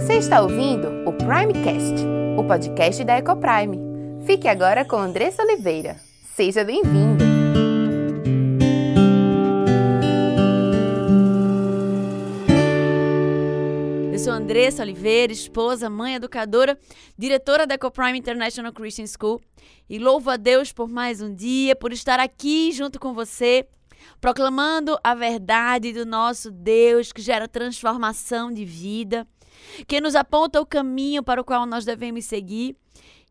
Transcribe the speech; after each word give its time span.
Você 0.00 0.14
está 0.14 0.40
ouvindo 0.40 1.06
o 1.06 1.12
Primecast, 1.12 1.94
o 2.38 2.42
podcast 2.42 3.04
da 3.04 3.18
Ecoprime. 3.18 3.78
Fique 4.24 4.48
agora 4.48 4.82
com 4.82 4.96
Andressa 4.96 5.42
Oliveira. 5.42 6.00
Seja 6.34 6.64
bem-vindo! 6.64 7.22
Eu 14.10 14.18
sou 14.18 14.32
Andressa 14.32 14.82
Oliveira, 14.82 15.34
esposa, 15.34 15.90
mãe 15.90 16.14
educadora, 16.14 16.78
diretora 17.18 17.66
da 17.66 17.74
Ecoprime 17.74 18.18
International 18.18 18.72
Christian 18.72 19.06
School 19.06 19.38
e 19.86 19.98
louvo 19.98 20.30
a 20.30 20.38
Deus 20.38 20.72
por 20.72 20.88
mais 20.88 21.20
um 21.20 21.34
dia, 21.34 21.76
por 21.76 21.92
estar 21.92 22.18
aqui 22.18 22.72
junto 22.72 22.98
com 22.98 23.12
você 23.12 23.68
proclamando 24.20 24.98
a 25.02 25.14
verdade 25.14 25.92
do 25.92 26.04
nosso 26.06 26.50
Deus 26.50 27.12
que 27.12 27.22
gera 27.22 27.48
transformação 27.48 28.52
de 28.52 28.64
vida, 28.64 29.26
que 29.86 30.00
nos 30.00 30.14
aponta 30.14 30.60
o 30.60 30.66
caminho 30.66 31.22
para 31.22 31.40
o 31.40 31.44
qual 31.44 31.66
nós 31.66 31.84
devemos 31.84 32.24
seguir. 32.24 32.76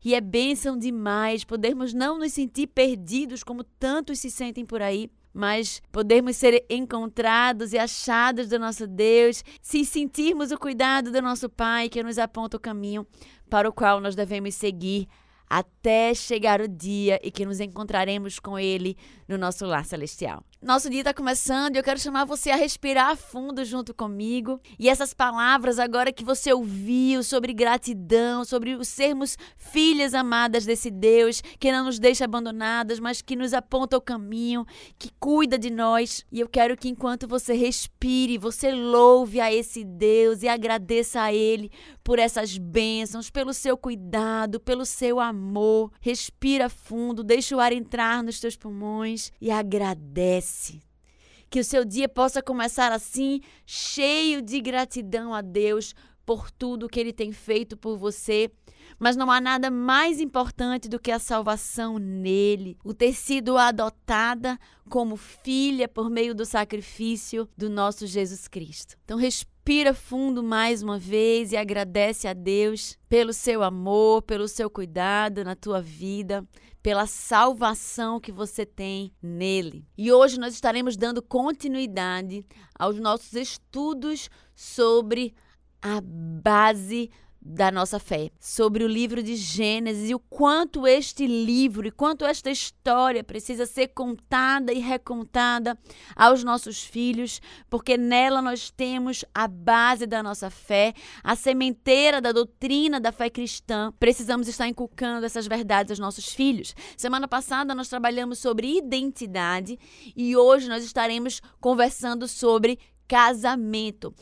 E 0.03 0.16
é 0.16 0.22
bênção 0.22 0.77
demais 0.77 1.44
podermos 1.44 1.94
não 1.94 2.17
nos 2.17 2.31
sentir 2.31 2.67
perdidos 2.67 3.44
como 3.44 3.63
tantos 3.63 4.20
se 4.20 4.31
sentem 4.31 4.66
por 4.66 4.81
aí, 4.81 5.09
mas 5.34 5.81
podermos 5.91 6.38
ser 6.38 6.66
encontrados 6.70 7.73
e 7.73 7.77
achados 7.77 8.48
do 8.48 8.58
nosso 8.58 8.88
Deus, 8.88 9.44
se 9.62 9.84
sentirmos 9.84 10.52
o 10.52 10.58
cuidado 10.58 11.12
do 11.12 11.22
nosso 11.22 11.50
Pai 11.50 11.89
que 11.89 12.02
nos 12.02 12.17
aponta 12.17 12.58
o 12.58 12.59
caminho 12.59 13.05
para 13.50 13.67
o 13.67 13.73
qual 13.73 14.00
nós 14.00 14.16
devemos 14.16 14.55
seguir 14.55 15.08
até 15.50 16.14
chegar 16.14 16.61
o 16.61 16.67
dia 16.67 17.20
em 17.23 17.31
que 17.31 17.45
nos 17.45 17.59
encontraremos 17.59 18.39
com 18.39 18.58
Ele 18.58 18.95
no 19.27 19.38
nosso 19.38 19.66
lar 19.66 19.84
celestial. 19.84 20.44
Nosso 20.62 20.90
dia 20.90 20.99
está 20.99 21.13
começando 21.13 21.76
e 21.76 21.80
eu 21.80 21.84
quero 21.84 22.02
chamar 22.02 22.26
você 22.26 22.52
a 22.52 22.55
respirar 22.58 23.16
fundo 23.16 23.63
junto 23.63 23.94
comigo. 23.94 24.59
E 24.77 24.90
essas 24.90 25.13
palavras 25.13 25.80
agora 25.80 26.12
que 26.12 26.22
você 26.22 26.52
ouviu 26.52 27.23
sobre 27.23 27.54
gratidão, 27.54 28.44
sobre 28.44 28.76
os 28.76 28.90
sermos 28.90 29.38
filhas 29.56 30.14
amadas 30.14 30.66
desse 30.66 30.92
Deus 30.92 31.42
que 31.58 31.72
não 31.72 31.86
nos 31.86 31.98
deixa 31.98 32.25
abandonadas, 32.25 33.00
mas 33.00 33.22
que 33.22 33.38
nos 33.38 33.53
aponta 33.53 33.95
o 33.95 34.02
caminho, 34.02 34.66
que 34.98 35.09
cuida 35.17 35.58
de 35.58 35.70
nós. 35.70 36.25
E 36.30 36.42
eu 36.42 36.50
quero 36.50 36.76
que 36.76 36.89
enquanto 36.89 37.26
você 37.26 37.53
respire, 37.53 38.38
você 38.38 38.70
louve 38.73 39.39
a 39.39 39.53
esse 39.53 39.86
Deus 39.86 40.44
e 40.44 40.50
agradeça 40.50 41.22
a 41.22 41.33
Ele 41.33 41.72
por 42.03 42.20
essas 42.20 42.58
bênçãos, 42.58 43.30
pelo 43.30 43.53
seu 43.53 43.78
cuidado, 43.78 44.59
pelo 44.59 44.86
seu 44.86 45.22
amor. 45.22 45.89
Respira 46.02 46.67
fundo, 46.67 47.23
deixa 47.23 47.55
o 47.55 47.61
ar 47.61 47.72
entrar 47.72 48.22
nos 48.22 48.42
teus 48.42 48.58
pulmões 48.58 49.31
e 49.39 49.50
agradece 49.50 50.48
que 51.50 51.59
o 51.59 51.64
seu 51.64 51.83
dia 51.83 52.08
possa 52.08 52.42
começar 52.42 52.92
assim, 52.92 53.42
cheio 53.66 54.42
de 54.42 54.61
gratidão 54.61 55.33
a 55.33 55.42
Deus 55.42 55.95
por 56.25 56.52
tudo 56.52 56.88
que 56.88 57.00
ele 57.00 57.11
tem 57.11 57.31
feito 57.31 57.75
por 57.75 57.97
você. 57.97 58.52
Mas 59.00 59.16
não 59.16 59.31
há 59.31 59.42
nada 59.42 59.72
mais 59.72 60.20
importante 60.20 60.88
do 60.88 61.00
que 61.00 61.11
a 61.11 61.20
salvação 61.20 61.97
nele, 61.97 62.77
o 62.83 62.94
ter 62.94 63.14
sido 63.14 63.58
adotada 63.58 64.59
como 64.89 65.16
filha 65.16 65.88
por 65.88 66.09
meio 66.09 66.36
do 66.36 66.45
sacrifício 66.45 67.47
do 67.58 67.70
nosso 67.70 68.05
Jesus 68.05 68.47
Cristo. 68.47 68.95
Então 69.05 69.17
respira 69.17 69.94
fundo 69.94 70.44
mais 70.44 70.83
uma 70.83 71.00
vez 71.00 71.52
e 71.52 71.58
agradece 71.58 72.27
a 72.27 72.33
Deus 72.33 72.97
pelo 73.08 73.33
seu 73.33 73.64
amor, 73.64 74.22
pelo 74.23 74.47
seu 74.47 74.70
cuidado 74.70 75.44
na 75.44 75.55
tua 75.55 75.81
vida 75.81 76.45
pela 76.81 77.05
salvação 77.05 78.19
que 78.19 78.31
você 78.31 78.66
tem 78.66 79.11
nele. 79.22 79.85
E 79.97 80.11
hoje 80.11 80.39
nós 80.39 80.53
estaremos 80.53 80.95
dando 80.95 81.21
continuidade 81.21 82.45
aos 82.77 82.99
nossos 82.99 83.33
estudos 83.33 84.30
sobre 84.55 85.33
a 85.81 86.02
base 86.02 87.09
da 87.42 87.72
nossa 87.72 88.00
fé, 88.00 88.30
sobre 88.40 88.84
o 88.84 88.88
livro 88.88 89.23
de 89.23 89.36
Gênesis 89.36 90.09
e 90.09 90.16
o 90.16 90.20
quanto 90.20 90.86
este 90.86 91.26
livro 91.26 91.88
e 91.88 91.92
quanto 91.92 92.26
esta 92.26 92.52
história 92.52 93.23
precisa 93.23 93.66
ser 93.66 93.88
contada 93.89 94.73
e 94.73 94.80
recontada 94.80 95.78
aos 96.16 96.44
nossos 96.44 96.83
filhos, 96.83 97.42
porque 97.70 97.98
nela 97.98 98.42
nós 98.42 98.70
temos 98.70 99.23
a 99.33 99.48
base 99.48 100.05
da 100.05 100.22
nossa 100.22 100.49
fé, 100.49 100.94
a 101.23 101.36
sementeira 101.36 102.20
da 102.20 102.32
doutrina 102.32 102.99
da 102.99 103.11
fé 103.11 103.30
cristã. 103.30 103.94
Precisamos 103.99 104.48
estar 104.48 104.67
inculcando 104.67 105.26
essas 105.26 105.48
verdades 105.48 105.92
aos 105.92 105.99
nossos 105.99 106.33
filhos. 106.33 106.76
Semana 106.98 107.28
passada 107.28 107.73
nós 107.73 107.88
trabalhamos 107.88 108.39
sobre 108.39 108.78
identidade 108.78 109.80
e 110.16 110.36
hoje 110.36 110.67
nós 110.67 110.83
estaremos 110.83 111.42
conversando 111.60 112.28
sobre 112.28 112.80
casamento. 113.09 114.14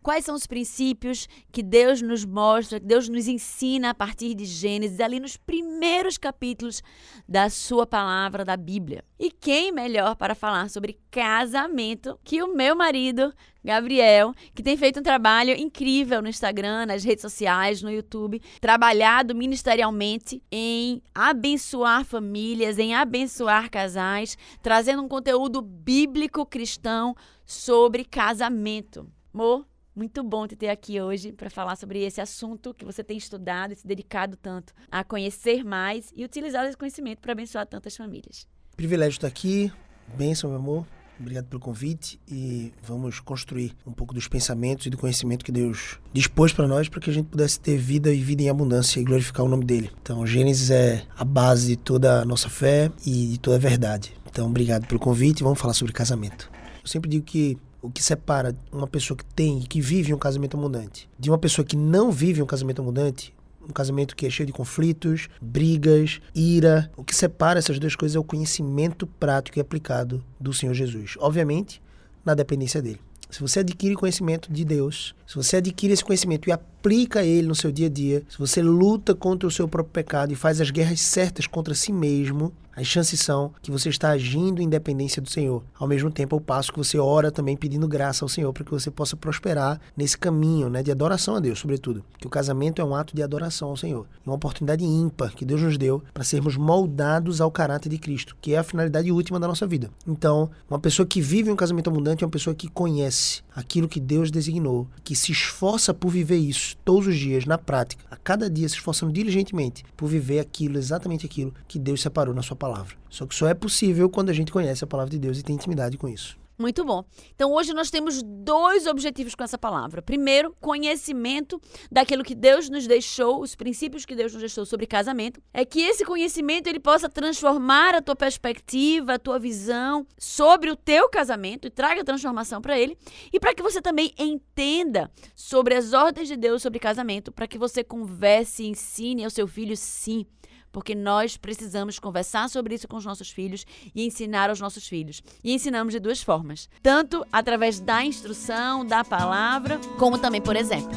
Quais 0.00 0.24
são 0.24 0.34
os 0.36 0.46
princípios 0.46 1.28
que 1.52 1.62
Deus 1.62 2.00
nos 2.00 2.24
mostra, 2.24 2.78
que 2.78 2.86
Deus 2.86 3.08
nos 3.08 3.26
ensina 3.26 3.90
a 3.90 3.94
partir 3.94 4.32
de 4.32 4.44
Gênesis, 4.44 5.00
ali 5.00 5.18
nos 5.18 5.36
primeiros 5.36 6.16
capítulos 6.16 6.80
da 7.28 7.50
Sua 7.50 7.84
palavra, 7.84 8.44
da 8.44 8.56
Bíblia? 8.56 9.04
E 9.18 9.30
quem 9.30 9.72
melhor 9.72 10.14
para 10.14 10.36
falar 10.36 10.70
sobre 10.70 11.00
casamento 11.10 12.18
que 12.22 12.40
o 12.42 12.54
meu 12.54 12.76
marido, 12.76 13.34
Gabriel, 13.68 14.32
que 14.54 14.62
tem 14.62 14.78
feito 14.78 14.98
um 14.98 15.02
trabalho 15.02 15.52
incrível 15.52 16.22
no 16.22 16.28
Instagram, 16.28 16.86
nas 16.86 17.04
redes 17.04 17.20
sociais, 17.20 17.82
no 17.82 17.90
YouTube, 17.90 18.40
trabalhado 18.62 19.34
ministerialmente 19.34 20.42
em 20.50 21.02
abençoar 21.14 22.02
famílias, 22.02 22.78
em 22.78 22.94
abençoar 22.94 23.70
casais, 23.70 24.38
trazendo 24.62 25.02
um 25.02 25.08
conteúdo 25.08 25.60
bíblico 25.60 26.46
cristão 26.46 27.14
sobre 27.44 28.06
casamento. 28.06 29.06
Amor, 29.34 29.66
muito 29.94 30.24
bom 30.24 30.46
te 30.46 30.56
ter 30.56 30.70
aqui 30.70 30.98
hoje 30.98 31.32
para 31.32 31.50
falar 31.50 31.76
sobre 31.76 32.02
esse 32.02 32.22
assunto 32.22 32.72
que 32.72 32.86
você 32.86 33.04
tem 33.04 33.18
estudado 33.18 33.72
e 33.72 33.76
se 33.76 33.86
dedicado 33.86 34.34
tanto 34.38 34.72
a 34.90 35.04
conhecer 35.04 35.62
mais 35.62 36.10
e 36.16 36.24
utilizar 36.24 36.64
esse 36.64 36.76
conhecimento 36.76 37.20
para 37.20 37.32
abençoar 37.32 37.66
tantas 37.66 37.94
famílias. 37.94 38.48
Privilégio 38.74 39.18
estar 39.18 39.28
aqui. 39.28 39.70
Bênção, 40.16 40.48
meu 40.48 40.58
amor. 40.58 40.97
Obrigado 41.20 41.46
pelo 41.46 41.60
convite 41.60 42.18
e 42.28 42.72
vamos 42.86 43.18
construir 43.18 43.74
um 43.86 43.92
pouco 43.92 44.14
dos 44.14 44.28
pensamentos 44.28 44.86
e 44.86 44.90
do 44.90 44.96
conhecimento 44.96 45.44
que 45.44 45.50
Deus 45.50 45.98
dispôs 46.12 46.52
para 46.52 46.68
nós 46.68 46.88
para 46.88 47.00
que 47.00 47.10
a 47.10 47.12
gente 47.12 47.26
pudesse 47.26 47.58
ter 47.58 47.76
vida 47.76 48.12
e 48.12 48.22
vida 48.22 48.42
em 48.42 48.48
abundância 48.48 49.00
e 49.00 49.04
glorificar 49.04 49.44
o 49.44 49.48
nome 49.48 49.64
dele. 49.64 49.90
Então, 50.00 50.24
Gênesis 50.26 50.70
é 50.70 51.04
a 51.16 51.24
base 51.24 51.68
de 51.68 51.76
toda 51.76 52.22
a 52.22 52.24
nossa 52.24 52.48
fé 52.48 52.90
e 53.04 53.26
de 53.26 53.38
toda 53.38 53.56
a 53.56 53.60
verdade. 53.60 54.12
Então, 54.30 54.46
obrigado 54.46 54.86
pelo 54.86 55.00
convite 55.00 55.40
e 55.40 55.42
vamos 55.42 55.60
falar 55.60 55.74
sobre 55.74 55.92
casamento. 55.92 56.50
Eu 56.80 56.86
sempre 56.88 57.10
digo 57.10 57.24
que 57.24 57.58
o 57.82 57.90
que 57.90 58.02
separa 58.02 58.56
uma 58.72 58.86
pessoa 58.86 59.16
que 59.16 59.24
tem 59.24 59.60
e 59.60 59.66
que 59.66 59.80
vive 59.80 60.12
um 60.12 60.18
casamento 60.18 60.56
abundante 60.56 61.08
de 61.18 61.30
uma 61.30 61.38
pessoa 61.38 61.64
que 61.64 61.76
não 61.76 62.10
vive 62.10 62.42
um 62.42 62.46
casamento 62.46 62.82
abundante, 62.82 63.34
um 63.62 63.72
casamento 63.72 64.16
que 64.16 64.26
é 64.26 64.30
cheio 64.30 64.46
de 64.46 64.52
conflitos, 64.52 65.28
brigas, 65.40 66.20
ira, 66.34 66.90
o 66.96 67.04
que 67.04 67.14
separa 67.14 67.58
essas 67.58 67.78
duas 67.78 67.94
coisas 67.94 68.16
é 68.16 68.18
o 68.18 68.24
conhecimento 68.24 69.06
prático 69.06 69.58
e 69.58 69.60
aplicado 69.60 70.24
do 70.40 70.52
Senhor 70.52 70.74
Jesus. 70.74 71.14
Obviamente, 71.18 71.82
na 72.24 72.34
dependência 72.34 72.80
dele. 72.80 73.00
Se 73.30 73.40
você 73.40 73.60
adquire 73.60 73.94
conhecimento 73.94 74.50
de 74.50 74.64
Deus, 74.64 75.14
se 75.26 75.34
você 75.34 75.56
adquire 75.58 75.92
esse 75.92 76.04
conhecimento 76.04 76.48
e 76.48 76.52
aplica 76.52 76.77
ele 77.24 77.48
no 77.48 77.54
seu 77.54 77.72
dia 77.72 77.86
a 77.86 77.90
dia, 77.90 78.22
se 78.28 78.38
você 78.38 78.62
luta 78.62 79.14
contra 79.14 79.46
o 79.46 79.50
seu 79.50 79.68
próprio 79.68 79.92
pecado 79.92 80.32
e 80.32 80.36
faz 80.36 80.60
as 80.60 80.70
guerras 80.70 81.00
certas 81.00 81.46
contra 81.46 81.74
si 81.74 81.92
mesmo, 81.92 82.52
as 82.78 82.86
chances 82.86 83.18
são 83.18 83.52
que 83.60 83.72
você 83.72 83.88
está 83.88 84.10
agindo 84.10 84.62
em 84.62 84.68
dependência 84.68 85.20
do 85.20 85.28
Senhor. 85.28 85.64
Ao 85.76 85.88
mesmo 85.88 86.12
tempo, 86.12 86.36
ao 86.36 86.40
passo 86.40 86.70
que 86.72 86.78
você 86.78 86.96
ora 86.96 87.32
também 87.32 87.56
pedindo 87.56 87.88
graça 87.88 88.24
ao 88.24 88.28
Senhor 88.28 88.52
para 88.52 88.62
que 88.62 88.70
você 88.70 88.88
possa 88.88 89.16
prosperar 89.16 89.80
nesse 89.96 90.16
caminho 90.16 90.70
né, 90.70 90.80
de 90.80 90.92
adoração 90.92 91.34
a 91.34 91.40
Deus, 91.40 91.58
sobretudo. 91.58 92.04
Que 92.18 92.28
o 92.28 92.30
casamento 92.30 92.80
é 92.80 92.84
um 92.84 92.94
ato 92.94 93.16
de 93.16 93.22
adoração 93.22 93.70
ao 93.70 93.76
Senhor. 93.76 94.06
Uma 94.24 94.36
oportunidade 94.36 94.84
ímpar 94.84 95.34
que 95.34 95.44
Deus 95.44 95.60
nos 95.60 95.76
deu 95.76 96.04
para 96.14 96.22
sermos 96.22 96.56
moldados 96.56 97.40
ao 97.40 97.50
caráter 97.50 97.88
de 97.88 97.98
Cristo, 97.98 98.36
que 98.40 98.54
é 98.54 98.58
a 98.58 98.62
finalidade 98.62 99.10
última 99.10 99.40
da 99.40 99.48
nossa 99.48 99.66
vida. 99.66 99.90
Então, 100.06 100.48
uma 100.70 100.78
pessoa 100.78 101.04
que 101.04 101.20
vive 101.20 101.50
um 101.50 101.56
casamento 101.56 101.90
abundante 101.90 102.22
é 102.22 102.26
uma 102.28 102.30
pessoa 102.30 102.54
que 102.54 102.68
conhece 102.68 103.42
aquilo 103.56 103.88
que 103.88 103.98
Deus 103.98 104.30
designou, 104.30 104.86
que 105.02 105.16
se 105.16 105.32
esforça 105.32 105.92
por 105.92 106.10
viver 106.10 106.36
isso 106.36 106.67
todos 106.74 107.06
os 107.06 107.16
dias, 107.16 107.44
na 107.44 107.58
prática, 107.58 108.04
a 108.10 108.16
cada 108.16 108.48
dia 108.50 108.68
se 108.68 108.74
esforçando 108.76 109.12
diligentemente 109.12 109.84
por 109.96 110.08
viver 110.08 110.40
aquilo, 110.40 110.78
exatamente 110.78 111.26
aquilo 111.26 111.54
que 111.66 111.78
Deus 111.78 112.00
separou 112.00 112.34
na 112.34 112.42
sua 112.42 112.56
palavra. 112.56 112.96
Só 113.08 113.26
que 113.26 113.34
só 113.34 113.48
é 113.48 113.54
possível 113.54 114.08
quando 114.08 114.30
a 114.30 114.34
gente 114.34 114.52
conhece 114.52 114.84
a 114.84 114.86
palavra 114.86 115.10
de 115.10 115.18
Deus 115.18 115.38
e 115.38 115.42
tem 115.42 115.56
intimidade 115.56 115.96
com 115.96 116.08
isso. 116.08 116.38
Muito 116.58 116.84
bom. 116.84 117.04
Então 117.36 117.52
hoje 117.52 117.72
nós 117.72 117.88
temos 117.88 118.20
dois 118.20 118.84
objetivos 118.88 119.36
com 119.36 119.44
essa 119.44 119.56
palavra. 119.56 120.02
Primeiro, 120.02 120.56
conhecimento 120.60 121.60
daquilo 121.88 122.24
que 122.24 122.34
Deus 122.34 122.68
nos 122.68 122.84
deixou, 122.84 123.40
os 123.40 123.54
princípios 123.54 124.04
que 124.04 124.16
Deus 124.16 124.32
nos 124.32 124.40
deixou 124.40 124.66
sobre 124.66 124.84
casamento. 124.84 125.40
É 125.54 125.64
que 125.64 125.80
esse 125.80 126.04
conhecimento 126.04 126.66
ele 126.66 126.80
possa 126.80 127.08
transformar 127.08 127.94
a 127.94 128.02
tua 128.02 128.16
perspectiva, 128.16 129.14
a 129.14 129.18
tua 129.20 129.38
visão 129.38 130.04
sobre 130.18 130.68
o 130.68 130.74
teu 130.74 131.08
casamento 131.08 131.68
e 131.68 131.70
traga 131.70 132.02
transformação 132.02 132.60
para 132.60 132.76
ele. 132.76 132.98
E 133.32 133.38
para 133.38 133.54
que 133.54 133.62
você 133.62 133.80
também 133.80 134.12
entenda 134.18 135.08
sobre 135.36 135.76
as 135.76 135.92
ordens 135.92 136.26
de 136.26 136.36
Deus 136.36 136.60
sobre 136.60 136.80
casamento, 136.80 137.30
para 137.30 137.46
que 137.46 137.56
você 137.56 137.84
converse 137.84 138.64
e 138.64 138.68
ensine 138.68 139.22
ao 139.22 139.30
seu 139.30 139.46
filho 139.46 139.76
sim 139.76 140.26
porque 140.72 140.94
nós 140.94 141.36
precisamos 141.36 141.98
conversar 141.98 142.48
sobre 142.48 142.74
isso 142.74 142.88
com 142.88 142.96
os 142.96 143.04
nossos 143.04 143.30
filhos 143.30 143.64
e 143.94 144.04
ensinar 144.04 144.50
aos 144.50 144.60
nossos 144.60 144.86
filhos. 144.86 145.22
E 145.42 145.52
ensinamos 145.52 145.92
de 145.92 146.00
duas 146.00 146.22
formas: 146.22 146.68
tanto 146.82 147.24
através 147.32 147.80
da 147.80 148.04
instrução, 148.04 148.84
da 148.84 149.04
palavra, 149.04 149.78
como 149.98 150.18
também 150.18 150.40
por 150.40 150.56
exemplo. 150.56 150.96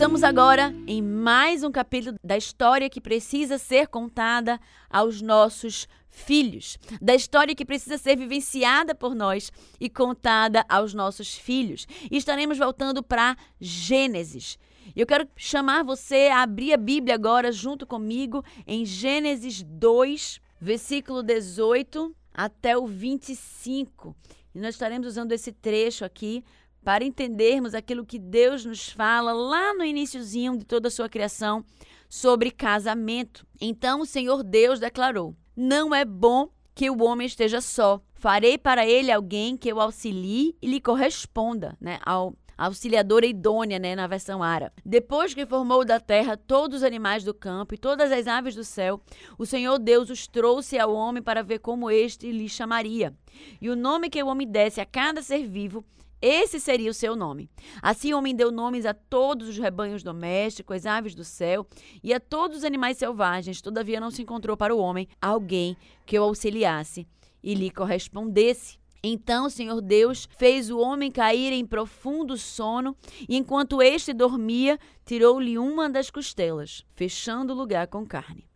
Estamos 0.00 0.22
agora 0.22 0.74
em 0.86 1.02
mais 1.02 1.62
um 1.62 1.70
capítulo 1.70 2.16
da 2.24 2.34
história 2.34 2.88
que 2.88 3.02
precisa 3.02 3.58
ser 3.58 3.86
contada 3.86 4.58
aos 4.88 5.20
nossos 5.20 5.86
filhos, 6.10 6.76
da 7.00 7.14
história 7.14 7.54
que 7.54 7.64
precisa 7.64 7.96
ser 7.96 8.16
vivenciada 8.16 8.94
por 8.94 9.14
nós 9.14 9.50
e 9.80 9.88
contada 9.88 10.64
aos 10.68 10.92
nossos 10.92 11.34
filhos. 11.34 11.86
E 12.10 12.16
estaremos 12.16 12.58
voltando 12.58 13.02
para 13.02 13.36
Gênesis. 13.60 14.58
Eu 14.94 15.06
quero 15.06 15.28
chamar 15.36 15.84
você 15.84 16.28
a 16.32 16.42
abrir 16.42 16.72
a 16.72 16.76
Bíblia 16.76 17.14
agora 17.14 17.52
junto 17.52 17.86
comigo 17.86 18.44
em 18.66 18.84
Gênesis 18.84 19.62
2, 19.62 20.40
versículo 20.60 21.22
18 21.22 22.14
até 22.34 22.76
o 22.76 22.86
25. 22.86 24.16
E 24.54 24.58
nós 24.58 24.74
estaremos 24.74 25.06
usando 25.06 25.32
esse 25.32 25.52
trecho 25.52 26.04
aqui 26.04 26.44
para 26.82 27.04
entendermos 27.04 27.74
aquilo 27.74 28.06
que 28.06 28.18
Deus 28.18 28.64
nos 28.64 28.88
fala 28.88 29.32
lá 29.32 29.74
no 29.74 29.84
iníciozinho 29.84 30.56
de 30.56 30.64
toda 30.64 30.88
a 30.88 30.90
sua 30.90 31.08
criação 31.08 31.64
sobre 32.08 32.50
casamento. 32.50 33.46
Então 33.60 34.00
o 34.00 34.06
Senhor 34.06 34.42
Deus 34.42 34.80
declarou: 34.80 35.36
Não 35.62 35.94
é 35.94 36.06
bom 36.06 36.48
que 36.74 36.88
o 36.88 37.02
homem 37.02 37.26
esteja 37.26 37.60
só. 37.60 38.00
Farei 38.14 38.56
para 38.56 38.86
ele 38.86 39.12
alguém 39.12 39.58
que 39.58 39.70
o 39.70 39.78
auxilie 39.78 40.56
e 40.62 40.66
lhe 40.66 40.80
corresponda, 40.80 41.76
né? 41.78 41.98
Ao 42.02 42.34
auxiliadora 42.56 43.26
idônea, 43.26 43.78
né, 43.78 43.94
na 43.94 44.06
versão 44.06 44.42
árabe. 44.42 44.76
Depois 44.86 45.34
que 45.34 45.44
formou 45.44 45.84
da 45.84 46.00
terra 46.00 46.34
todos 46.34 46.78
os 46.78 46.82
animais 46.82 47.24
do 47.24 47.34
campo 47.34 47.74
e 47.74 47.78
todas 47.78 48.10
as 48.10 48.26
aves 48.26 48.54
do 48.54 48.64
céu, 48.64 49.02
o 49.38 49.44
Senhor 49.44 49.78
Deus 49.78 50.08
os 50.08 50.26
trouxe 50.26 50.78
ao 50.78 50.94
homem 50.94 51.22
para 51.22 51.42
ver 51.42 51.58
como 51.58 51.90
este 51.90 52.32
lhe 52.32 52.48
chamaria. 52.48 53.14
E 53.60 53.68
o 53.68 53.76
nome 53.76 54.08
que 54.08 54.22
o 54.22 54.28
homem 54.28 54.48
desse 54.48 54.80
a 54.80 54.86
cada 54.86 55.20
ser 55.20 55.46
vivo 55.46 55.84
esse 56.20 56.60
seria 56.60 56.90
o 56.90 56.94
seu 56.94 57.16
nome. 57.16 57.50
Assim 57.80 58.12
o 58.12 58.18
homem 58.18 58.34
deu 58.34 58.50
nomes 58.50 58.84
a 58.84 58.92
todos 58.92 59.48
os 59.48 59.58
rebanhos 59.58 60.02
domésticos, 60.02 60.76
as 60.76 60.86
aves 60.86 61.14
do 61.14 61.24
céu 61.24 61.66
e 62.02 62.12
a 62.12 62.20
todos 62.20 62.58
os 62.58 62.64
animais 62.64 62.98
selvagens. 62.98 63.62
Todavia 63.62 64.00
não 64.00 64.10
se 64.10 64.22
encontrou 64.22 64.56
para 64.56 64.74
o 64.74 64.78
homem 64.78 65.08
alguém 65.20 65.76
que 66.04 66.18
o 66.18 66.22
auxiliasse 66.22 67.06
e 67.42 67.54
lhe 67.54 67.70
correspondesse. 67.70 68.78
Então 69.02 69.46
o 69.46 69.50
Senhor 69.50 69.80
Deus 69.80 70.28
fez 70.36 70.70
o 70.70 70.78
homem 70.78 71.10
cair 71.10 71.54
em 71.54 71.64
profundo 71.64 72.36
sono, 72.36 72.94
e 73.26 73.34
enquanto 73.34 73.80
este 73.80 74.12
dormia, 74.12 74.78
tirou-lhe 75.06 75.56
uma 75.56 75.88
das 75.88 76.10
costelas, 76.10 76.84
fechando 76.94 77.54
o 77.54 77.56
lugar 77.56 77.86
com 77.86 78.04
carne. 78.06 78.46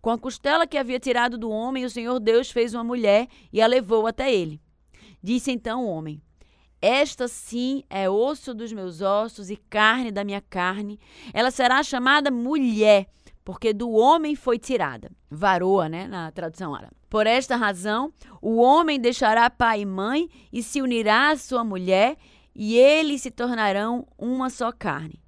Com 0.00 0.10
a 0.10 0.18
costela 0.18 0.66
que 0.66 0.76
havia 0.76 0.98
tirado 0.98 1.38
do 1.38 1.50
homem, 1.50 1.84
o 1.84 1.90
Senhor 1.90 2.18
Deus 2.18 2.50
fez 2.50 2.74
uma 2.74 2.82
mulher 2.82 3.28
e 3.52 3.62
a 3.62 3.66
levou 3.66 4.06
até 4.06 4.34
ele. 4.34 4.60
Disse 5.22 5.52
então 5.52 5.84
o 5.84 5.88
homem: 5.88 6.20
esta 6.82 7.28
sim 7.28 7.84
é 7.88 8.10
osso 8.10 8.52
dos 8.52 8.72
meus 8.72 9.00
ossos 9.00 9.48
e 9.48 9.56
carne 9.56 10.10
da 10.10 10.24
minha 10.24 10.40
carne. 10.40 10.98
Ela 11.32 11.52
será 11.52 11.80
chamada 11.84 12.28
mulher, 12.28 13.06
porque 13.44 13.72
do 13.72 13.92
homem 13.92 14.34
foi 14.34 14.58
tirada. 14.58 15.10
Varoa, 15.30 15.88
né, 15.88 16.08
na 16.08 16.32
tradução 16.32 16.74
árabe. 16.74 16.96
Por 17.08 17.24
esta 17.26 17.54
razão, 17.54 18.12
o 18.40 18.56
homem 18.56 18.98
deixará 18.98 19.48
pai 19.48 19.82
e 19.82 19.86
mãe 19.86 20.28
e 20.52 20.60
se 20.60 20.82
unirá 20.82 21.30
à 21.30 21.36
sua 21.36 21.62
mulher, 21.62 22.16
e 22.54 22.76
eles 22.76 23.22
se 23.22 23.30
tornarão 23.30 24.06
uma 24.18 24.50
só 24.50 24.72
carne. 24.72 25.22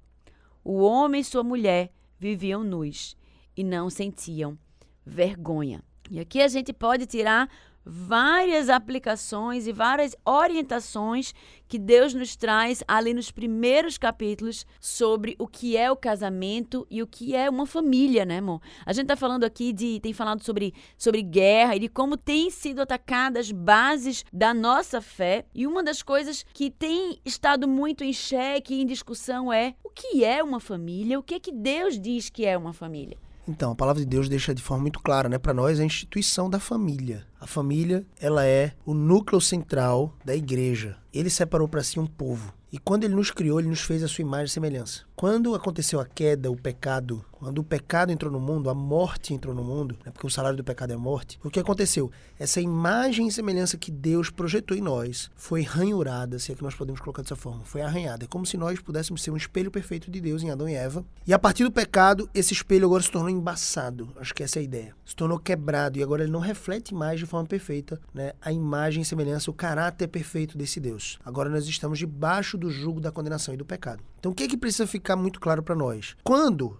O 0.63 0.81
homem 0.81 1.21
e 1.21 1.23
sua 1.23 1.43
mulher 1.43 1.89
viviam 2.19 2.63
nus 2.63 3.15
e 3.55 3.63
não 3.63 3.89
sentiam 3.89 4.57
vergonha. 5.05 5.81
E 6.09 6.19
aqui 6.19 6.41
a 6.41 6.47
gente 6.47 6.73
pode 6.73 7.05
tirar 7.05 7.49
várias 7.85 8.69
aplicações 8.69 9.67
e 9.67 9.71
várias 9.71 10.15
orientações 10.25 11.33
que 11.67 11.77
Deus 11.77 12.13
nos 12.13 12.35
traz 12.35 12.83
ali 12.87 13.13
nos 13.13 13.31
primeiros 13.31 13.97
capítulos 13.97 14.65
sobre 14.79 15.35
o 15.39 15.47
que 15.47 15.77
é 15.77 15.91
o 15.91 15.95
casamento 15.95 16.85
e 16.89 17.01
o 17.01 17.07
que 17.07 17.35
é 17.35 17.49
uma 17.49 17.65
família, 17.65 18.25
né, 18.25 18.39
amor? 18.39 18.61
A 18.85 18.93
gente 18.93 19.07
tá 19.07 19.15
falando 19.15 19.43
aqui 19.43 19.73
de 19.73 19.99
tem 19.99 20.13
falado 20.13 20.43
sobre 20.43 20.73
sobre 20.97 21.21
guerra 21.21 21.75
e 21.75 21.79
de 21.79 21.89
como 21.89 22.17
tem 22.17 22.49
sido 22.49 22.81
atacadas 22.81 23.51
bases 23.51 24.25
da 24.31 24.53
nossa 24.53 25.01
fé. 25.01 25.45
E 25.53 25.67
uma 25.67 25.83
das 25.83 26.01
coisas 26.01 26.45
que 26.53 26.69
tem 26.69 27.19
estado 27.25 27.67
muito 27.67 28.03
em 28.03 28.13
xeque 28.13 28.75
e 28.75 28.81
em 28.81 28.85
discussão 28.85 29.51
é 29.51 29.75
o 29.83 29.89
que 29.89 30.23
é 30.23 30.43
uma 30.43 30.59
família? 30.59 31.19
O 31.19 31.23
que 31.23 31.35
é 31.35 31.39
que 31.39 31.51
Deus 31.51 31.99
diz 31.99 32.29
que 32.29 32.45
é 32.45 32.57
uma 32.57 32.73
família? 32.73 33.24
Então, 33.47 33.71
a 33.71 33.75
palavra 33.75 34.01
de 34.01 34.07
Deus 34.07 34.27
deixa 34.27 34.55
de 34.55 34.61
forma 34.61 34.81
muito 34.81 34.99
clara, 34.99 35.29
né, 35.29 35.37
para 35.37 35.53
nós 35.53 35.79
a 35.79 35.83
instituição 35.83 36.49
da 36.49 36.59
família. 36.59 37.25
A 37.39 37.45
família, 37.45 38.03
ela 38.19 38.45
é 38.45 38.73
o 38.85 38.93
núcleo 38.93 39.39
central 39.39 40.15
da 40.25 40.35
igreja. 40.35 40.97
Ele 41.13 41.29
separou 41.29 41.67
para 41.67 41.83
si 41.83 41.99
um 41.99 42.07
povo. 42.07 42.51
E 42.71 42.79
quando 42.79 43.03
ele 43.03 43.15
nos 43.15 43.31
criou, 43.31 43.59
ele 43.59 43.69
nos 43.69 43.81
fez 43.81 44.03
a 44.03 44.07
sua 44.07 44.23
imagem 44.23 44.47
e 44.47 44.49
semelhança. 44.49 45.03
Quando 45.15 45.55
aconteceu 45.55 46.01
a 46.01 46.05
queda, 46.05 46.51
o 46.51 46.57
pecado, 46.57 47.23
quando 47.31 47.59
o 47.59 47.63
pecado 47.63 48.11
entrou 48.11 48.29
no 48.29 48.37
mundo, 48.37 48.69
a 48.69 48.73
morte 48.73 49.33
entrou 49.33 49.55
no 49.55 49.63
mundo, 49.63 49.97
né, 50.05 50.11
porque 50.11 50.27
o 50.27 50.29
salário 50.29 50.57
do 50.57 50.63
pecado 50.63 50.91
é 50.91 50.97
morte, 50.97 51.39
o 51.41 51.49
que 51.49 51.57
aconteceu? 51.57 52.11
Essa 52.37 52.59
imagem 52.59 53.25
e 53.25 53.31
semelhança 53.31 53.77
que 53.77 53.89
Deus 53.89 54.29
projetou 54.29 54.75
em 54.75 54.81
nós 54.81 55.31
foi 55.33 55.61
ranhurada, 55.61 56.37
se 56.37 56.51
é 56.51 56.55
que 56.55 56.61
nós 56.61 56.75
podemos 56.75 56.99
colocar 56.99 57.21
dessa 57.21 57.37
forma, 57.37 57.63
foi 57.63 57.81
arranhada. 57.81 58.25
É 58.25 58.27
como 58.27 58.45
se 58.45 58.57
nós 58.57 58.77
pudéssemos 58.81 59.23
ser 59.23 59.31
um 59.31 59.37
espelho 59.37 59.71
perfeito 59.71 60.11
de 60.11 60.19
Deus 60.19 60.43
em 60.43 60.51
Adão 60.51 60.67
e 60.67 60.73
Eva. 60.73 61.05
E 61.25 61.33
a 61.33 61.39
partir 61.39 61.63
do 61.63 61.71
pecado, 61.71 62.29
esse 62.33 62.51
espelho 62.51 62.85
agora 62.85 63.01
se 63.01 63.09
tornou 63.09 63.29
embaçado. 63.29 64.09
Acho 64.17 64.33
que 64.33 64.43
essa 64.43 64.59
é 64.59 64.61
a 64.61 64.63
ideia. 64.63 64.93
Se 65.05 65.15
tornou 65.15 65.39
quebrado 65.39 65.97
e 65.97 66.03
agora 66.03 66.23
ele 66.23 66.31
não 66.31 66.41
reflete 66.41 66.93
mais 66.93 67.21
de 67.21 67.25
forma 67.25 67.47
perfeita 67.47 68.01
né, 68.13 68.33
a 68.41 68.51
imagem 68.51 69.01
e 69.01 69.05
semelhança, 69.05 69.49
o 69.49 69.53
caráter 69.53 70.09
perfeito 70.09 70.57
desse 70.57 70.81
Deus. 70.81 71.19
Agora 71.23 71.49
nós 71.49 71.65
estamos 71.65 71.99
debaixo 71.99 72.57
do 72.57 72.69
jugo 72.69 72.99
da 72.99 73.13
condenação 73.13 73.53
e 73.53 73.57
do 73.57 73.63
pecado. 73.63 74.03
Então 74.25 74.31
o 74.31 74.35
que 74.35 74.45
é 74.45 74.47
que 74.47 74.57
precisa 74.57 74.87
ficar 74.87 75.15
muito 75.15 75.39
claro 75.39 75.61
para 75.61 75.75
nós? 75.75 76.15
Quando 76.23 76.79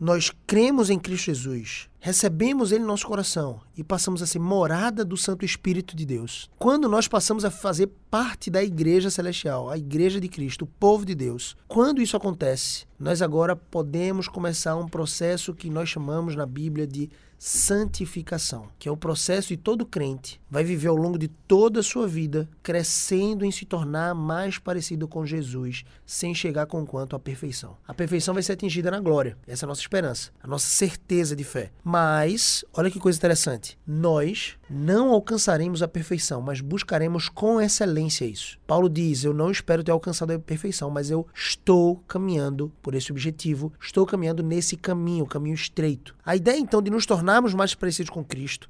nós 0.00 0.32
cremos 0.46 0.88
em 0.88 0.98
Cristo 0.98 1.26
Jesus, 1.26 1.90
recebemos 2.06 2.70
Ele 2.70 2.82
no 2.82 2.86
nosso 2.86 3.04
coração 3.04 3.60
e 3.76 3.82
passamos 3.82 4.22
a 4.22 4.26
ser 4.26 4.38
morada 4.38 5.04
do 5.04 5.16
Santo 5.16 5.44
Espírito 5.44 5.96
de 5.96 6.06
Deus. 6.06 6.48
Quando 6.56 6.88
nós 6.88 7.08
passamos 7.08 7.44
a 7.44 7.50
fazer 7.50 7.88
parte 8.08 8.48
da 8.48 8.62
Igreja 8.62 9.10
Celestial, 9.10 9.68
a 9.68 9.76
Igreja 9.76 10.20
de 10.20 10.28
Cristo, 10.28 10.62
o 10.62 10.68
povo 10.68 11.04
de 11.04 11.16
Deus, 11.16 11.56
quando 11.66 12.00
isso 12.00 12.16
acontece, 12.16 12.86
nós 12.96 13.20
agora 13.20 13.56
podemos 13.56 14.28
começar 14.28 14.76
um 14.76 14.86
processo 14.86 15.52
que 15.52 15.68
nós 15.68 15.88
chamamos 15.88 16.36
na 16.36 16.46
Bíblia 16.46 16.86
de 16.86 17.10
santificação, 17.38 18.68
que 18.78 18.88
é 18.88 18.92
o 18.92 18.96
processo 18.96 19.48
de 19.48 19.56
todo 19.56 19.84
crente 19.84 20.40
vai 20.50 20.64
viver 20.64 20.88
ao 20.88 20.96
longo 20.96 21.18
de 21.18 21.28
toda 21.28 21.80
a 21.80 21.82
sua 21.82 22.06
vida 22.08 22.48
crescendo 22.62 23.44
em 23.44 23.50
se 23.50 23.64
tornar 23.64 24.14
mais 24.14 24.58
parecido 24.58 25.06
com 25.06 25.26
Jesus, 25.26 25.84
sem 26.04 26.34
chegar 26.34 26.66
com 26.66 26.86
quanto 26.86 27.14
à 27.14 27.18
perfeição. 27.18 27.76
A 27.86 27.92
perfeição 27.92 28.32
vai 28.32 28.42
ser 28.42 28.52
atingida 28.52 28.90
na 28.90 29.00
glória. 29.00 29.36
Essa 29.46 29.64
é 29.64 29.66
a 29.66 29.68
nossa 29.68 29.80
esperança, 29.80 30.30
a 30.42 30.46
nossa 30.46 30.66
certeza 30.66 31.36
de 31.36 31.44
fé. 31.44 31.70
Mas, 31.98 32.62
olha 32.74 32.90
que 32.90 33.00
coisa 33.00 33.16
interessante. 33.16 33.78
Nós 33.86 34.58
não 34.68 35.08
alcançaremos 35.08 35.82
a 35.82 35.88
perfeição, 35.88 36.42
mas 36.42 36.60
buscaremos 36.60 37.30
com 37.30 37.58
excelência 37.58 38.26
isso. 38.26 38.58
Paulo 38.66 38.86
diz: 38.86 39.24
"Eu 39.24 39.32
não 39.32 39.50
espero 39.50 39.82
ter 39.82 39.92
alcançado 39.92 40.30
a 40.30 40.38
perfeição, 40.38 40.90
mas 40.90 41.10
eu 41.10 41.26
estou 41.34 41.96
caminhando 42.06 42.70
por 42.82 42.94
esse 42.94 43.10
objetivo, 43.10 43.72
estou 43.80 44.04
caminhando 44.04 44.42
nesse 44.42 44.76
caminho, 44.76 45.24
caminho 45.24 45.54
estreito". 45.54 46.14
A 46.22 46.36
ideia 46.36 46.58
então 46.58 46.82
de 46.82 46.90
nos 46.90 47.06
tornarmos 47.06 47.54
mais 47.54 47.74
parecidos 47.74 48.10
com 48.10 48.22
Cristo 48.22 48.68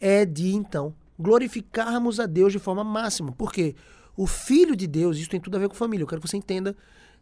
é 0.00 0.24
de 0.24 0.54
então 0.54 0.94
glorificarmos 1.18 2.20
a 2.20 2.26
Deus 2.26 2.52
de 2.52 2.60
forma 2.60 2.84
máxima. 2.84 3.32
Porque 3.32 3.74
o 4.16 4.24
Filho 4.24 4.76
de 4.76 4.86
Deus, 4.86 5.18
isso 5.18 5.28
tem 5.30 5.40
tudo 5.40 5.56
a 5.56 5.58
ver 5.58 5.68
com 5.68 5.74
família. 5.74 6.04
Eu 6.04 6.06
quero 6.06 6.20
que 6.20 6.28
você 6.28 6.36
entenda 6.36 6.76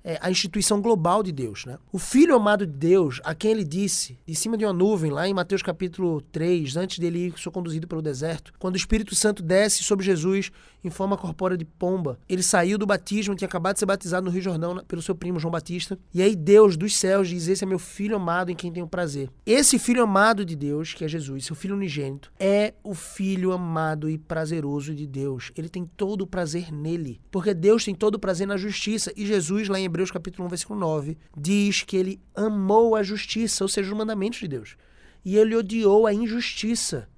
é, 0.07 0.17
a 0.23 0.31
instituição 0.31 0.81
global 0.81 1.21
de 1.21 1.33
Deus. 1.33 1.65
Né? 1.65 1.77
O 1.91 1.99
Filho 1.99 2.37
amado 2.37 2.65
de 2.65 2.73
Deus, 2.73 3.21
a 3.25 3.35
quem 3.35 3.51
ele 3.51 3.65
disse, 3.65 4.17
de 4.25 4.37
cima 4.37 4.57
de 4.57 4.65
uma 4.65 4.73
nuvem, 4.73 5.11
lá 5.11 5.27
em 5.27 5.35
Mateus 5.35 5.63
capítulo 5.63 6.21
3, 6.21 6.77
antes 6.77 7.01
dele 7.01 7.27
ir 7.27 7.39
ser 7.39 7.51
conduzido 7.51 7.89
pelo 7.89 8.01
deserto, 8.01 8.53
quando 8.57 8.75
o 8.75 8.79
Espírito 8.79 9.17
Santo 9.17 9.43
desce 9.43 9.83
sobre 9.83 10.07
Jesus 10.07 10.53
em 10.85 10.91
forma 10.91 11.17
corpórea 11.17 11.57
de 11.57 11.65
pomba, 11.65 12.19
ele 12.29 12.43
saiu 12.43 12.79
do 12.79 12.87
batismo, 12.87 13.35
tinha 13.35 13.49
acabado 13.49 13.75
de 13.75 13.81
ser 13.81 13.87
batizado 13.87 14.25
no 14.25 14.31
Rio 14.31 14.43
Jordão 14.43 14.81
pelo 14.87 15.03
seu 15.03 15.17
primo 15.17 15.41
João 15.41 15.51
Batista, 15.51 15.99
e 16.15 16.23
aí 16.23 16.37
Deus 16.37 16.77
dos 16.77 16.97
céus 16.97 17.29
diz: 17.29 17.49
Esse 17.49 17.65
é 17.65 17.67
meu 17.67 17.79
filho 17.79 18.15
amado 18.15 18.53
em 18.53 18.55
quem 18.55 18.73
tenho 18.73 18.87
prazer. 18.87 19.29
Esse 19.45 19.81
filho 19.81 20.05
amado 20.05 20.45
de 20.45 20.55
Deus, 20.55 20.95
que 20.95 21.05
é 21.05 21.09
Jesus, 21.09 21.47
seu 21.47 21.57
filho 21.57 21.75
unigênito, 21.75 22.31
é 22.39 22.75
o 22.85 22.95
filho 22.95 23.51
amado 23.51 24.09
e 24.09 24.17
prazeroso 24.17 24.95
de 24.95 25.07
Deus. 25.07 25.51
Ele 25.57 25.69
tem 25.69 25.85
todo 25.85 26.23
o 26.23 26.27
prazer 26.27 26.73
nele, 26.73 27.21
porque 27.33 27.53
Deus 27.53 27.85
tem 27.85 27.95
todo 27.95 28.15
o 28.15 28.21
prazer 28.21 28.47
na 28.47 28.57
justiça, 28.57 29.13
e 29.17 29.27
Jesus, 29.27 29.69
lá 29.69 29.81
em 29.81 29.85
Hebreus 29.97 30.11
capítulo 30.11 30.45
1, 30.45 30.49
versículo 30.51 30.79
9, 30.79 31.17
diz 31.35 31.83
que 31.83 31.97
ele 31.97 32.21
amou 32.35 32.95
a 32.95 33.03
justiça, 33.03 33.65
ou 33.65 33.69
seja, 33.69 33.91
os 33.91 33.97
mandamentos 33.97 34.39
de 34.39 34.47
Deus. 34.47 34.77
E 35.25 35.39
ele 35.39 35.57
odiou 35.57 36.07
a 36.07 36.13
injustiça. 36.13 37.09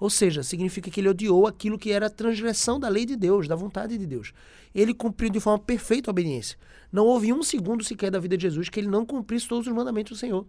Ou 0.00 0.10
seja, 0.10 0.42
significa 0.42 0.90
que 0.90 1.00
ele 1.00 1.08
odiou 1.08 1.46
aquilo 1.46 1.78
que 1.78 1.92
era 1.92 2.06
a 2.06 2.10
transgressão 2.10 2.80
da 2.80 2.88
lei 2.88 3.06
de 3.06 3.14
Deus, 3.14 3.46
da 3.46 3.54
vontade 3.54 3.96
de 3.96 4.04
Deus. 4.04 4.32
Ele 4.74 4.92
cumpriu 4.92 5.30
de 5.30 5.38
forma 5.38 5.60
perfeita 5.60 6.10
a 6.10 6.12
obediência. 6.12 6.58
Não 6.90 7.06
houve 7.06 7.32
um 7.32 7.40
segundo 7.40 7.84
sequer 7.84 8.10
da 8.10 8.18
vida 8.18 8.36
de 8.36 8.42
Jesus 8.42 8.68
que 8.68 8.80
ele 8.80 8.88
não 8.88 9.06
cumprisse 9.06 9.46
todos 9.46 9.68
os 9.68 9.72
mandamentos 9.72 10.18
do 10.18 10.18
Senhor. 10.18 10.44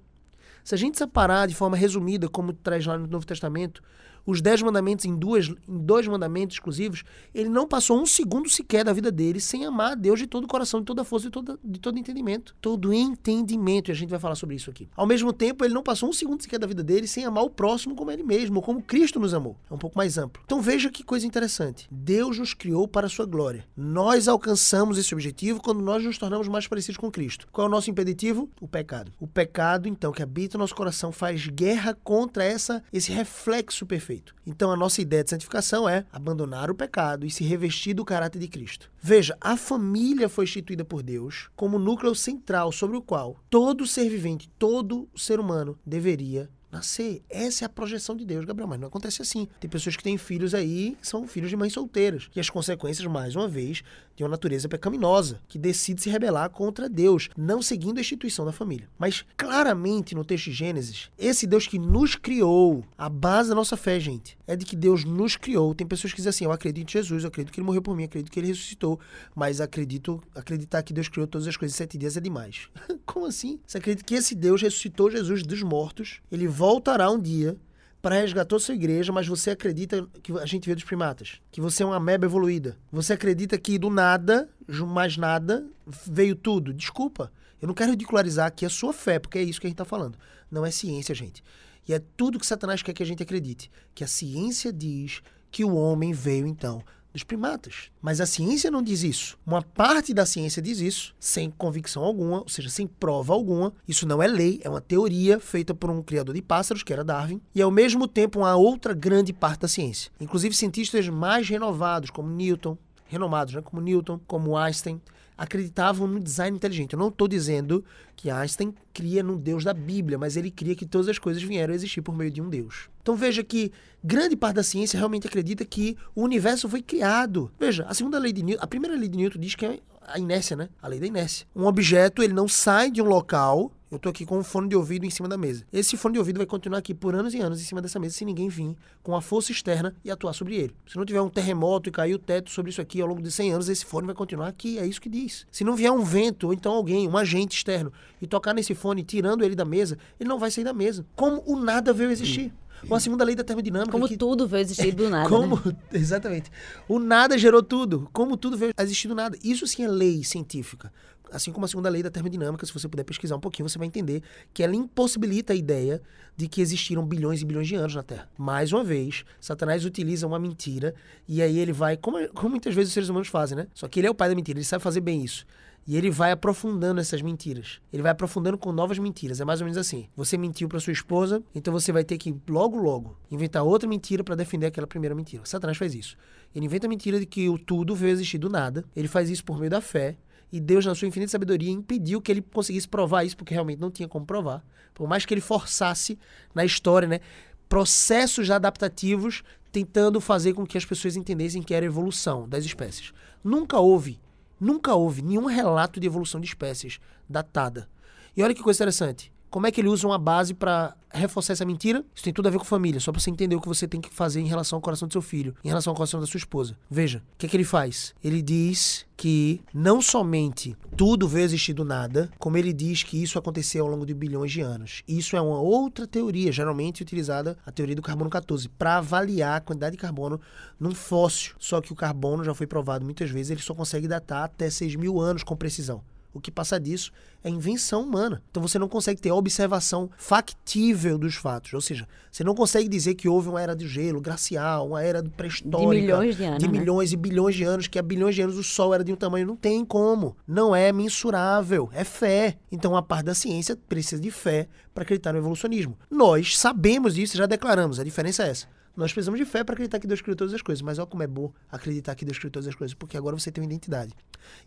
Se 0.64 0.74
a 0.74 0.78
gente 0.80 0.98
separar 0.98 1.48
de 1.48 1.54
forma 1.54 1.78
resumida, 1.78 2.28
como 2.28 2.52
traz 2.52 2.84
lá 2.84 2.98
no 2.98 3.06
Novo 3.06 3.28
Testamento, 3.28 3.84
os 4.26 4.42
dez 4.42 4.62
mandamentos 4.62 5.06
em, 5.06 5.16
duas, 5.16 5.48
em 5.48 5.78
dois 5.78 6.08
mandamentos 6.08 6.56
exclusivos, 6.56 7.04
ele 7.34 7.50
não 7.50 7.68
passou 7.68 8.02
um 8.02 8.06
segundo 8.06 8.50
sequer 8.50 8.84
da 8.84 8.94
vida 8.94 9.12
dele 9.12 9.40
sem 9.40 9.66
amar 9.66 9.92
a 9.92 9.96
Deus 9.96 10.20
de 10.20 10.28
todo 10.28 10.46
o 10.46 10.48
coração, 10.48 10.80
de 10.80 10.86
toda 10.86 11.02
a 11.02 11.06
força, 11.06 11.28
de, 11.28 11.32
toda, 11.32 11.60
de 11.64 11.80
todo 11.80 12.00
entendimento. 12.00 12.56
Todo 12.62 12.94
entendimento, 12.94 13.90
e 13.90 13.92
a 13.92 13.96
gente 13.96 14.10
vai 14.10 14.20
falar 14.20 14.36
sobre 14.36 14.56
isso 14.56 14.70
aqui. 14.70 14.88
Ao 14.96 15.06
mesmo 15.06 15.32
tempo, 15.32 15.64
ele 15.64 15.74
não 15.74 15.84
passou 15.84 16.10
um 16.10 16.14
segundo 16.14 16.42
sequer 16.42 16.60
da 16.60 16.68
vida 16.68 16.84
dele 16.84 17.08
sem 17.08 17.26
amar 17.26 17.44
o 17.44 17.50
próximo 17.50 17.96
como 17.96 18.12
ele 18.12 18.24
mesmo, 18.24 18.62
como 18.62 18.82
Cristo 18.82 19.20
nos 19.20 19.34
amou. 19.34 19.58
É 19.70 19.74
um 19.74 19.78
pouco 19.78 19.98
mais 19.98 20.18
amplo. 20.18 20.42
Então 20.46 20.62
veja 20.62 20.90
que 20.90 21.04
coisa 21.04 21.28
interessante. 21.28 21.88
Deus 21.92 22.40
nos 22.40 22.54
criou 22.54 22.88
para 22.88 23.08
a 23.08 23.10
sua 23.10 23.26
glória. 23.26 23.66
Nós 23.76 24.28
alcançamos 24.28 24.98
esse 24.98 25.14
objetivo 25.14 25.62
quando 25.62 25.82
nós 25.82 26.04
nos 26.04 26.18
tornamos 26.18 26.48
mais 26.48 26.68
parecidos 26.68 26.98
com 26.98 27.12
Cristo. 27.12 27.48
Qual 27.52 27.66
é 27.66 27.68
o 27.68 27.72
nosso 27.72 27.90
impeditivo? 27.90 28.50
O 28.60 28.68
pecado. 28.68 29.12
O 29.20 29.28
pecado, 29.28 29.88
então, 29.88 30.12
que 30.12 30.24
habita 30.24 30.58
no 30.58 30.64
nosso 30.64 30.76
coração, 30.76 31.12
faz 31.12 31.48
guerra 31.48 31.98
contra 32.04 32.44
essa, 32.44 32.84
esse 32.92 33.12
reflexo 33.12 33.86
perfeito. 33.86 34.15
Então 34.46 34.72
a 34.72 34.78
nossa 34.78 35.02
ideia 35.02 35.24
de 35.24 35.30
santificação 35.30 35.88
é 35.88 36.06
abandonar 36.12 36.70
o 36.70 36.76
pecado 36.76 37.26
e 37.26 37.32
se 37.32 37.44
revestir 37.44 37.94
do 37.94 38.06
caráter 38.06 38.40
de 38.40 38.48
Cristo. 38.48 38.92
Veja, 39.02 39.38
a 39.42 39.58
família 39.58 40.30
foi 40.30 40.46
instituída 40.46 40.86
por 40.86 41.02
Deus 41.04 41.50
como 41.56 41.80
núcleo 41.80 42.16
central 42.16 42.72
sobre 42.72 42.98
o 42.98 43.02
qual 43.02 43.38
todo 43.50 43.88
ser 43.88 44.10
vivente, 44.10 44.50
todo 44.58 45.10
ser 45.16 45.40
humano 45.40 45.78
deveria 45.86 46.50
nascer. 46.76 47.24
Essa 47.30 47.64
é 47.64 47.68
a 47.68 47.70
projeção 47.70 48.16
de 48.16 48.26
Deus, 48.26 48.46
Gabriel, 48.46 48.68
mas 48.68 48.80
não 48.80 48.88
acontece 48.88 49.22
assim. 49.22 49.48
Tem 49.60 49.70
pessoas 49.70 49.96
que 49.96 50.04
têm 50.04 50.18
filhos 50.18 50.54
aí 50.54 50.98
que 51.00 51.08
são 51.08 51.28
filhos 51.28 51.50
de 51.50 51.56
mães 51.56 51.74
solteiras. 51.74 52.30
E 52.36 52.40
as 52.40 52.50
consequências, 52.50 53.08
mais 53.08 53.36
uma 53.36 53.48
vez, 53.48 53.82
de 54.16 54.24
uma 54.24 54.30
natureza 54.30 54.70
pecaminosa, 54.70 55.42
que 55.48 55.58
decide 55.58 56.02
se 56.02 56.10
rebelar 56.10 56.50
contra 56.50 56.90
Deus, 56.90 57.30
não 57.38 57.62
seguindo 57.62 57.98
a 57.98 58.02
instituição 58.02 58.46
da 58.46 58.52
família. 58.52 58.90
Mas 58.98 59.26
claramente 59.36 60.16
no 60.16 60.24
texto 60.24 60.46
de 60.46 60.54
Gênesis, 60.54 61.10
esse 61.18 61.46
Deus 61.46 61.68
que 61.68 61.78
nos 61.78 62.16
criou, 62.16 62.84
a 62.98 63.10
base 63.10 63.50
da 63.50 63.56
nossa 63.56 63.76
fé, 63.76 64.00
gente, 64.00 64.38
é 64.48 64.56
de 64.56 64.66
que 64.66 64.76
Deus 64.76 65.04
nos 65.04 65.36
criou. 65.36 65.76
Tem 65.76 65.86
pessoas 65.86 66.14
que 66.14 66.18
dizem 66.18 66.30
assim: 66.30 66.46
eu 66.46 66.52
acredito 66.52 66.90
em 66.90 66.92
Jesus, 66.92 67.24
eu 67.24 67.28
acredito 67.28 67.54
que 67.54 67.60
ele 67.60 67.66
morreu 67.66 67.82
por 67.82 67.96
mim, 67.96 68.04
eu 68.04 68.08
acredito 68.08 68.32
que 68.32 68.40
ele 68.40 68.48
ressuscitou, 68.48 69.00
mas 69.36 69.60
acredito 69.60 70.22
acreditar 70.34 70.84
que 70.84 70.94
Deus 70.94 71.10
criou 71.10 71.28
todas 71.28 71.48
as 71.48 71.58
coisas 71.58 71.76
em 71.76 71.78
sete 71.78 71.98
dias 71.98 72.16
é 72.16 72.22
demais. 72.22 72.70
Como 73.06 73.26
assim? 73.26 73.60
Você 73.66 73.78
acredita 73.78 74.06
que 74.06 74.16
esse 74.16 74.36
Deus 74.36 74.62
ressuscitou 74.62 75.12
Jesus 75.12 75.44
dos 75.44 75.62
mortos, 75.62 76.22
ele 76.32 76.48
voltará 76.48 77.10
um 77.10 77.20
dia 77.20 77.58
para 78.06 78.22
resgatar 78.22 78.60
sua 78.60 78.76
igreja, 78.76 79.12
mas 79.12 79.28
você 79.28 79.50
acredita 79.50 80.08
que 80.22 80.32
a 80.34 80.46
gente 80.46 80.70
vê 80.70 80.76
dos 80.76 80.84
primatas, 80.84 81.42
que 81.52 81.60
você 81.60 81.82
é 81.82 81.86
uma 81.88 81.96
ameba 81.96 82.28
evoluída. 82.28 82.78
Você 82.92 83.14
acredita 83.14 83.58
que 83.58 83.80
do 83.80 83.90
nada, 83.90 84.48
mais 84.88 85.18
nada, 85.18 85.66
veio 86.06 86.36
tudo. 86.36 86.72
Desculpa, 86.72 87.32
eu 87.60 87.68
não 87.68 87.74
quero 87.74 87.90
ridicularizar 87.90 88.46
aqui 88.46 88.64
a 88.64 88.70
sua 88.70 88.94
fé, 88.94 89.18
porque 89.18 89.40
é 89.40 89.42
isso 89.42 89.60
que 89.60 89.66
a 89.66 89.70
gente 89.70 89.74
está 89.74 89.86
falando. 89.86 90.20
Não 90.52 90.64
é 90.64 90.70
ciência, 90.70 91.16
gente. 91.16 91.44
E 91.88 91.96
é 91.96 92.02
tudo 92.16 92.38
que 92.38 92.46
Satanás 92.46 92.84
quer 92.84 92.94
que 92.94 93.02
a 93.02 93.06
gente 93.08 93.24
acredite. 93.24 93.72
Que 93.96 94.04
a 94.04 94.08
ciência 94.08 94.72
diz 94.72 95.24
que 95.50 95.66
o 95.66 95.74
homem 95.74 96.14
veio 96.14 96.46
então 96.46 96.84
dos 97.16 97.24
primatas. 97.24 97.90
Mas 98.02 98.20
a 98.20 98.26
ciência 98.26 98.70
não 98.70 98.84
diz 98.84 99.02
isso. 99.02 99.38
Uma 99.46 99.62
parte 99.62 100.14
da 100.14 100.26
ciência 100.26 100.62
diz 100.62 100.80
isso, 100.80 101.16
sem 101.20 101.50
convicção 101.50 102.04
alguma, 102.04 102.42
ou 102.42 102.50
seja, 102.50 102.70
sem 102.70 102.86
prova 102.86 103.34
alguma. 103.34 103.74
Isso 103.88 104.06
não 104.06 104.22
é 104.22 104.28
lei, 104.28 104.60
é 104.64 104.70
uma 104.70 104.82
teoria 104.82 105.40
feita 105.40 105.74
por 105.74 105.90
um 105.90 106.04
criador 106.04 106.36
de 106.36 106.42
pássaros, 106.42 106.84
que 106.84 106.92
era 106.92 107.04
Darwin, 107.04 107.42
e 107.56 107.62
ao 107.62 107.72
mesmo 107.72 108.08
tempo 108.08 108.40
uma 108.40 108.56
outra 108.56 108.94
grande 108.94 109.32
parte 109.32 109.62
da 109.62 109.68
ciência. 109.68 110.12
Inclusive 110.20 110.54
cientistas 110.54 111.08
mais 111.08 111.48
renovados, 111.48 112.10
como 112.10 112.30
Newton, 112.30 112.78
renomados, 113.08 113.54
né, 113.54 113.62
como 113.62 113.82
Newton, 113.82 114.20
como 114.28 114.58
Einstein, 114.58 115.02
acreditavam 115.38 116.08
no 116.08 116.20
design 116.20 116.56
inteligente. 116.56 116.94
Eu 116.94 117.00
não 117.00 117.10
estou 117.10 117.28
dizendo 117.28 117.84
que 118.16 118.30
Einstein 118.30 118.74
cria 118.94 119.22
no 119.22 119.38
Deus 119.38 119.64
da 119.64 119.74
Bíblia, 119.74 120.18
mas 120.18 120.38
ele 120.38 120.50
cria 120.50 120.76
que 120.76 120.86
todas 120.86 121.08
as 121.08 121.20
coisas 121.20 121.44
vieram 121.44 121.74
a 121.74 121.76
existir 121.76 122.02
por 122.02 122.16
meio 122.16 122.32
de 122.32 122.42
um 122.42 122.50
Deus. 122.50 122.90
Então 123.02 123.16
veja 123.16 123.44
que 123.44 123.72
grande 124.04 124.36
parte 124.36 124.56
da 124.56 124.64
ciência 124.64 124.98
realmente 124.98 125.28
acredita 125.28 125.66
que 125.66 125.98
o 126.16 126.24
universo 126.24 126.70
foi 126.70 126.82
criado. 126.82 127.52
Veja, 127.60 127.86
a 127.88 127.94
segunda 127.94 128.18
lei 128.18 128.32
de 128.32 128.44
Newton, 128.44 128.64
a 128.64 128.68
primeira 128.68 128.96
lei 128.96 129.10
de 129.10 129.18
Newton 129.18 129.40
diz 129.40 129.56
que 129.56 129.66
é 129.66 129.80
a 130.08 130.20
inércia, 130.20 130.56
né? 130.56 130.70
A 130.82 130.88
lei 130.88 131.00
da 131.00 131.08
inércia. 131.08 131.48
Um 131.56 131.66
objeto, 131.66 132.22
ele 132.24 132.34
não 132.34 132.48
sai 132.48 132.92
de 132.92 133.02
um 133.02 133.06
local 133.06 133.72
eu 133.92 134.00
tô 134.00 134.10
aqui 134.10 134.26
com 134.26 134.40
um 134.40 134.44
fone 134.44 134.68
de 134.68 134.76
ouvido 134.76 135.06
em 135.06 135.10
cima 135.12 135.30
da 135.30 135.38
mesa. 135.38 135.64
Esse 135.72 135.96
fone 135.96 136.14
de 136.14 136.20
ouvido 136.20 136.38
vai 136.38 136.46
continuar 136.46 136.80
aqui 136.80 136.94
por 136.94 137.14
anos 137.14 137.34
e 137.36 137.40
anos 137.40 137.62
em 137.62 137.64
cima 137.64 137.82
dessa 137.82 138.00
mesa 138.00 138.16
se 138.16 138.26
ninguém 138.26 138.50
vir 138.50 138.76
com 139.04 139.16
a 139.16 139.22
força 139.22 139.52
externa 139.52 139.96
e 140.04 140.10
atuar 140.10 140.34
sobre 140.34 140.56
ele. 140.56 140.76
Se 140.88 140.98
não 140.98 141.06
tiver 141.06 141.22
um 141.22 141.30
terremoto 141.30 141.88
e 141.88 141.92
cair 141.92 142.16
o 142.16 142.20
teto 142.20 142.50
sobre 142.50 142.72
isso 142.72 142.82
aqui 142.82 143.00
ao 143.00 143.08
longo 143.08 143.22
de 143.22 143.32
100 143.32 143.54
anos, 143.54 143.70
esse 143.70 143.86
fone 143.86 144.08
vai 144.08 144.16
continuar 144.16 144.48
aqui. 144.48 144.80
É 144.80 144.86
isso 144.88 145.00
que 145.00 145.10
diz. 145.10 145.46
Se 145.52 145.64
não 145.64 145.76
vier 145.76 145.92
um 145.92 146.04
vento 146.04 146.48
ou 146.48 146.54
então 146.54 146.74
alguém, 146.74 147.08
um 147.08 147.16
agente 147.16 147.56
externo, 147.56 147.94
e 148.20 148.26
tocar 148.26 148.54
nesse 148.54 148.74
fone 148.74 149.04
tirando 149.04 149.44
ele 149.44 149.56
da 149.56 149.66
mesa, 149.66 149.98
ele 150.20 150.28
não 150.28 150.40
vai 150.40 150.50
sair 150.50 150.64
da 150.64 150.74
mesa. 150.74 151.06
Como 151.16 151.44
o 151.46 151.56
nada 151.56 151.94
veio 151.94 152.10
existir. 152.10 152.52
Com 152.88 152.96
a 152.96 153.00
segunda 153.00 153.24
lei 153.24 153.36
da 153.36 153.44
termodinâmica. 153.44 153.92
Como 153.92 154.08
que... 154.08 154.18
tudo 154.18 154.48
veio 154.48 154.62
existir 154.62 154.94
do 154.94 155.10
nada. 155.10 155.30
Como, 155.30 155.56
né? 155.64 155.76
exatamente. 155.94 156.52
O 156.88 157.00
nada 157.00 157.38
gerou 157.38 157.64
tudo. 157.64 158.10
Como 158.12 158.36
tudo 158.36 158.58
veio 158.58 158.74
existir 158.78 159.08
do 159.08 159.16
nada. 159.16 159.38
Isso 159.44 159.66
sim 159.68 159.84
é 159.84 159.88
lei 159.88 160.24
científica 160.24 160.92
assim 161.32 161.52
como 161.52 161.66
a 161.66 161.68
segunda 161.68 161.90
lei 161.90 162.02
da 162.02 162.10
termodinâmica, 162.10 162.66
se 162.66 162.74
você 162.74 162.88
puder 162.88 163.04
pesquisar 163.04 163.36
um 163.36 163.40
pouquinho, 163.40 163.68
você 163.68 163.78
vai 163.78 163.88
entender 163.88 164.22
que 164.54 164.64
ela 164.64 164.76
impossibilita 164.76 165.54
a 165.54 165.56
ideia 165.56 166.02
de 166.36 166.48
que 166.48 166.62
existiram 166.62 167.06
bilhões 167.06 167.42
e 167.42 167.46
bilhões 167.46 167.68
de 167.68 167.76
anos 167.76 167.96
na 167.96 168.04
Terra. 168.04 168.30
Mais 168.38 168.74
uma 168.74 168.84
vez, 168.84 169.24
Satanás 169.40 169.86
utiliza 169.86 170.28
uma 170.28 170.40
mentira 170.40 170.94
e 171.28 171.42
aí 171.42 171.58
ele 171.58 171.74
vai, 171.74 171.98
como, 171.98 172.28
como 172.30 172.50
muitas 172.50 172.74
vezes 172.74 172.90
os 172.90 172.94
seres 172.94 173.10
humanos 173.10 173.28
fazem, 173.28 173.58
né? 173.58 173.68
Só 173.74 173.88
que 173.88 174.00
ele 174.00 174.08
é 174.08 174.12
o 174.12 174.16
pai 174.16 174.30
da 174.30 174.36
mentira, 174.36 174.58
ele 174.58 174.66
sabe 174.66 174.84
fazer 174.84 175.02
bem 175.02 175.24
isso. 175.24 175.46
E 175.88 175.96
ele 175.96 176.10
vai 176.10 176.32
aprofundando 176.32 177.00
essas 177.00 177.22
mentiras. 177.22 177.80
Ele 177.94 178.02
vai 178.02 178.12
aprofundando 178.12 178.58
com 178.58 178.72
novas 178.72 178.98
mentiras. 178.98 179.40
É 179.40 179.46
mais 179.46 179.62
ou 179.62 179.66
menos 179.66 179.78
assim. 179.78 180.08
Você 180.16 180.36
mentiu 180.36 180.68
para 180.68 180.80
sua 180.80 180.92
esposa, 180.92 181.44
então 181.54 181.72
você 181.72 181.92
vai 181.92 182.04
ter 182.04 182.18
que 182.18 182.36
logo 182.50 182.76
logo 182.78 183.16
inventar 183.30 183.64
outra 183.64 183.88
mentira 183.88 184.24
para 184.24 184.34
defender 184.34 184.66
aquela 184.66 184.88
primeira 184.88 185.14
mentira. 185.14 185.44
Satanás 185.46 185.78
faz 185.78 185.94
isso. 185.94 186.18
Ele 186.56 186.66
inventa 186.66 186.88
a 186.88 186.90
mentira 186.90 187.20
de 187.20 187.28
que 187.28 187.48
o 187.50 187.60
tudo 187.60 187.94
veio 187.94 188.14
existir 188.14 188.40
do 188.40 188.50
nada. 188.50 188.84
Ele 188.96 189.08
faz 189.08 189.30
isso 189.30 189.46
por 189.46 189.60
meio 189.60 189.70
da 189.70 189.80
fé 189.80 190.18
e 190.56 190.60
Deus, 190.62 190.86
na 190.86 190.96
sua 190.96 191.10
infinita 191.10 191.34
sabedoria, 191.34 191.70
impediu 191.70 192.22
que 192.22 192.32
ele 192.32 192.42
conseguisse 192.42 192.88
provar 192.88 193.26
isso, 193.26 193.36
porque 193.36 193.54
realmente 193.54 193.82
não 193.82 193.92
tinha 193.92 194.08
como 194.08 194.26
provar. 194.26 194.64
Por 194.94 195.06
mais 195.06 195.26
que 195.26 195.34
ele 195.34 195.42
forçasse 195.42 196.18
na 196.54 196.64
história, 196.64 197.10
né, 197.10 197.20
processos 197.68 198.50
adaptativos 198.50 199.44
tentando 199.70 200.22
fazer 200.22 200.54
com 200.54 200.66
que 200.66 200.78
as 200.78 200.86
pessoas 200.86 201.18
entendessem 201.18 201.62
que 201.62 201.74
era 201.74 201.86
evolução 201.86 202.48
das 202.48 202.64
espécies. 202.64 203.12
Nunca 203.44 203.80
houve, 203.80 204.18
nunca 204.58 204.96
houve 204.96 205.22
nenhum 205.22 205.44
relato 205.46 206.00
de 206.00 206.08
evolução 206.08 206.40
de 206.40 206.48
espécies 206.48 207.02
datada. 207.30 207.90
E 208.38 208.42
olha 208.42 208.56
que 208.56 208.64
coisa 208.64 208.78
interessante. 208.78 209.34
Como 209.56 209.68
é 209.68 209.72
que 209.72 209.80
ele 209.80 209.88
usa 209.88 210.06
uma 210.06 210.18
base 210.18 210.54
para 210.54 210.98
reforçar 211.10 211.54
essa 211.54 211.64
mentira? 211.64 212.04
Isso 212.14 212.26
tem 212.26 212.34
tudo 212.34 212.46
a 212.46 212.52
ver 212.52 212.58
com 212.58 212.66
família, 212.66 213.00
só 213.00 213.10
para 213.10 213.22
você 213.22 213.30
entender 213.30 213.56
o 213.56 213.62
que 213.62 213.70
você 213.70 213.88
tem 213.88 214.02
que 214.02 214.14
fazer 214.14 214.42
em 214.42 214.48
relação 214.48 214.76
ao 214.76 214.82
coração 214.82 215.08
do 215.08 215.14
seu 215.14 215.22
filho, 215.22 215.56
em 215.64 215.70
relação 215.70 215.92
ao 215.92 215.96
coração 215.96 216.20
da 216.20 216.28
sua 216.28 216.40
esposa. 216.40 216.78
Veja, 216.92 217.20
o 217.20 217.38
que 217.38 217.46
é 217.46 217.50
que 217.50 217.56
ele 217.56 217.64
faz? 217.64 218.14
Ele 218.22 218.42
diz 218.42 219.06
que 219.16 219.62
não 219.74 220.02
somente 220.02 220.76
tudo 220.98 221.26
veio 221.26 221.46
existir 221.46 221.72
do 221.72 221.86
nada, 221.86 222.30
como 222.38 222.58
ele 222.58 222.74
diz 222.74 223.02
que 223.04 223.24
isso 223.24 223.40
aconteceu 223.40 223.86
ao 223.86 223.92
longo 223.92 224.06
de 224.06 224.14
bilhões 224.14 224.52
de 224.52 224.60
anos. 224.60 225.04
Isso 225.08 225.38
é 225.38 225.42
uma 225.42 225.62
outra 225.62 226.06
teoria, 226.06 226.52
geralmente 226.52 227.02
utilizada, 227.02 227.58
a 227.66 227.72
teoria 227.72 227.96
do 227.96 228.02
carbono 228.02 228.30
14, 228.30 228.68
para 228.68 228.98
avaliar 228.98 229.56
a 229.56 229.62
quantidade 229.62 229.96
de 229.96 230.02
carbono 230.02 230.38
num 230.78 230.94
fóssil. 230.94 231.56
Só 231.60 231.80
que 231.80 231.94
o 231.94 231.96
carbono 231.96 232.44
já 232.44 232.54
foi 232.54 232.68
provado 232.68 233.06
muitas 233.06 233.30
vezes, 233.30 233.52
ele 233.52 233.62
só 233.62 233.74
consegue 233.74 234.06
datar 234.06 234.44
até 234.44 234.70
6 234.70 234.98
mil 234.98 235.18
anos 235.22 235.44
com 235.44 235.56
precisão. 235.56 236.04
O 236.36 236.42
que 236.42 236.52
passa 236.52 236.78
disso 236.78 237.14
é 237.42 237.50
invenção 237.50 238.04
humana. 238.04 238.44
Então 238.52 238.62
você 238.62 238.78
não 238.78 238.90
consegue 238.90 239.22
ter 239.22 239.30
a 239.30 239.36
observação 239.36 240.10
factível 240.18 241.18
dos 241.18 241.36
fatos. 241.36 241.74
Ou 241.74 241.80
seja, 241.80 242.06
você 242.30 242.44
não 242.44 242.54
consegue 242.54 242.90
dizer 242.90 243.16
que 243.16 243.30
houve 243.30 243.48
uma 243.48 243.62
era 243.62 243.74
de 243.74 243.88
gelo 243.88 244.20
glacial, 244.20 244.90
uma 244.90 245.02
era 245.02 245.24
pré-histórica. 245.24 245.96
De 245.96 246.02
milhões 246.02 246.36
de 246.36 246.44
anos. 246.44 246.60
De 246.60 246.68
né? 246.68 246.78
milhões 246.78 247.14
e 247.14 247.16
bilhões 247.16 247.56
de 247.56 247.64
anos, 247.64 247.88
que 247.88 247.98
há 247.98 248.02
bilhões 248.02 248.36
de 248.36 248.42
anos 248.42 248.58
o 248.58 248.64
Sol 248.64 248.94
era 248.94 249.02
de 249.02 249.14
um 249.14 249.16
tamanho. 249.16 249.48
Não 249.48 249.56
tem 249.56 249.86
como. 249.86 250.36
Não 250.46 250.76
é 250.76 250.92
mensurável. 250.92 251.90
É 251.94 252.04
fé. 252.04 252.58
Então 252.70 252.98
a 252.98 253.02
parte 253.02 253.28
da 253.28 253.34
ciência 253.34 253.78
precisa 253.88 254.22
de 254.22 254.30
fé 254.30 254.68
para 254.94 255.04
acreditar 255.04 255.32
no 255.32 255.40
evolucionismo. 255.40 255.98
Nós 256.12 256.58
sabemos 256.58 257.16
disso, 257.16 257.38
já 257.38 257.46
declaramos. 257.46 257.98
A 257.98 258.04
diferença 258.04 258.44
é 258.44 258.50
essa. 258.50 258.68
Nós 258.96 259.12
precisamos 259.12 259.40
de 259.40 259.46
fé 259.46 259.64
para 259.64 259.74
acreditar 259.74 260.00
que 260.00 260.08
Deus 260.08 260.22
criou 260.22 260.36
todas 260.36 260.54
as 260.54 260.62
coisas. 260.62 260.82
Mas 260.82 260.98
olha 260.98 261.08
como 261.08 261.22
é 261.22 261.28
bom 261.28 261.52
acreditar 261.70 262.16
que 262.16 262.24
Deus 262.24 262.38
criou 262.38 262.52
todas 262.52 262.68
as 262.68 262.76
coisas, 262.76 262.94
porque 262.94 263.18
agora 263.18 263.38
você 263.38 263.52
tem 263.52 263.62
uma 263.62 263.70
identidade. 263.70 264.14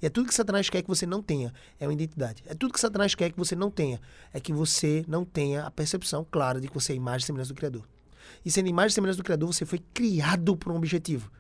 E 0.03 0.07
é 0.07 0.11
tudo 0.11 0.29
que 0.29 0.35
Satanás 0.35 0.69
quer 0.69 0.83
que 0.83 0.89
você 0.89 1.07
não 1.07 1.23
tenha, 1.23 1.53
é 1.81 1.87
uma 1.87 1.93
identidade. 1.93 2.43
É 2.47 2.55
tudo 2.55 2.75
que 2.75 2.81
Satanás 2.81 3.15
quer 3.15 3.31
que 3.31 3.39
você 3.39 3.57
não 3.57 3.71
tenha, 3.71 4.01
é 4.33 4.41
que 4.41 4.53
você 4.53 5.05
não 5.09 5.25
tenha 5.25 5.65
a 5.65 5.71
percepção 5.71 6.27
clara 6.31 6.61
de 6.61 6.69
que 6.69 6.75
você 6.75 6.93
é 6.93 6.97
imagem 6.97 7.25
e 7.25 7.27
semelhança 7.27 7.55
do 7.55 7.57
Criador. 7.57 7.85
E 8.45 8.51
sendo 8.51 8.69
imagem 8.69 8.89
e 8.89 8.93
semelhança 8.93 9.19
do 9.19 9.25
Criador, 9.25 9.53
você 9.53 9.65
foi 9.65 9.81
criado 9.95 10.57
por 10.57 10.73
um 10.73 10.77
objetivo. 10.77 11.31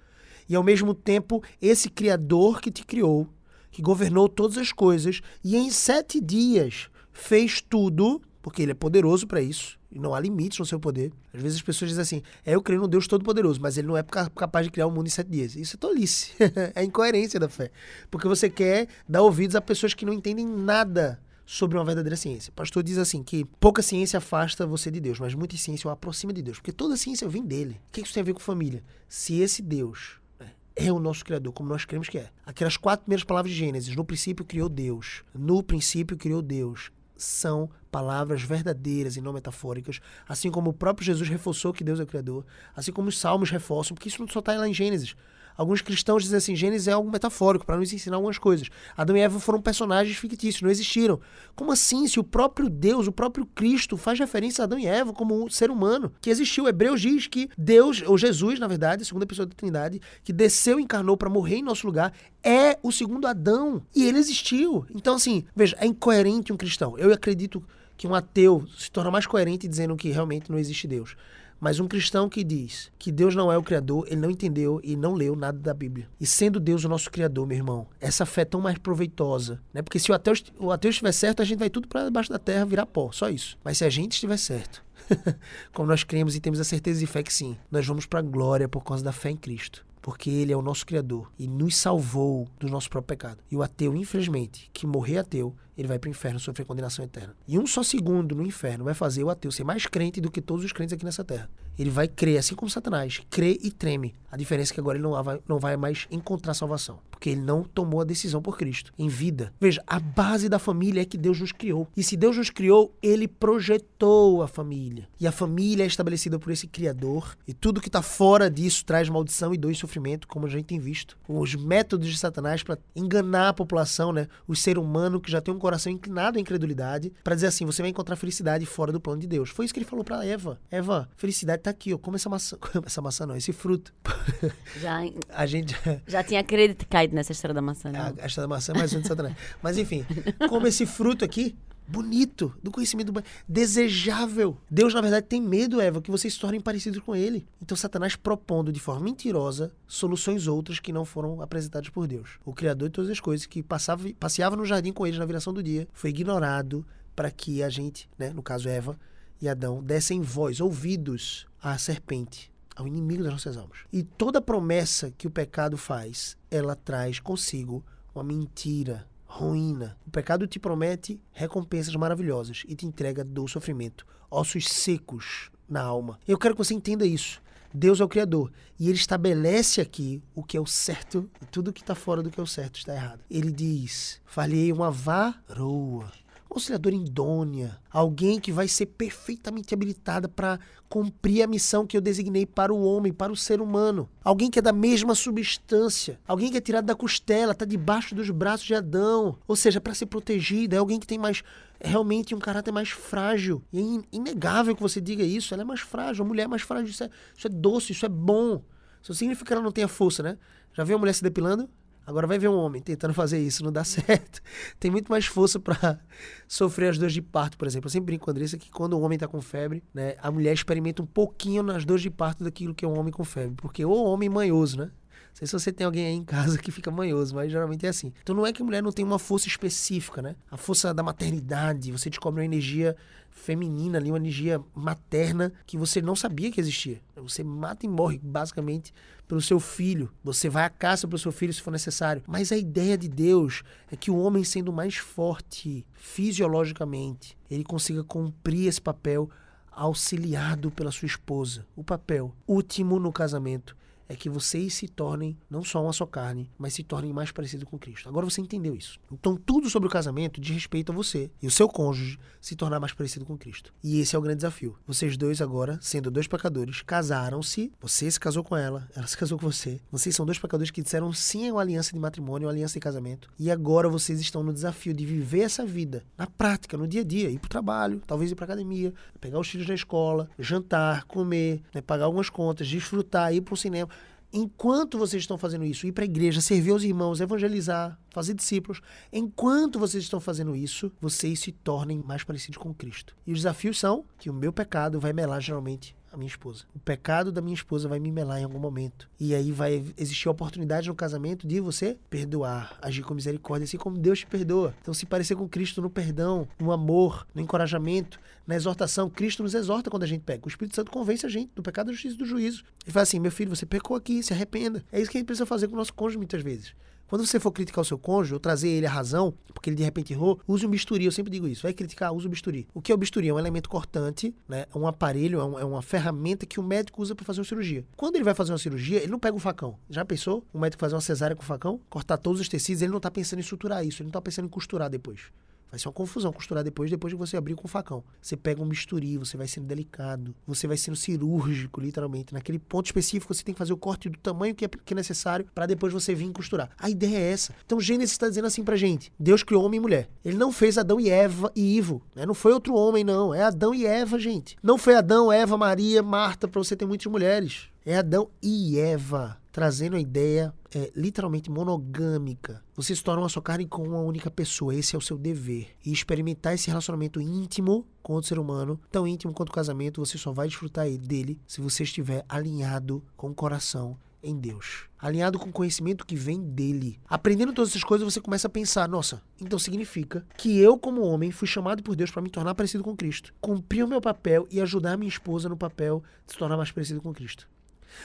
E 0.48 0.56
ao 0.56 0.62
mesmo 0.62 0.94
tempo, 0.94 1.42
esse 1.60 1.90
Criador 1.90 2.60
que 2.60 2.70
te 2.70 2.86
criou, 2.86 3.28
que 3.70 3.82
governou 3.82 4.28
todas 4.28 4.56
as 4.56 4.72
coisas, 4.72 5.20
e 5.44 5.56
em 5.56 5.70
sete 5.70 6.20
dias 6.20 6.88
fez 7.12 7.60
tudo, 7.60 8.22
porque 8.40 8.62
ele 8.62 8.72
é 8.72 8.74
poderoso 8.74 9.26
para 9.26 9.42
isso, 9.42 9.77
e 9.90 9.98
não 9.98 10.14
há 10.14 10.20
limites 10.20 10.58
no 10.58 10.66
seu 10.66 10.78
poder. 10.78 11.12
Às 11.32 11.40
vezes 11.40 11.56
as 11.58 11.62
pessoas 11.62 11.90
dizem 11.90 12.02
assim: 12.02 12.22
é, 12.44 12.54
eu 12.54 12.62
creio 12.62 12.80
no 12.80 12.88
Deus 12.88 13.06
Todo-Poderoso, 13.06 13.60
mas 13.60 13.78
ele 13.78 13.86
não 13.86 13.96
é 13.96 14.02
capaz 14.02 14.66
de 14.66 14.72
criar 14.72 14.86
o 14.86 14.90
um 14.90 14.92
mundo 14.92 15.06
em 15.06 15.10
sete 15.10 15.30
dias. 15.30 15.56
Isso 15.56 15.76
é 15.76 15.78
tolice. 15.78 16.32
é 16.74 16.84
incoerência 16.84 17.40
da 17.40 17.48
fé. 17.48 17.70
Porque 18.10 18.28
você 18.28 18.50
quer 18.50 18.88
dar 19.08 19.22
ouvidos 19.22 19.56
a 19.56 19.60
pessoas 19.60 19.94
que 19.94 20.04
não 20.04 20.12
entendem 20.12 20.46
nada 20.46 21.18
sobre 21.48 21.78
uma 21.78 21.84
verdadeira 21.84 22.14
ciência. 22.14 22.50
O 22.50 22.52
pastor 22.52 22.82
diz 22.82 22.98
assim 22.98 23.22
que 23.22 23.42
pouca 23.58 23.80
ciência 23.80 24.18
afasta 24.18 24.66
você 24.66 24.90
de 24.90 25.00
Deus, 25.00 25.18
mas 25.18 25.32
muita 25.32 25.56
ciência 25.56 25.88
o 25.88 25.90
aproxima 25.90 26.30
de 26.30 26.42
Deus, 26.42 26.58
porque 26.58 26.72
toda 26.72 26.94
ciência 26.94 27.26
vem 27.26 27.42
dele. 27.42 27.80
O 27.88 27.92
que 27.92 28.02
isso 28.02 28.12
tem 28.12 28.20
a 28.20 28.24
ver 28.24 28.34
com 28.34 28.40
família? 28.40 28.84
Se 29.08 29.40
esse 29.40 29.62
Deus 29.62 30.20
né, 30.38 30.50
é 30.76 30.92
o 30.92 31.00
nosso 31.00 31.24
Criador, 31.24 31.50
como 31.54 31.70
nós 31.70 31.86
cremos 31.86 32.06
que 32.06 32.18
é. 32.18 32.28
Aquelas 32.44 32.76
quatro 32.76 33.04
primeiras 33.04 33.24
palavras 33.24 33.50
de 33.50 33.58
Gênesis, 33.58 33.96
no 33.96 34.04
princípio 34.04 34.44
criou 34.44 34.68
Deus, 34.68 35.24
no 35.34 35.62
princípio 35.62 36.18
criou 36.18 36.42
Deus, 36.42 36.92
são 37.16 37.70
palavras 37.90 38.42
verdadeiras 38.42 39.16
e 39.16 39.20
não 39.20 39.32
metafóricas, 39.32 40.00
assim 40.28 40.50
como 40.50 40.70
o 40.70 40.74
próprio 40.74 41.04
Jesus 41.04 41.28
reforçou 41.28 41.72
que 41.72 41.84
Deus 41.84 42.00
é 42.00 42.02
o 42.02 42.06
Criador, 42.06 42.44
assim 42.74 42.92
como 42.92 43.08
os 43.08 43.18
salmos 43.18 43.50
reforçam, 43.50 43.94
porque 43.94 44.08
isso 44.08 44.20
não 44.20 44.28
só 44.28 44.40
está 44.40 44.54
lá 44.54 44.68
em 44.68 44.74
Gênesis. 44.74 45.14
Alguns 45.58 45.82
cristãos 45.82 46.22
dizem 46.22 46.38
assim, 46.38 46.54
Gênesis 46.54 46.86
é 46.86 46.92
algo 46.92 47.10
metafórico 47.10 47.66
para 47.66 47.76
nos 47.76 47.92
ensinar 47.92 48.14
algumas 48.14 48.38
coisas. 48.38 48.68
Adão 48.96 49.16
e 49.16 49.20
Eva 49.20 49.40
foram 49.40 49.60
personagens 49.60 50.16
fictícios, 50.16 50.62
não 50.62 50.70
existiram. 50.70 51.18
Como 51.56 51.72
assim? 51.72 52.06
Se 52.06 52.20
o 52.20 52.24
próprio 52.24 52.70
Deus, 52.70 53.08
o 53.08 53.12
próprio 53.12 53.44
Cristo 53.44 53.96
faz 53.96 54.20
referência 54.20 54.62
a 54.62 54.64
Adão 54.66 54.78
e 54.78 54.86
Eva 54.86 55.12
como 55.12 55.44
um 55.44 55.50
ser 55.50 55.68
humano 55.68 56.12
que 56.20 56.30
existiu. 56.30 56.68
Hebreus 56.68 57.00
diz 57.00 57.26
que 57.26 57.50
Deus, 57.58 58.04
ou 58.06 58.16
Jesus, 58.16 58.60
na 58.60 58.68
verdade, 58.68 59.02
a 59.02 59.04
segunda 59.04 59.26
pessoa 59.26 59.46
da 59.46 59.54
Trindade, 59.54 60.00
que 60.22 60.32
desceu 60.32 60.78
e 60.78 60.84
encarnou 60.84 61.16
para 61.16 61.28
morrer 61.28 61.56
em 61.56 61.62
nosso 61.62 61.84
lugar, 61.84 62.12
é 62.40 62.78
o 62.80 62.92
segundo 62.92 63.26
Adão. 63.26 63.82
E 63.96 64.04
ele 64.04 64.18
existiu. 64.18 64.86
Então, 64.94 65.16
assim, 65.16 65.44
veja, 65.56 65.76
é 65.80 65.86
incoerente 65.86 66.52
um 66.52 66.56
cristão. 66.56 66.96
Eu 66.96 67.12
acredito 67.12 67.64
que 67.96 68.06
um 68.06 68.14
ateu 68.14 68.64
se 68.78 68.88
torna 68.92 69.10
mais 69.10 69.26
coerente 69.26 69.66
dizendo 69.66 69.96
que 69.96 70.10
realmente 70.10 70.48
não 70.50 70.58
existe 70.58 70.86
Deus. 70.86 71.16
Mas 71.60 71.80
um 71.80 71.88
cristão 71.88 72.28
que 72.28 72.44
diz 72.44 72.90
que 72.98 73.10
Deus 73.10 73.34
não 73.34 73.50
é 73.50 73.58
o 73.58 73.62
Criador, 73.62 74.06
ele 74.06 74.20
não 74.20 74.30
entendeu 74.30 74.80
e 74.84 74.96
não 74.96 75.14
leu 75.14 75.34
nada 75.34 75.58
da 75.58 75.74
Bíblia. 75.74 76.08
E 76.20 76.26
sendo 76.26 76.60
Deus 76.60 76.84
o 76.84 76.88
nosso 76.88 77.10
Criador, 77.10 77.46
meu 77.46 77.56
irmão, 77.56 77.86
essa 78.00 78.24
fé 78.24 78.42
é 78.42 78.44
tão 78.44 78.60
mais 78.60 78.78
proveitosa. 78.78 79.60
Né? 79.74 79.82
Porque 79.82 79.98
se 79.98 80.10
o 80.10 80.14
ateu, 80.14 80.34
o 80.58 80.70
ateu 80.70 80.90
estiver 80.90 81.12
certo, 81.12 81.42
a 81.42 81.44
gente 81.44 81.58
vai 81.58 81.70
tudo 81.70 81.88
para 81.88 82.04
debaixo 82.04 82.30
da 82.30 82.38
terra 82.38 82.64
virar 82.64 82.86
pó. 82.86 83.10
Só 83.10 83.28
isso. 83.28 83.58
Mas 83.64 83.78
se 83.78 83.84
a 83.84 83.90
gente 83.90 84.12
estiver 84.12 84.36
certo, 84.36 84.84
como 85.72 85.88
nós 85.88 86.04
cremos 86.04 86.36
e 86.36 86.40
temos 86.40 86.60
a 86.60 86.64
certeza 86.64 87.00
de 87.00 87.06
fé 87.06 87.22
que 87.22 87.32
sim, 87.32 87.56
nós 87.70 87.86
vamos 87.86 88.06
para 88.06 88.20
a 88.20 88.22
glória 88.22 88.68
por 88.68 88.84
causa 88.84 89.02
da 89.02 89.12
fé 89.12 89.30
em 89.30 89.36
Cristo 89.36 89.87
porque 90.08 90.30
ele 90.30 90.54
é 90.54 90.56
o 90.56 90.62
nosso 90.62 90.86
Criador 90.86 91.30
e 91.38 91.46
nos 91.46 91.76
salvou 91.76 92.48
do 92.58 92.66
nosso 92.66 92.88
próprio 92.88 93.14
pecado. 93.14 93.42
E 93.50 93.54
o 93.54 93.62
ateu, 93.62 93.94
infelizmente, 93.94 94.70
que 94.72 94.86
morrer 94.86 95.18
ateu, 95.18 95.54
ele 95.76 95.86
vai 95.86 95.98
para 95.98 96.08
o 96.08 96.10
inferno 96.10 96.40
sofrer 96.40 96.64
condenação 96.64 97.04
eterna. 97.04 97.36
E 97.46 97.58
um 97.58 97.66
só 97.66 97.82
segundo 97.82 98.34
no 98.34 98.42
inferno 98.42 98.86
vai 98.86 98.94
fazer 98.94 99.22
o 99.22 99.28
ateu 99.28 99.52
ser 99.52 99.64
mais 99.64 99.84
crente 99.84 100.18
do 100.18 100.30
que 100.30 100.40
todos 100.40 100.64
os 100.64 100.72
crentes 100.72 100.94
aqui 100.94 101.04
nessa 101.04 101.22
terra. 101.22 101.50
Ele 101.78 101.90
vai 101.90 102.08
crer, 102.08 102.38
assim 102.38 102.54
como 102.54 102.70
Satanás, 102.70 103.20
crê 103.30 103.58
e 103.62 103.70
treme. 103.70 104.14
A 104.30 104.36
diferença 104.36 104.72
é 104.72 104.74
que 104.74 104.80
agora 104.80 104.98
ele 104.98 105.04
não 105.04 105.22
vai, 105.22 105.40
não 105.48 105.58
vai 105.58 105.76
mais 105.76 106.06
encontrar 106.10 106.52
salvação, 106.52 106.98
porque 107.10 107.30
ele 107.30 107.40
não 107.40 107.62
tomou 107.62 108.02
a 108.02 108.04
decisão 108.04 108.42
por 108.42 108.58
Cristo 108.58 108.92
em 108.98 109.08
vida. 109.08 109.54
Veja, 109.58 109.82
a 109.86 109.98
base 109.98 110.50
da 110.50 110.58
família 110.58 111.00
é 111.00 111.04
que 111.06 111.16
Deus 111.16 111.40
nos 111.40 111.50
criou. 111.50 111.88
E 111.96 112.02
se 112.02 112.14
Deus 112.14 112.36
nos 112.36 112.50
criou, 112.50 112.94
ele 113.02 113.26
projetou 113.26 114.42
a 114.42 114.48
família. 114.48 115.08
E 115.18 115.26
a 115.26 115.32
família 115.32 115.84
é 115.84 115.86
estabelecida 115.86 116.38
por 116.38 116.52
esse 116.52 116.66
Criador. 116.66 117.36
E 117.46 117.54
tudo 117.54 117.80
que 117.80 117.88
está 117.88 118.02
fora 118.02 118.50
disso 118.50 118.84
traz 118.84 119.08
maldição 119.08 119.54
e 119.54 119.56
dor 119.56 119.70
e 119.70 119.74
sofrimento, 119.74 120.28
como 120.28 120.46
a 120.46 120.50
gente 120.50 120.66
tem 120.66 120.78
visto. 120.78 121.16
Os 121.26 121.54
métodos 121.54 122.08
de 122.08 122.18
Satanás 122.18 122.62
para 122.62 122.78
enganar 122.94 123.48
a 123.48 123.54
população, 123.54 124.12
né? 124.12 124.28
o 124.46 124.54
ser 124.54 124.76
humano 124.76 125.20
que 125.20 125.30
já 125.30 125.40
tem 125.40 125.54
um 125.54 125.58
coração 125.58 125.90
inclinado 125.90 126.36
à 126.36 126.40
incredulidade, 126.40 127.12
para 127.24 127.34
dizer 127.34 127.46
assim: 127.46 127.64
você 127.64 127.80
vai 127.80 127.90
encontrar 127.90 128.16
felicidade 128.16 128.66
fora 128.66 128.92
do 128.92 129.00
plano 129.00 129.20
de 129.20 129.26
Deus. 129.26 129.48
Foi 129.48 129.64
isso 129.64 129.72
que 129.72 129.80
ele 129.80 129.86
falou 129.86 130.04
para 130.04 130.24
Eva. 130.26 130.60
Eva, 130.70 131.08
felicidade 131.16 131.62
tá 131.68 131.70
aqui, 131.70 131.94
ó. 131.94 131.98
Come 131.98 132.16
essa 132.16 132.28
maçã. 132.28 132.56
Essa 132.84 133.02
maçã 133.02 133.26
não, 133.26 133.36
esse 133.36 133.52
fruto. 133.52 133.92
Já, 134.80 135.00
a 135.28 135.46
gente. 135.46 135.74
já 136.06 136.22
tinha 136.22 136.42
crédito 136.42 136.86
caído 136.88 137.14
nessa 137.14 137.32
história 137.32 137.54
da 137.54 137.62
maçã, 137.62 137.90
né? 137.90 137.98
A, 137.98 138.24
a 138.24 138.26
história 138.26 138.48
da 138.48 138.48
maçã 138.48 138.72
é 138.72 138.78
mais 138.78 138.92
um 138.92 139.00
de 139.00 139.08
Satanás. 139.08 139.36
Mas 139.62 139.78
enfim, 139.78 140.04
come 140.48 140.68
esse 140.68 140.86
fruto 140.86 141.24
aqui, 141.24 141.56
bonito, 141.86 142.54
do 142.62 142.70
conhecimento 142.70 143.10
do 143.10 143.24
desejável. 143.48 144.56
Deus, 144.70 144.94
na 144.94 145.00
verdade, 145.00 145.26
tem 145.26 145.40
medo, 145.40 145.80
Eva, 145.80 146.02
que 146.02 146.10
vocês 146.10 146.34
se 146.34 146.40
tornem 146.40 146.60
parecidos 146.60 147.00
com 147.00 147.16
ele. 147.16 147.46
Então, 147.60 147.76
Satanás 147.76 148.14
propondo 148.14 148.72
de 148.72 148.80
forma 148.80 149.02
mentirosa 149.02 149.72
soluções 149.86 150.46
outras 150.46 150.78
que 150.78 150.92
não 150.92 151.04
foram 151.04 151.40
apresentadas 151.40 151.88
por 151.88 152.06
Deus. 152.06 152.38
O 152.44 152.52
Criador 152.52 152.88
de 152.88 152.94
todas 152.94 153.10
as 153.10 153.20
coisas, 153.20 153.46
que 153.46 153.62
passava, 153.62 154.08
passeava 154.18 154.56
no 154.56 154.64
jardim 154.64 154.92
com 154.92 155.06
eles 155.06 155.18
na 155.18 155.26
viração 155.26 155.52
do 155.52 155.62
dia, 155.62 155.88
foi 155.92 156.10
ignorado 156.10 156.86
para 157.16 157.30
que 157.30 157.62
a 157.62 157.68
gente, 157.68 158.08
né, 158.18 158.30
no 158.30 158.42
caso 158.42 158.68
Eva 158.68 158.98
e 159.40 159.48
Adão, 159.48 159.82
dessem 159.82 160.20
voz, 160.20 160.60
ouvidos 160.60 161.46
à 161.62 161.76
serpente, 161.78 162.52
ao 162.74 162.86
inimigo 162.86 163.22
das 163.22 163.32
nossas 163.32 163.56
almas. 163.56 163.78
E 163.92 164.02
toda 164.02 164.40
promessa 164.40 165.12
que 165.16 165.26
o 165.26 165.30
pecado 165.30 165.76
faz, 165.76 166.36
ela 166.50 166.74
traz 166.74 167.18
consigo 167.18 167.84
uma 168.14 168.24
mentira 168.24 169.06
ruína. 169.26 169.96
O 170.06 170.10
pecado 170.10 170.46
te 170.46 170.58
promete 170.58 171.20
recompensas 171.32 171.94
maravilhosas 171.94 172.64
e 172.66 172.74
te 172.74 172.86
entrega 172.86 173.24
dor, 173.24 173.48
sofrimento, 173.48 174.06
ossos 174.30 174.68
secos 174.68 175.50
na 175.68 175.82
alma. 175.82 176.18
Eu 176.26 176.38
quero 176.38 176.54
que 176.54 176.64
você 176.64 176.74
entenda 176.74 177.06
isso. 177.06 177.40
Deus 177.72 178.00
é 178.00 178.04
o 178.04 178.08
Criador. 178.08 178.50
E 178.78 178.88
ele 178.88 178.96
estabelece 178.96 179.80
aqui 179.80 180.22
o 180.34 180.42
que 180.42 180.56
é 180.56 180.60
o 180.60 180.66
certo 180.66 181.30
e 181.42 181.46
tudo 181.46 181.72
que 181.72 181.82
está 181.82 181.94
fora 181.94 182.22
do 182.22 182.30
que 182.30 182.40
é 182.40 182.42
o 182.42 182.46
certo 182.46 182.76
está 182.76 182.94
errado. 182.94 183.20
Ele 183.30 183.52
diz: 183.52 184.20
falhei 184.24 184.72
uma 184.72 184.90
varoa 184.90 186.10
auxiliadora 186.50 186.94
idônea, 186.94 187.78
alguém 187.90 188.40
que 188.40 188.50
vai 188.50 188.66
ser 188.66 188.86
perfeitamente 188.86 189.74
habilitada 189.74 190.28
para 190.28 190.58
cumprir 190.88 191.42
a 191.42 191.46
missão 191.46 191.86
que 191.86 191.96
eu 191.96 192.00
designei 192.00 192.46
para 192.46 192.72
o 192.72 192.82
homem, 192.82 193.12
para 193.12 193.32
o 193.32 193.36
ser 193.36 193.60
humano. 193.60 194.08
Alguém 194.24 194.50
que 194.50 194.58
é 194.58 194.62
da 194.62 194.72
mesma 194.72 195.14
substância, 195.14 196.18
alguém 196.26 196.50
que 196.50 196.56
é 196.56 196.60
tirado 196.60 196.86
da 196.86 196.94
costela, 196.94 197.52
está 197.52 197.64
debaixo 197.64 198.14
dos 198.14 198.30
braços 198.30 198.66
de 198.66 198.74
Adão, 198.74 199.38
ou 199.46 199.54
seja, 199.54 199.80
para 199.80 199.94
ser 199.94 200.06
protegida, 200.06 200.76
é 200.76 200.78
alguém 200.78 200.98
que 200.98 201.06
tem 201.06 201.18
mais 201.18 201.42
realmente 201.80 202.34
um 202.34 202.38
caráter 202.38 202.72
mais 202.72 202.90
frágil. 202.90 203.62
E 203.72 203.78
é 203.78 204.00
inegável 204.10 204.74
que 204.74 204.82
você 204.82 205.00
diga 205.00 205.22
isso, 205.22 205.54
ela 205.54 205.62
é 205.62 205.66
mais 205.66 205.80
frágil, 205.80 206.24
a 206.24 206.28
mulher 206.28 206.44
é 206.44 206.48
mais 206.48 206.62
frágil, 206.62 206.88
isso 206.88 207.04
é, 207.04 207.10
isso 207.36 207.46
é 207.46 207.50
doce, 207.50 207.92
isso 207.92 208.06
é 208.06 208.08
bom. 208.08 208.62
Isso 209.02 209.14
significa 209.14 209.46
que 209.46 209.52
ela 209.52 209.62
não 209.62 209.72
tenha 209.72 209.88
força, 209.88 210.22
né? 210.22 210.38
Já 210.72 210.84
viu 210.84 210.96
a 210.96 210.98
mulher 210.98 211.12
se 211.12 211.22
depilando? 211.22 211.68
Agora 212.08 212.26
vai 212.26 212.38
ver 212.38 212.48
um 212.48 212.56
homem 212.56 212.80
tentando 212.80 213.12
fazer 213.12 213.38
isso, 213.38 213.62
não 213.62 213.70
dá 213.70 213.84
certo. 213.84 214.40
Tem 214.80 214.90
muito 214.90 215.12
mais 215.12 215.26
força 215.26 215.60
para 215.60 216.00
sofrer 216.48 216.88
as 216.88 216.96
dores 216.96 217.12
de 217.12 217.20
parto, 217.20 217.58
por 217.58 217.68
exemplo. 217.68 217.86
Eu 217.86 217.90
sempre 217.90 218.06
brinco 218.06 218.24
com 218.24 218.30
a 218.30 218.32
Andressa 218.32 218.56
que 218.56 218.70
quando 218.70 218.94
o 218.94 219.00
homem 219.02 219.16
está 219.16 219.28
com 219.28 219.42
febre, 219.42 219.84
né, 219.92 220.16
a 220.22 220.30
mulher 220.30 220.54
experimenta 220.54 221.02
um 221.02 221.06
pouquinho 221.06 221.62
nas 221.62 221.84
dores 221.84 222.00
de 222.00 222.08
parto 222.08 222.42
daquilo 222.42 222.74
que 222.74 222.82
é 222.82 222.88
um 222.88 222.98
homem 222.98 223.12
com 223.12 223.22
febre. 223.24 223.56
Porque 223.56 223.84
o 223.84 223.92
homem 223.92 224.30
manhoso, 224.30 224.78
né? 224.78 224.90
Sei 225.38 225.46
se 225.46 225.52
você 225.52 225.70
tem 225.70 225.84
alguém 225.84 226.04
aí 226.04 226.14
em 226.14 226.24
casa 226.24 226.58
que 226.58 226.72
fica 226.72 226.90
manhoso, 226.90 227.36
mas 227.36 227.52
geralmente 227.52 227.86
é 227.86 227.90
assim. 227.90 228.12
Então 228.20 228.34
não 228.34 228.44
é 228.44 228.52
que 228.52 228.60
a 228.60 228.64
mulher 228.64 228.82
não 228.82 228.90
tem 228.90 229.04
uma 229.04 229.20
força 229.20 229.46
específica, 229.46 230.20
né? 230.20 230.34
A 230.50 230.56
força 230.56 230.92
da 230.92 231.00
maternidade, 231.00 231.92
você 231.92 232.10
descobre 232.10 232.40
uma 232.40 232.44
energia 232.44 232.96
feminina 233.30 233.98
ali, 233.98 234.10
uma 234.10 234.18
energia 234.18 234.60
materna 234.74 235.52
que 235.64 235.78
você 235.78 236.02
não 236.02 236.16
sabia 236.16 236.50
que 236.50 236.60
existia. 236.60 237.00
Você 237.14 237.44
mata 237.44 237.86
e 237.86 237.88
morre, 237.88 238.18
basicamente, 238.20 238.92
pelo 239.28 239.40
seu 239.40 239.60
filho. 239.60 240.10
Você 240.24 240.48
vai 240.48 240.64
à 240.64 240.68
caça 240.68 241.06
pelo 241.06 241.20
seu 241.20 241.30
filho 241.30 241.52
se 241.52 241.62
for 241.62 241.70
necessário. 241.70 242.20
Mas 242.26 242.50
a 242.50 242.56
ideia 242.56 242.98
de 242.98 243.08
Deus 243.08 243.62
é 243.92 243.96
que 243.96 244.10
o 244.10 244.18
homem, 244.18 244.42
sendo 244.42 244.72
mais 244.72 244.96
forte 244.96 245.86
fisiologicamente, 245.94 247.38
ele 247.48 247.62
consiga 247.62 248.02
cumprir 248.02 248.66
esse 248.66 248.80
papel 248.80 249.30
auxiliado 249.70 250.72
pela 250.72 250.90
sua 250.90 251.06
esposa. 251.06 251.64
O 251.76 251.84
papel 251.84 252.34
último 252.44 252.98
no 252.98 253.12
casamento 253.12 253.77
é 254.08 254.16
que 254.16 254.30
vocês 254.30 254.74
se 254.74 254.88
tornem 254.88 255.36
não 255.50 255.62
só 255.62 255.82
uma 255.82 255.92
só 255.92 256.06
carne, 256.06 256.50
mas 256.58 256.74
se 256.74 256.82
tornem 256.82 257.12
mais 257.12 257.30
parecidos 257.30 257.68
com 257.68 257.78
Cristo. 257.78 258.08
Agora 258.08 258.24
você 258.24 258.40
entendeu 258.40 258.74
isso. 258.74 258.98
Então 259.12 259.36
tudo 259.36 259.68
sobre 259.68 259.88
o 259.88 259.92
casamento 259.92 260.40
diz 260.40 260.54
respeito 260.54 260.90
a 260.90 260.94
você 260.94 261.30
e 261.42 261.46
o 261.46 261.50
seu 261.50 261.68
cônjuge 261.68 262.18
se 262.40 262.56
tornar 262.56 262.80
mais 262.80 262.92
parecido 262.92 263.24
com 263.24 263.36
Cristo. 263.36 263.72
E 263.82 264.00
esse 264.00 264.16
é 264.16 264.18
o 264.18 264.22
grande 264.22 264.38
desafio. 264.38 264.76
Vocês 264.86 265.16
dois 265.16 265.40
agora, 265.40 265.78
sendo 265.82 266.10
dois 266.10 266.26
pecadores, 266.26 266.82
casaram-se. 266.82 267.72
Você 267.80 268.10
se 268.10 268.18
casou 268.18 268.42
com 268.42 268.56
ela, 268.56 268.88
ela 268.94 269.06
se 269.06 269.16
casou 269.16 269.38
com 269.38 269.50
você. 269.50 269.80
Vocês 269.90 270.14
são 270.16 270.24
dois 270.24 270.38
pecadores 270.38 270.70
que 270.70 270.82
disseram 270.82 271.12
sim 271.12 271.48
a 271.48 271.52
uma 271.52 271.60
aliança 271.60 271.92
de 271.92 271.98
matrimônio, 271.98 272.46
uma 272.46 272.52
aliança 272.52 272.74
de 272.74 272.80
casamento. 272.80 273.28
E 273.38 273.50
agora 273.50 273.88
vocês 273.88 274.20
estão 274.20 274.42
no 274.42 274.52
desafio 274.52 274.94
de 274.94 275.04
viver 275.04 275.40
essa 275.40 275.66
vida 275.66 276.04
na 276.16 276.26
prática, 276.26 276.76
no 276.76 276.86
dia 276.86 277.02
a 277.02 277.04
dia, 277.04 277.30
ir 277.30 277.38
pro 277.38 277.48
trabalho, 277.48 278.00
talvez 278.06 278.30
ir 278.30 278.34
pra 278.34 278.44
academia, 278.44 278.94
pegar 279.20 279.38
os 279.38 279.48
filhos 279.48 279.66
na 279.66 279.74
escola, 279.74 280.28
jantar, 280.38 281.04
comer, 281.04 281.62
né, 281.74 281.80
pagar 281.80 282.04
algumas 282.06 282.30
contas, 282.30 282.68
desfrutar, 282.68 283.34
ir 283.34 283.40
pro 283.40 283.56
cinema 283.56 283.88
enquanto 284.32 284.98
vocês 284.98 285.22
estão 285.22 285.38
fazendo 285.38 285.64
isso, 285.64 285.86
ir 285.86 285.92
para 285.92 286.04
a 286.04 286.06
igreja, 286.06 286.40
servir 286.40 286.72
os 286.72 286.84
irmãos, 286.84 287.20
evangelizar, 287.20 287.98
fazer 288.10 288.34
discípulos, 288.34 288.80
enquanto 289.12 289.78
vocês 289.78 290.04
estão 290.04 290.20
fazendo 290.20 290.54
isso, 290.54 290.92
vocês 291.00 291.40
se 291.40 291.52
tornem 291.52 292.02
mais 292.06 292.24
parecidos 292.24 292.58
com 292.58 292.74
Cristo. 292.74 293.16
E 293.26 293.32
os 293.32 293.40
desafios 293.40 293.78
são 293.78 294.04
que 294.18 294.30
o 294.30 294.34
meu 294.34 294.52
pecado 294.52 295.00
vai 295.00 295.12
melar 295.12 295.40
geralmente 295.40 295.97
minha 296.18 296.28
esposa. 296.28 296.64
O 296.74 296.78
pecado 296.78 297.32
da 297.32 297.40
minha 297.40 297.54
esposa 297.54 297.88
vai 297.88 297.98
me 297.98 298.10
melar 298.10 298.40
em 298.40 298.44
algum 298.44 298.58
momento. 298.58 299.08
E 299.18 299.34
aí 299.34 299.50
vai 299.50 299.84
existir 299.96 300.28
a 300.28 300.32
oportunidade 300.32 300.88
no 300.88 300.94
casamento 300.94 301.46
de 301.46 301.60
você 301.60 301.96
perdoar, 302.10 302.76
agir 302.82 303.02
com 303.02 303.14
misericórdia, 303.14 303.64
assim 303.64 303.78
como 303.78 303.98
Deus 303.98 304.20
te 304.20 304.26
perdoa. 304.26 304.74
Então, 304.82 304.92
se 304.92 305.06
parecer 305.06 305.36
com 305.36 305.48
Cristo 305.48 305.80
no 305.80 305.90
perdão, 305.90 306.46
no 306.58 306.72
amor, 306.72 307.26
no 307.34 307.40
encorajamento, 307.40 308.20
na 308.46 308.56
exortação, 308.56 309.10
Cristo 309.10 309.42
nos 309.42 309.54
exorta 309.54 309.90
quando 309.90 310.02
a 310.02 310.06
gente 310.06 310.22
peca. 310.22 310.46
O 310.46 310.48
Espírito 310.48 310.74
Santo 310.74 310.90
convence 310.90 311.24
a 311.24 311.28
gente 311.28 311.50
do 311.54 311.62
pecado, 311.62 311.86
da 311.86 311.92
justiça 311.92 312.14
e 312.14 312.18
do 312.18 312.24
juízo. 312.24 312.64
Ele 312.84 312.92
fala 312.92 313.02
assim: 313.02 313.18
meu 313.18 313.30
filho, 313.30 313.54
você 313.54 313.66
pecou 313.66 313.96
aqui, 313.96 314.22
se 314.22 314.32
arrependa. 314.32 314.84
É 314.90 315.00
isso 315.00 315.10
que 315.10 315.18
a 315.18 315.20
gente 315.20 315.26
precisa 315.26 315.46
fazer 315.46 315.68
com 315.68 315.74
o 315.74 315.76
nosso 315.76 315.92
cônjuge 315.92 316.18
muitas 316.18 316.42
vezes. 316.42 316.74
Quando 317.08 317.26
você 317.26 317.40
for 317.40 317.50
criticar 317.50 317.80
o 317.80 317.84
seu 317.84 317.98
cônjuge 317.98 318.34
ou 318.34 318.40
trazer 318.40 318.68
ele 318.68 318.86
à 318.86 318.90
razão, 318.90 319.32
porque 319.54 319.70
ele 319.70 319.76
de 319.76 319.82
repente 319.82 320.12
errou, 320.12 320.38
use 320.46 320.66
um 320.66 320.70
bisturi. 320.70 321.06
Eu 321.06 321.12
sempre 321.12 321.32
digo 321.32 321.48
isso. 321.48 321.62
Vai 321.62 321.72
criticar, 321.72 322.12
use 322.12 322.26
o 322.26 322.30
bisturi. 322.30 322.68
O 322.74 322.82
que 322.82 322.92
é 322.92 322.94
o 322.94 322.98
bisturi? 322.98 323.28
É 323.28 323.32
um 323.32 323.38
elemento 323.38 323.68
cortante, 323.68 324.34
né? 324.46 324.66
É 324.72 324.78
um 324.78 324.86
aparelho, 324.86 325.40
é, 325.40 325.44
um, 325.44 325.58
é 325.58 325.64
uma 325.64 325.80
ferramenta 325.80 326.44
que 326.44 326.60
o 326.60 326.62
médico 326.62 327.00
usa 327.00 327.14
para 327.14 327.24
fazer 327.24 327.40
uma 327.40 327.46
cirurgia. 327.46 327.82
Quando 327.96 328.16
ele 328.16 328.24
vai 328.24 328.34
fazer 328.34 328.52
uma 328.52 328.58
cirurgia, 328.58 328.98
ele 328.98 329.10
não 329.10 329.18
pega 329.18 329.34
o 329.34 329.40
facão. 329.40 329.78
Já 329.88 330.04
pensou? 330.04 330.44
O 330.52 330.58
médico 330.58 330.80
fazer 330.80 330.94
uma 330.94 331.00
cesárea 331.00 331.34
com 331.34 331.42
o 331.42 331.46
facão? 331.46 331.80
Cortar 331.88 332.18
todos 332.18 332.42
os 332.42 332.48
tecidos, 332.48 332.82
ele 332.82 332.92
não 332.92 333.00
tá 333.00 333.10
pensando 333.10 333.38
em 333.40 333.42
suturar 333.42 333.84
isso, 333.86 334.02
ele 334.02 334.08
não 334.08 334.12
tá 334.12 334.20
pensando 334.20 334.44
em 334.44 334.50
costurar 334.50 334.90
depois. 334.90 335.32
Vai 335.70 335.78
ser 335.78 335.88
uma 335.88 335.92
confusão 335.92 336.32
costurar 336.32 336.64
depois, 336.64 336.90
depois 336.90 337.12
de 337.12 337.16
você 337.16 337.36
abrir 337.36 337.54
com 337.54 337.66
o 337.66 337.68
facão. 337.68 338.02
Você 338.20 338.36
pega 338.36 338.62
um 338.62 338.68
bisturi, 338.68 339.18
você 339.18 339.36
vai 339.36 339.46
sendo 339.46 339.66
delicado, 339.66 340.34
você 340.46 340.66
vai 340.66 340.76
sendo 340.76 340.96
cirúrgico, 340.96 341.80
literalmente. 341.80 342.32
Naquele 342.32 342.58
ponto 342.58 342.86
específico, 342.86 343.34
você 343.34 343.42
tem 343.42 343.54
que 343.54 343.58
fazer 343.58 343.72
o 343.72 343.76
corte 343.76 344.08
do 344.08 344.18
tamanho 344.18 344.54
que 344.54 344.64
é, 344.64 344.68
que 344.68 344.94
é 344.94 344.96
necessário 344.96 345.46
para 345.54 345.66
depois 345.66 345.92
você 345.92 346.14
vir 346.14 346.30
costurar. 346.32 346.70
A 346.78 346.88
ideia 346.88 347.16
é 347.16 347.32
essa. 347.32 347.54
Então, 347.64 347.80
Gênesis 347.80 348.12
está 348.12 348.28
dizendo 348.28 348.46
assim 348.46 348.64
pra 348.64 348.76
gente: 348.76 349.12
Deus 349.18 349.42
criou 349.42 349.64
homem 349.64 349.78
e 349.78 349.80
mulher. 349.80 350.08
Ele 350.24 350.36
não 350.36 350.52
fez 350.52 350.78
Adão 350.78 350.98
e 350.98 351.10
Eva 351.10 351.52
e 351.54 351.76
Ivo. 351.76 352.02
Né? 352.14 352.24
Não 352.24 352.34
foi 352.34 352.52
outro 352.52 352.74
homem, 352.74 353.04
não. 353.04 353.34
É 353.34 353.42
Adão 353.42 353.74
e 353.74 353.86
Eva, 353.86 354.18
gente. 354.18 354.56
Não 354.62 354.78
foi 354.78 354.94
Adão, 354.94 355.32
Eva, 355.32 355.56
Maria, 355.56 356.02
Marta, 356.02 356.48
para 356.48 356.62
você 356.62 356.74
ter 356.74 356.86
muitas 356.86 357.10
mulheres. 357.10 357.68
É 357.84 357.96
Adão 357.96 358.30
e 358.42 358.78
Eva 358.78 359.38
trazendo 359.58 359.96
a 359.96 360.00
ideia 360.00 360.54
é, 360.72 360.92
literalmente 360.94 361.50
monogâmica. 361.50 362.62
Você 362.76 362.94
se 362.94 363.02
torna 363.02 363.22
uma 363.22 363.28
só 363.28 363.40
carne 363.40 363.66
com 363.66 363.82
uma 363.82 363.98
única 363.98 364.30
pessoa. 364.30 364.72
Esse 364.72 364.94
é 364.94 364.98
o 364.98 365.02
seu 365.02 365.18
dever. 365.18 365.70
E 365.84 365.92
experimentar 365.92 366.54
esse 366.54 366.68
relacionamento 366.68 367.20
íntimo 367.20 367.84
com 368.00 368.12
outro 368.12 368.28
ser 368.28 368.38
humano, 368.38 368.80
tão 368.88 369.04
íntimo 369.04 369.32
quanto 369.32 369.48
o 369.48 369.52
casamento, 369.52 370.04
você 370.04 370.16
só 370.16 370.30
vai 370.32 370.46
desfrutar 370.46 370.88
dele 370.96 371.40
se 371.44 371.60
você 371.60 371.82
estiver 371.82 372.24
alinhado 372.28 373.02
com 373.16 373.30
o 373.30 373.34
coração 373.34 373.98
em 374.22 374.36
Deus. 374.36 374.84
Alinhado 374.96 375.40
com 375.40 375.48
o 375.48 375.52
conhecimento 375.52 376.06
que 376.06 376.14
vem 376.14 376.40
dele. 376.40 377.00
Aprendendo 377.08 377.52
todas 377.52 377.70
essas 377.70 377.82
coisas, 377.82 378.12
você 378.12 378.20
começa 378.20 378.46
a 378.46 378.50
pensar: 378.50 378.88
nossa, 378.88 379.22
então 379.40 379.58
significa 379.58 380.24
que 380.36 380.56
eu, 380.58 380.78
como 380.78 381.02
homem, 381.02 381.32
fui 381.32 381.48
chamado 381.48 381.82
por 381.82 381.96
Deus 381.96 382.12
para 382.12 382.22
me 382.22 382.30
tornar 382.30 382.54
parecido 382.54 382.84
com 382.84 382.96
Cristo. 382.96 383.34
Cumprir 383.40 383.84
o 383.84 383.88
meu 383.88 384.00
papel 384.00 384.46
e 384.52 384.60
ajudar 384.60 384.96
minha 384.96 385.08
esposa 385.08 385.48
no 385.48 385.56
papel 385.56 386.02
de 386.24 386.32
se 386.32 386.38
tornar 386.38 386.56
mais 386.56 386.70
parecido 386.70 387.00
com 387.00 387.12
Cristo. 387.12 387.48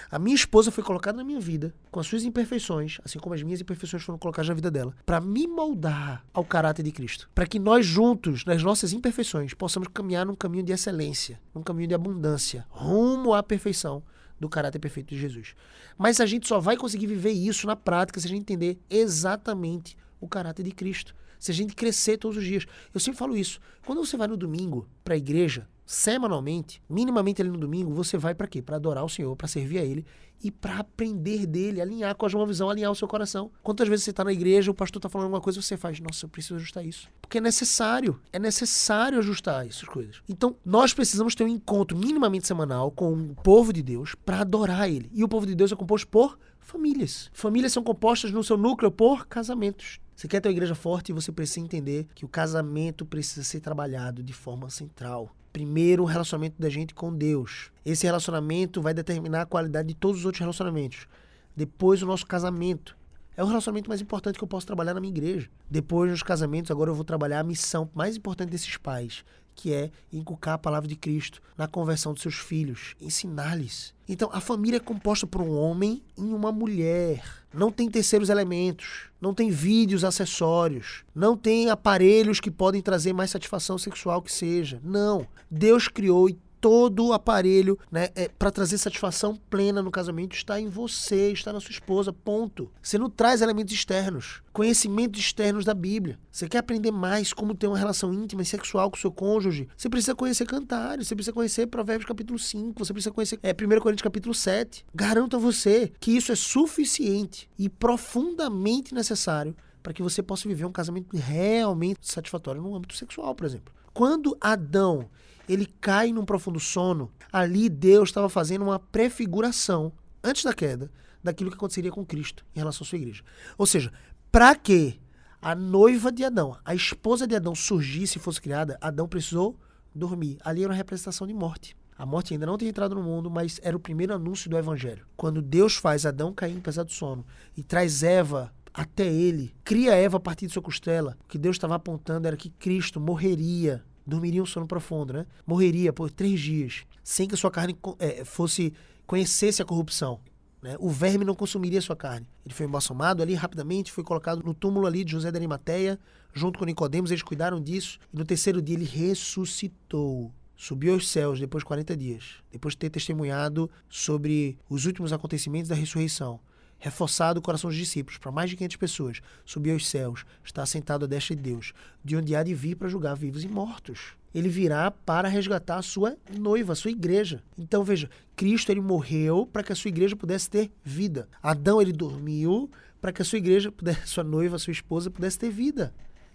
A 0.09 0.19
minha 0.19 0.35
esposa 0.35 0.71
foi 0.71 0.83
colocada 0.83 1.17
na 1.17 1.23
minha 1.23 1.39
vida 1.39 1.73
com 1.91 1.99
as 1.99 2.07
suas 2.07 2.23
imperfeições, 2.23 2.99
assim 3.03 3.19
como 3.19 3.35
as 3.35 3.43
minhas 3.43 3.61
imperfeições 3.61 4.03
foram 4.03 4.17
colocadas 4.19 4.49
na 4.49 4.55
vida 4.55 4.71
dela, 4.71 4.95
para 5.05 5.19
me 5.21 5.47
moldar 5.47 6.25
ao 6.33 6.43
caráter 6.43 6.83
de 6.83 6.91
Cristo. 6.91 7.29
Para 7.33 7.45
que 7.45 7.59
nós 7.59 7.85
juntos, 7.85 8.45
nas 8.45 8.61
nossas 8.63 8.93
imperfeições, 8.93 9.53
possamos 9.53 9.87
caminhar 9.93 10.25
num 10.25 10.35
caminho 10.35 10.63
de 10.63 10.71
excelência, 10.71 11.39
num 11.53 11.63
caminho 11.63 11.87
de 11.87 11.95
abundância, 11.95 12.65
rumo 12.69 13.33
à 13.33 13.43
perfeição 13.43 14.03
do 14.39 14.49
caráter 14.49 14.79
perfeito 14.79 15.09
de 15.09 15.19
Jesus. 15.19 15.55
Mas 15.97 16.19
a 16.19 16.25
gente 16.25 16.47
só 16.47 16.59
vai 16.59 16.75
conseguir 16.75 17.07
viver 17.07 17.31
isso 17.31 17.65
na 17.65 17.75
prática 17.75 18.19
se 18.19 18.27
a 18.27 18.29
gente 18.29 18.41
entender 18.41 18.79
exatamente 18.89 19.97
o 20.19 20.27
caráter 20.27 20.63
de 20.63 20.71
Cristo. 20.71 21.15
Se 21.39 21.51
a 21.51 21.53
gente 21.53 21.75
crescer 21.75 22.17
todos 22.17 22.37
os 22.37 22.43
dias. 22.45 22.65
Eu 22.93 22.99
sempre 22.99 23.19
falo 23.19 23.35
isso. 23.35 23.59
Quando 23.85 24.03
você 24.03 24.15
vai 24.15 24.27
no 24.27 24.37
domingo 24.37 24.87
para 25.03 25.13
a 25.13 25.17
igreja, 25.17 25.67
semanalmente, 25.85 26.81
minimamente 26.89 27.41
ali 27.41 27.49
no 27.49 27.57
domingo, 27.57 27.93
você 27.93 28.17
vai 28.17 28.33
para 28.33 28.47
quê? 28.47 28.61
Para 28.61 28.77
adorar 28.77 29.03
o 29.03 29.09
Senhor, 29.09 29.35
para 29.35 29.47
servir 29.47 29.79
a 29.79 29.83
Ele 29.83 30.05
e 30.43 30.51
para 30.51 30.79
aprender 30.79 31.45
dele, 31.45 31.79
alinhar 31.81 32.15
com 32.15 32.25
a 32.25 32.29
sua 32.29 32.45
visão, 32.45 32.69
alinhar 32.69 32.91
o 32.91 32.95
seu 32.95 33.07
coração. 33.07 33.49
Quantas 33.61 33.87
vezes 33.87 34.03
você 34.03 34.11
está 34.11 34.23
na 34.23 34.33
igreja, 34.33 34.69
o 34.69 34.73
pastor 34.73 34.99
está 34.99 35.07
falando 35.07 35.25
alguma 35.25 35.41
coisa, 35.41 35.61
você 35.61 35.77
faz, 35.77 35.99
nossa, 36.01 36.25
eu 36.25 36.29
preciso 36.29 36.55
ajustar 36.55 36.85
isso. 36.85 37.09
Porque 37.21 37.37
é 37.37 37.41
necessário, 37.41 38.19
é 38.31 38.37
necessário 38.37 39.17
ajustar 39.19 39.65
essas 39.65 39.87
coisas. 39.87 40.21
Então, 40.27 40.55
nós 40.65 40.93
precisamos 40.93 41.33
ter 41.33 41.45
um 41.45 41.47
encontro 41.47 41.97
minimamente 41.97 42.45
semanal 42.45 42.91
com 42.91 43.13
o 43.13 43.35
povo 43.35 43.71
de 43.71 43.81
Deus 43.81 44.15
para 44.15 44.41
adorar 44.41 44.89
Ele. 44.89 45.09
E 45.13 45.23
o 45.23 45.29
povo 45.29 45.45
de 45.45 45.55
Deus 45.55 45.71
é 45.71 45.75
composto 45.75 46.07
por 46.09 46.37
famílias. 46.59 47.29
Famílias 47.33 47.71
são 47.71 47.83
compostas 47.83 48.31
no 48.31 48.43
seu 48.43 48.57
núcleo 48.57 48.91
por 48.91 49.25
casamentos. 49.27 49.99
Você 50.15 50.27
quer 50.27 50.41
ter 50.41 50.49
uma 50.49 50.53
igreja 50.53 50.75
forte, 50.75 51.13
você 51.13 51.31
precisa 51.31 51.59
entender 51.61 52.07
que 52.13 52.25
o 52.25 52.29
casamento 52.29 53.05
precisa 53.05 53.43
ser 53.43 53.59
trabalhado 53.59 54.21
de 54.21 54.33
forma 54.33 54.69
central. 54.69 55.33
Primeiro, 55.53 56.01
o 56.01 56.07
relacionamento 56.07 56.59
da 56.59 56.67
gente 56.67 56.95
com 56.95 57.15
Deus. 57.15 57.71
Esse 57.85 58.07
relacionamento 58.07 58.81
vai 58.81 58.91
determinar 58.91 59.43
a 59.43 59.45
qualidade 59.45 59.89
de 59.89 59.93
todos 59.93 60.21
os 60.21 60.25
outros 60.25 60.39
relacionamentos. 60.39 61.07
Depois, 61.55 62.01
o 62.01 62.07
nosso 62.07 62.25
casamento. 62.25 62.97
É 63.37 63.43
o 63.43 63.47
relacionamento 63.47 63.87
mais 63.87 64.01
importante 64.01 64.37
que 64.37 64.43
eu 64.43 64.47
posso 64.47 64.65
trabalhar 64.65 64.95
na 64.95 64.99
minha 64.99 65.13
igreja. 65.13 65.47
Depois 65.69 66.09
dos 66.09 66.23
casamentos, 66.23 66.71
agora 66.71 66.89
eu 66.89 66.95
vou 66.95 67.05
trabalhar 67.05 67.39
a 67.39 67.43
missão 67.43 67.87
mais 67.93 68.17
importante 68.17 68.49
desses 68.49 68.77
pais, 68.77 69.23
que 69.55 69.73
é 69.73 69.91
inculcar 70.11 70.55
a 70.55 70.57
palavra 70.57 70.87
de 70.87 70.95
Cristo 70.95 71.41
na 71.57 71.67
conversão 71.67 72.13
dos 72.13 72.21
seus 72.21 72.35
filhos, 72.35 72.95
ensinar-lhes. 72.99 73.93
Então, 74.07 74.29
a 74.33 74.41
família 74.41 74.77
é 74.77 74.79
composta 74.79 75.25
por 75.25 75.41
um 75.41 75.55
homem 75.55 76.03
e 76.17 76.21
uma 76.21 76.51
mulher. 76.51 77.23
Não 77.53 77.71
tem 77.71 77.89
terceiros 77.89 78.29
elementos, 78.29 79.09
não 79.21 79.33
tem 79.33 79.49
vídeos 79.49 80.03
acessórios, 80.03 81.03
não 81.15 81.37
tem 81.37 81.69
aparelhos 81.69 82.39
que 82.39 82.51
podem 82.51 82.81
trazer 82.81 83.13
mais 83.13 83.31
satisfação 83.31 83.77
sexual 83.77 84.21
que 84.21 84.31
seja. 84.31 84.81
Não. 84.83 85.25
Deus 85.49 85.87
criou 85.87 86.29
e 86.29 86.37
todo 86.63 87.07
o 87.07 87.11
aparelho 87.11 87.77
né, 87.91 88.07
é, 88.15 88.29
para 88.29 88.49
trazer 88.49 88.77
satisfação 88.77 89.35
plena 89.49 89.81
no 89.81 89.91
casamento 89.91 90.33
está 90.33 90.61
em 90.61 90.69
você, 90.69 91.33
está 91.33 91.51
na 91.51 91.59
sua 91.59 91.71
esposa, 91.71 92.13
ponto. 92.13 92.71
Você 92.81 92.97
não 92.97 93.09
traz 93.09 93.41
elementos 93.41 93.73
externos, 93.73 94.41
conhecimentos 94.53 95.19
externos 95.19 95.65
da 95.65 95.73
Bíblia. 95.73 96.17
Você 96.31 96.47
quer 96.47 96.59
aprender 96.59 96.89
mais 96.89 97.33
como 97.33 97.53
ter 97.53 97.67
uma 97.67 97.77
relação 97.77 98.13
íntima 98.13 98.43
e 98.43 98.45
sexual 98.45 98.89
com 98.89 98.95
o 98.95 98.99
seu 98.99 99.11
cônjuge? 99.11 99.67
Você 99.75 99.89
precisa 99.89 100.15
conhecer 100.15 100.45
Cantares, 100.45 101.05
você 101.05 101.15
precisa 101.15 101.33
conhecer 101.33 101.67
Provérbios 101.67 102.07
capítulo 102.07 102.39
5, 102.39 102.79
você 102.79 102.93
precisa 102.93 103.13
conhecer 103.13 103.37
é, 103.43 103.51
1 103.51 103.81
Coríntios 103.81 104.01
capítulo 104.01 104.33
7. 104.33 104.85
Garanto 104.95 105.35
a 105.35 105.39
você 105.39 105.91
que 105.99 106.15
isso 106.15 106.31
é 106.31 106.35
suficiente 106.35 107.49
e 107.59 107.67
profundamente 107.67 108.95
necessário 108.95 109.53
para 109.81 109.91
que 109.91 110.01
você 110.01 110.23
possa 110.23 110.47
viver 110.47 110.63
um 110.63 110.71
casamento 110.71 111.13
realmente 111.13 112.09
satisfatório 112.09 112.61
no 112.61 112.73
âmbito 112.73 112.95
sexual, 112.95 113.35
por 113.35 113.45
exemplo. 113.45 113.73
Quando 113.93 114.37
Adão 114.39 115.09
ele 115.47 115.65
cai 115.81 116.11
num 116.11 116.25
profundo 116.25 116.59
sono, 116.59 117.11
ali 117.31 117.69
Deus 117.69 118.09
estava 118.09 118.29
fazendo 118.29 118.63
uma 118.63 118.79
prefiguração, 118.79 119.91
antes 120.23 120.43
da 120.43 120.53
queda, 120.53 120.91
daquilo 121.23 121.49
que 121.49 121.57
aconteceria 121.57 121.91
com 121.91 122.05
Cristo 122.05 122.45
em 122.55 122.59
relação 122.59 122.83
à 122.83 122.87
sua 122.87 122.97
igreja. 122.97 123.23
Ou 123.57 123.65
seja, 123.65 123.91
para 124.31 124.55
que 124.55 124.99
a 125.41 125.53
noiva 125.55 126.11
de 126.11 126.23
Adão, 126.23 126.57
a 126.63 126.73
esposa 126.73 127.27
de 127.27 127.35
Adão 127.35 127.53
surgisse 127.53 128.17
e 128.17 128.21
fosse 128.21 128.41
criada, 128.41 128.77
Adão 128.81 129.07
precisou 129.07 129.59
dormir. 129.93 130.37
Ali 130.43 130.63
era 130.63 130.71
uma 130.71 130.77
representação 130.77 131.27
de 131.27 131.33
morte. 131.33 131.75
A 131.97 132.05
morte 132.05 132.33
ainda 132.33 132.45
não 132.45 132.57
tinha 132.57 132.69
entrado 132.69 132.95
no 132.95 133.03
mundo, 133.03 133.29
mas 133.29 133.59
era 133.61 133.75
o 133.77 133.79
primeiro 133.79 134.13
anúncio 134.13 134.49
do 134.49 134.57
evangelho. 134.57 135.05
Quando 135.15 135.41
Deus 135.41 135.75
faz 135.75 136.05
Adão 136.05 136.33
cair 136.33 136.55
em 136.55 136.59
pesado 136.59 136.91
sono 136.91 137.25
e 137.55 137.63
traz 137.63 138.03
Eva 138.03 138.53
até 138.73 139.05
ele, 139.05 139.53
cria 139.63 139.93
Eva 139.93 140.17
a 140.17 140.19
partir 140.19 140.47
de 140.47 140.53
sua 140.53 140.61
costela, 140.61 141.15
o 141.23 141.27
que 141.27 141.37
Deus 141.37 141.55
estava 141.55 141.75
apontando 141.75 142.27
era 142.27 142.35
que 142.35 142.49
Cristo 142.49 142.99
morreria 142.99 143.83
dormiria 144.05 144.41
um 144.41 144.45
sono 144.45 144.67
profundo, 144.67 145.13
né? 145.13 145.25
Morreria 145.45 145.93
por 145.93 146.09
três 146.11 146.39
dias, 146.39 146.83
sem 147.03 147.27
que 147.27 147.35
sua 147.35 147.51
carne 147.51 147.77
é, 147.99 148.23
fosse 148.25 148.73
conhecesse 149.05 149.61
a 149.61 149.65
corrupção. 149.65 150.19
Né? 150.61 150.75
O 150.79 150.89
verme 150.89 151.25
não 151.25 151.35
consumiria 151.35 151.81
sua 151.81 151.95
carne. 151.95 152.27
Ele 152.45 152.53
foi 152.53 152.65
embalsamado 152.65 153.21
ali 153.21 153.33
rapidamente, 153.33 153.91
foi 153.91 154.03
colocado 154.03 154.41
no 154.43 154.53
túmulo 154.53 154.87
ali 154.87 155.03
de 155.03 155.11
José 155.11 155.31
da 155.31 155.37
Arimateia, 155.37 155.99
junto 156.33 156.57
com 156.57 156.65
Nicodemos, 156.65 157.11
eles 157.11 157.21
cuidaram 157.21 157.61
disso, 157.61 157.99
e 158.11 158.17
no 158.17 158.25
terceiro 158.25 158.61
dia 158.61 158.75
ele 158.75 158.85
ressuscitou. 158.85 160.31
Subiu 160.55 160.93
aos 160.93 161.09
céus 161.09 161.39
depois 161.39 161.63
de 161.63 161.65
40 161.65 161.97
dias, 161.97 162.35
depois 162.51 162.73
de 162.73 162.77
ter 162.77 162.89
testemunhado 162.89 163.69
sobre 163.89 164.57
os 164.69 164.85
últimos 164.85 165.11
acontecimentos 165.11 165.67
da 165.67 165.75
ressurreição 165.75 166.39
reforçado 166.83 167.39
o 167.39 167.41
coração 167.41 167.69
dos 167.69 167.79
discípulos 167.79 168.17
para 168.17 168.29
mais 168.29 168.49
de 168.49 168.57
500 168.57 168.75
pessoas, 168.75 169.21
subiu 169.45 169.73
aos 169.73 169.87
céus, 169.87 170.25
está 170.43 170.65
sentado 170.65 171.05
à 171.05 171.07
destra 171.07 171.33
de 171.33 171.41
Deus, 171.41 171.71
de 172.03 172.17
onde 172.17 172.35
há 172.35 172.43
de 172.43 172.53
vir 172.53 172.75
para 172.75 172.89
julgar 172.89 173.15
vivos 173.15 173.45
e 173.45 173.47
mortos. 173.47 174.15
Ele 174.35 174.49
virá 174.49 174.91
para 174.91 175.29
resgatar 175.29 175.77
a 175.77 175.81
sua 175.81 176.17
noiva, 176.37 176.73
a 176.73 176.75
sua 176.75 176.91
igreja. 176.91 177.41
Então 177.57 177.85
veja, 177.85 178.09
Cristo 178.35 178.69
ele 178.69 178.81
morreu 178.81 179.47
para 179.51 179.63
que 179.63 179.71
a 179.71 179.75
sua 179.75 179.87
igreja 179.87 180.13
pudesse 180.13 180.49
ter 180.49 180.71
vida. 180.83 181.29
Adão 181.41 181.81
ele 181.81 181.93
dormiu 181.93 182.69
para 182.99 183.13
que 183.13 183.21
a 183.21 183.25
sua 183.25 183.37
igreja, 183.37 183.71
pudesse, 183.71 184.01
sua 184.05 184.23
noiva, 184.25 184.59
sua 184.59 184.73
esposa 184.73 185.09
pudesse 185.09 185.39
ter 185.39 185.49
vida. 185.49 185.93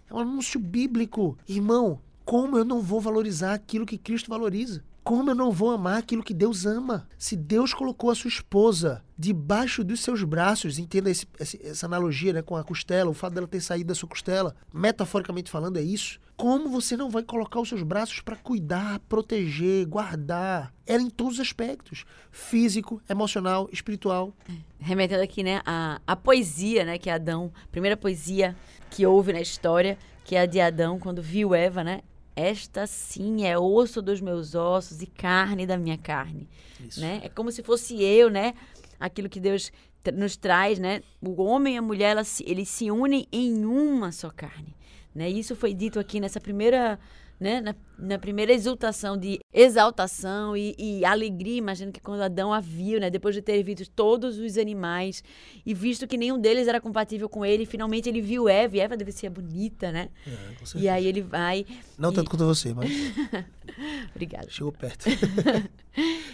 É 0.09 0.13
um 0.15 0.19
anúncio 0.19 0.59
bíblico. 0.59 1.37
Irmão, 1.47 2.01
como 2.25 2.57
eu 2.57 2.65
não 2.65 2.81
vou 2.81 2.99
valorizar 2.99 3.53
aquilo 3.53 3.85
que 3.85 3.99
Cristo 3.99 4.31
valoriza? 4.31 4.83
Como 5.03 5.31
eu 5.31 5.35
não 5.35 5.51
vou 5.51 5.71
amar 5.71 5.97
aquilo 5.97 6.23
que 6.23 6.33
Deus 6.33 6.65
ama? 6.65 7.07
Se 7.17 7.35
Deus 7.35 7.73
colocou 7.73 8.11
a 8.11 8.15
sua 8.15 8.27
esposa 8.27 9.03
debaixo 9.17 9.83
dos 9.83 10.01
seus 10.01 10.23
braços, 10.23 10.77
entenda 10.77 11.09
esse, 11.09 11.27
essa 11.63 11.85
analogia 11.85 12.33
né, 12.33 12.41
com 12.41 12.55
a 12.55 12.63
costela, 12.63 13.09
o 13.09 13.13
fato 13.13 13.33
dela 13.33 13.47
ter 13.47 13.59
saído 13.59 13.87
da 13.87 13.95
sua 13.95 14.07
costela, 14.07 14.55
metaforicamente 14.73 15.49
falando, 15.49 15.77
é 15.77 15.81
isso. 15.81 16.19
Como 16.37 16.69
você 16.69 16.95
não 16.95 17.09
vai 17.09 17.23
colocar 17.23 17.59
os 17.59 17.67
seus 17.67 17.83
braços 17.83 18.21
para 18.21 18.35
cuidar, 18.35 18.99
proteger, 19.09 19.85
guardar? 19.85 20.73
Ela 20.85 21.01
em 21.01 21.09
todos 21.09 21.33
os 21.33 21.39
aspectos: 21.41 22.05
físico, 22.31 23.01
emocional, 23.09 23.67
espiritual. 23.73 24.33
Remetendo 24.79 25.21
aqui, 25.21 25.43
né, 25.43 25.61
a, 25.65 25.99
a 26.07 26.15
poesia, 26.15 26.85
né, 26.85 26.97
que 26.97 27.09
é 27.09 27.13
Adão, 27.13 27.51
primeira 27.71 27.97
poesia 27.97 28.55
que 28.89 29.05
houve 29.05 29.33
na 29.33 29.41
história, 29.41 29.97
que 30.23 30.35
é 30.35 30.41
a 30.41 30.45
de 30.45 30.61
Adão, 30.61 30.97
quando 30.97 31.21
viu 31.21 31.53
Eva, 31.53 31.83
né? 31.83 32.01
Esta 32.39 32.87
sim 32.87 33.45
é 33.45 33.57
osso 33.57 34.01
dos 34.01 34.21
meus 34.21 34.55
ossos 34.55 35.01
e 35.01 35.05
carne 35.07 35.65
da 35.67 35.77
minha 35.77 35.97
carne, 35.97 36.47
Isso. 36.79 36.99
né? 37.01 37.19
É 37.23 37.29
como 37.29 37.51
se 37.51 37.61
fosse 37.63 38.01
eu, 38.03 38.29
né? 38.29 38.53
aquilo 38.99 39.29
que 39.29 39.39
Deus 39.39 39.71
nos 40.13 40.35
traz, 40.35 40.77
né? 40.79 41.01
O 41.21 41.41
homem 41.41 41.75
e 41.75 41.77
a 41.77 41.81
mulher, 41.81 42.11
elas 42.11 42.27
se- 42.27 42.43
eles 42.45 42.67
se 42.69 42.89
unem 42.91 43.25
em 43.31 43.63
uma 43.65 44.11
só 44.11 44.29
carne, 44.29 44.75
né? 45.15 45.29
Isso 45.29 45.55
foi 45.55 45.73
dito 45.73 45.99
aqui 45.99 46.19
nessa 46.19 46.39
primeira, 46.39 46.99
né? 47.39 47.61
Na, 47.61 47.75
na 47.97 48.19
primeira 48.19 48.51
exultação 48.51 49.17
de 49.17 49.39
exaltação 49.53 50.57
e, 50.57 50.75
e 50.77 51.05
alegria, 51.05 51.55
imagino 51.57 51.91
que 51.91 52.01
quando 52.01 52.21
Adão 52.21 52.51
a 52.53 52.59
viu, 52.59 52.99
né? 52.99 53.09
Depois 53.09 53.33
de 53.33 53.41
ter 53.41 53.61
visto 53.63 53.89
todos 53.89 54.37
os 54.37 54.57
animais 54.57 55.23
e 55.65 55.73
visto 55.73 56.07
que 56.07 56.17
nenhum 56.17 56.37
deles 56.39 56.67
era 56.67 56.81
compatível 56.81 57.29
com 57.29 57.45
ele, 57.45 57.65
finalmente 57.65 58.09
ele 58.09 58.21
viu 58.21 58.49
Eva, 58.49 58.75
e 58.75 58.79
Eva 58.79 58.97
deve 58.97 59.11
ser 59.11 59.29
bonita, 59.29 59.91
né? 59.91 60.09
É, 60.27 60.31
com 60.55 60.77
E 60.77 60.89
aí 60.89 61.07
ele 61.07 61.21
vai. 61.21 61.65
Não 61.97 62.11
e- 62.11 62.15
tanto 62.15 62.29
quanto 62.29 62.45
você, 62.45 62.73
mas 62.73 62.89
Obrigada. 64.11 64.49
chegou 64.49 64.71
perto. 64.71 65.05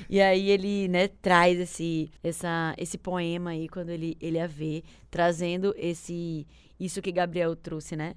E 0.08 0.22
aí 0.22 0.52
ele, 0.52 0.88
né, 0.88 1.08
traz 1.08 1.60
esse, 1.60 2.12
essa, 2.24 2.76
esse 2.78 2.96
poema 2.96 3.50
aí 3.52 3.68
quando 3.68 3.90
ele, 3.90 4.16
ele 4.22 4.40
a 4.40 4.46
vê, 4.46 4.84
trazendo 5.10 5.74
esse 5.78 6.46
isso 6.80 7.02
que 7.02 7.12
Gabriel 7.12 7.56
trouxe, 7.56 7.96
né? 7.96 8.16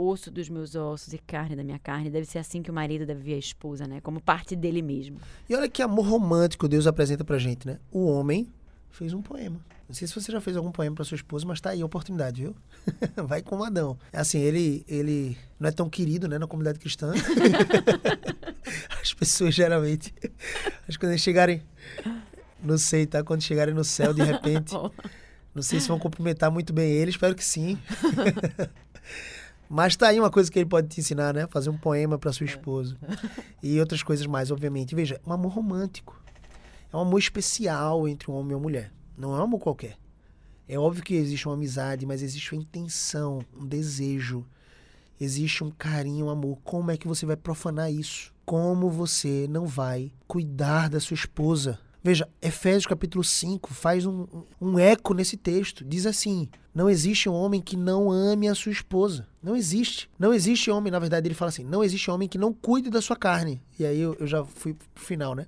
Osso 0.00 0.30
dos 0.30 0.48
meus 0.48 0.74
ossos 0.74 1.12
e 1.12 1.18
carne 1.18 1.54
da 1.54 1.62
minha 1.62 1.78
carne. 1.78 2.10
Deve 2.10 2.26
ser 2.26 2.38
assim 2.38 2.62
que 2.62 2.70
o 2.70 2.74
marido 2.74 3.04
deve 3.04 3.20
ver 3.20 3.34
a 3.34 3.38
esposa, 3.38 3.86
né? 3.86 4.00
Como 4.00 4.20
parte 4.20 4.56
dele 4.56 4.82
mesmo. 4.82 5.18
E 5.48 5.54
olha 5.54 5.68
que 5.68 5.82
amor 5.82 6.06
romântico 6.06 6.66
Deus 6.68 6.86
apresenta 6.86 7.24
pra 7.24 7.38
gente, 7.38 7.66
né? 7.66 7.78
O 7.92 8.06
homem 8.06 8.48
fez 8.90 9.12
um 9.12 9.22
poema. 9.22 9.60
Não 9.88 9.94
sei 9.94 10.06
se 10.06 10.14
você 10.14 10.30
já 10.30 10.40
fez 10.40 10.56
algum 10.56 10.70
poema 10.70 10.94
pra 10.94 11.04
sua 11.04 11.16
esposa, 11.16 11.44
mas 11.44 11.60
tá 11.60 11.70
aí 11.70 11.82
a 11.82 11.84
oportunidade, 11.84 12.42
viu? 12.42 12.54
Vai 13.26 13.42
com 13.42 13.58
o 13.58 13.64
Adão. 13.64 13.98
Assim, 14.12 14.38
ele, 14.38 14.84
ele 14.86 15.36
não 15.58 15.68
é 15.68 15.72
tão 15.72 15.90
querido, 15.90 16.28
né, 16.28 16.38
na 16.38 16.46
comunidade 16.46 16.78
cristã. 16.78 17.12
As 19.02 19.12
pessoas 19.12 19.52
geralmente, 19.52 20.14
acho 20.88 20.96
que 20.96 20.98
quando 20.98 21.10
eles 21.10 21.22
chegarem, 21.22 21.60
não 22.62 22.78
sei, 22.78 23.04
tá? 23.04 23.24
Quando 23.24 23.42
chegarem 23.42 23.74
no 23.74 23.82
céu, 23.82 24.14
de 24.14 24.22
repente, 24.22 24.72
não 25.52 25.62
sei 25.62 25.80
se 25.80 25.88
vão 25.88 25.98
cumprimentar 25.98 26.52
muito 26.52 26.72
bem 26.72 26.88
ele, 26.92 27.10
espero 27.10 27.34
que 27.34 27.44
sim. 27.44 27.76
Mas 29.72 29.94
tá 29.94 30.08
aí 30.08 30.18
uma 30.18 30.32
coisa 30.32 30.50
que 30.50 30.58
ele 30.58 30.68
pode 30.68 30.88
te 30.88 30.98
ensinar, 30.98 31.32
né? 31.32 31.46
Fazer 31.46 31.70
um 31.70 31.78
poema 31.78 32.18
para 32.18 32.32
sua 32.32 32.44
esposa. 32.44 32.96
E 33.62 33.78
outras 33.78 34.02
coisas 34.02 34.26
mais, 34.26 34.50
obviamente. 34.50 34.96
Veja, 34.96 35.20
um 35.24 35.32
amor 35.32 35.52
romântico. 35.52 36.20
É 36.92 36.96
um 36.96 37.00
amor 37.00 37.20
especial 37.20 38.08
entre 38.08 38.28
um 38.28 38.34
homem 38.34 38.50
e 38.50 38.54
uma 38.56 38.60
mulher. 38.60 38.92
Não 39.16 39.32
é 39.32 39.38
um 39.38 39.44
amor 39.44 39.60
qualquer. 39.60 39.96
É 40.66 40.76
óbvio 40.76 41.04
que 41.04 41.14
existe 41.14 41.46
uma 41.46 41.54
amizade, 41.54 42.04
mas 42.04 42.20
existe 42.20 42.52
uma 42.52 42.60
intenção, 42.60 43.44
um 43.56 43.64
desejo. 43.64 44.44
Existe 45.20 45.62
um 45.62 45.70
carinho, 45.70 46.26
um 46.26 46.30
amor. 46.30 46.58
Como 46.64 46.90
é 46.90 46.96
que 46.96 47.06
você 47.06 47.24
vai 47.24 47.36
profanar 47.36 47.92
isso? 47.92 48.34
Como 48.44 48.90
você 48.90 49.46
não 49.48 49.66
vai 49.68 50.10
cuidar 50.26 50.88
da 50.90 50.98
sua 50.98 51.14
esposa? 51.14 51.78
Veja, 52.02 52.26
Efésios 52.40 52.86
capítulo 52.86 53.22
5 53.22 53.74
faz 53.74 54.06
um, 54.06 54.26
um- 54.60 54.78
eco 54.78 55.12
nesse 55.12 55.36
texto. 55.36 55.84
Diz 55.84 56.06
assim: 56.06 56.48
Não 56.74 56.88
existe 56.88 57.28
um 57.28 57.34
homem 57.34 57.60
que 57.60 57.76
não 57.76 58.10
ame 58.10 58.48
a 58.48 58.54
sua 58.54 58.72
esposa. 58.72 59.28
Não 59.42 59.54
existe. 59.54 60.10
Não 60.18 60.32
existe 60.32 60.70
homem, 60.70 60.90
na 60.90 60.98
verdade, 60.98 61.28
ele 61.28 61.34
fala 61.34 61.50
assim: 61.50 61.64
Não 61.64 61.84
existe 61.84 62.10
homem 62.10 62.26
que 62.28 62.38
não 62.38 62.52
cuide 62.54 62.88
da 62.88 63.02
sua 63.02 63.16
carne. 63.16 63.62
E 63.78 63.84
aí 63.84 64.00
eu, 64.00 64.16
eu 64.18 64.26
já 64.26 64.42
fui 64.44 64.72
pro 64.74 64.86
final, 65.04 65.34
né? 65.34 65.46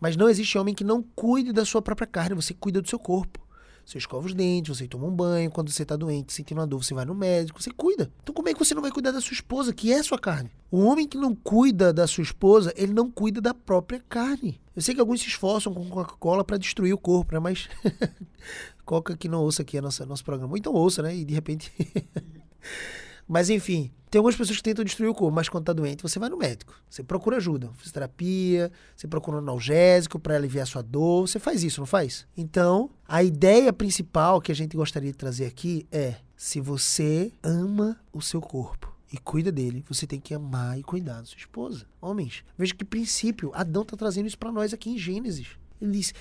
Mas 0.00 0.16
não 0.16 0.28
existe 0.28 0.56
homem 0.56 0.74
que 0.74 0.84
não 0.84 1.02
cuide 1.02 1.52
da 1.52 1.64
sua 1.64 1.82
própria 1.82 2.06
carne. 2.06 2.34
Você 2.36 2.54
cuida 2.54 2.80
do 2.80 2.88
seu 2.88 2.98
corpo. 2.98 3.40
Você 3.84 3.98
escova 3.98 4.26
os 4.26 4.34
dentes, 4.34 4.76
você 4.76 4.86
toma 4.86 5.06
um 5.06 5.14
banho. 5.14 5.50
Quando 5.50 5.70
você 5.70 5.84
tá 5.84 5.96
doente, 5.96 6.32
sentindo 6.32 6.58
uma 6.58 6.66
dor, 6.66 6.82
você 6.82 6.94
vai 6.94 7.04
no 7.04 7.14
médico, 7.14 7.62
você 7.62 7.70
cuida. 7.70 8.10
Então 8.22 8.34
como 8.34 8.48
é 8.48 8.52
que 8.52 8.58
você 8.58 8.74
não 8.74 8.82
vai 8.82 8.90
cuidar 8.90 9.10
da 9.10 9.20
sua 9.20 9.34
esposa, 9.34 9.72
que 9.72 9.92
é 9.92 10.02
sua 10.02 10.18
carne? 10.18 10.50
O 10.70 10.80
homem 10.84 11.06
que 11.06 11.18
não 11.18 11.34
cuida 11.34 11.92
da 11.92 12.06
sua 12.06 12.22
esposa, 12.22 12.72
ele 12.76 12.92
não 12.92 13.10
cuida 13.10 13.40
da 13.40 13.52
própria 13.52 14.02
carne. 14.08 14.60
Eu 14.74 14.80
sei 14.80 14.94
que 14.94 15.00
alguns 15.00 15.20
se 15.20 15.28
esforçam 15.28 15.74
com 15.74 15.88
Coca-Cola 15.88 16.44
para 16.44 16.56
destruir 16.56 16.94
o 16.94 16.98
corpo, 16.98 17.34
né? 17.34 17.40
Mas 17.40 17.68
Coca 18.84 19.16
que 19.16 19.28
não 19.28 19.42
ouça 19.42 19.62
aqui 19.62 19.80
nossa, 19.80 20.06
nosso 20.06 20.24
programa. 20.24 20.52
Ou 20.52 20.56
então 20.56 20.72
ouça, 20.72 21.02
né? 21.02 21.14
E 21.14 21.24
de 21.24 21.34
repente... 21.34 21.70
Mas 23.26 23.50
enfim, 23.50 23.90
tem 24.12 24.18
algumas 24.18 24.36
pessoas 24.36 24.58
que 24.58 24.62
tentam 24.62 24.84
destruir 24.84 25.08
o 25.08 25.14
corpo, 25.14 25.34
mas 25.34 25.48
quando 25.48 25.64
tá 25.64 25.72
doente, 25.72 26.02
você 26.02 26.18
vai 26.18 26.28
no 26.28 26.36
médico. 26.36 26.74
Você 26.88 27.02
procura 27.02 27.38
ajuda, 27.38 27.70
fisioterapia, 27.78 28.70
você 28.94 29.08
procura 29.08 29.38
um 29.38 29.40
analgésico 29.40 30.18
para 30.18 30.36
aliviar 30.36 30.66
sua 30.66 30.82
dor, 30.82 31.26
você 31.26 31.38
faz 31.38 31.62
isso, 31.62 31.80
não 31.80 31.86
faz? 31.86 32.26
Então, 32.36 32.90
a 33.08 33.22
ideia 33.22 33.72
principal 33.72 34.38
que 34.38 34.52
a 34.52 34.54
gente 34.54 34.76
gostaria 34.76 35.10
de 35.10 35.16
trazer 35.16 35.46
aqui 35.46 35.86
é: 35.90 36.16
se 36.36 36.60
você 36.60 37.32
ama 37.42 37.98
o 38.12 38.20
seu 38.20 38.40
corpo 38.40 38.94
e 39.10 39.16
cuida 39.16 39.50
dele, 39.50 39.82
você 39.88 40.06
tem 40.06 40.20
que 40.20 40.34
amar 40.34 40.78
e 40.78 40.82
cuidar 40.82 41.20
da 41.20 41.24
sua 41.24 41.38
esposa. 41.38 41.86
Homens, 41.98 42.44
veja 42.58 42.74
que 42.74 42.84
princípio, 42.84 43.50
Adão 43.54 43.82
tá 43.82 43.96
trazendo 43.96 44.26
isso 44.26 44.38
para 44.38 44.52
nós 44.52 44.74
aqui 44.74 44.90
em 44.90 44.98
Gênesis. 44.98 45.56
Ele 45.80 45.92
diz: 45.92 46.12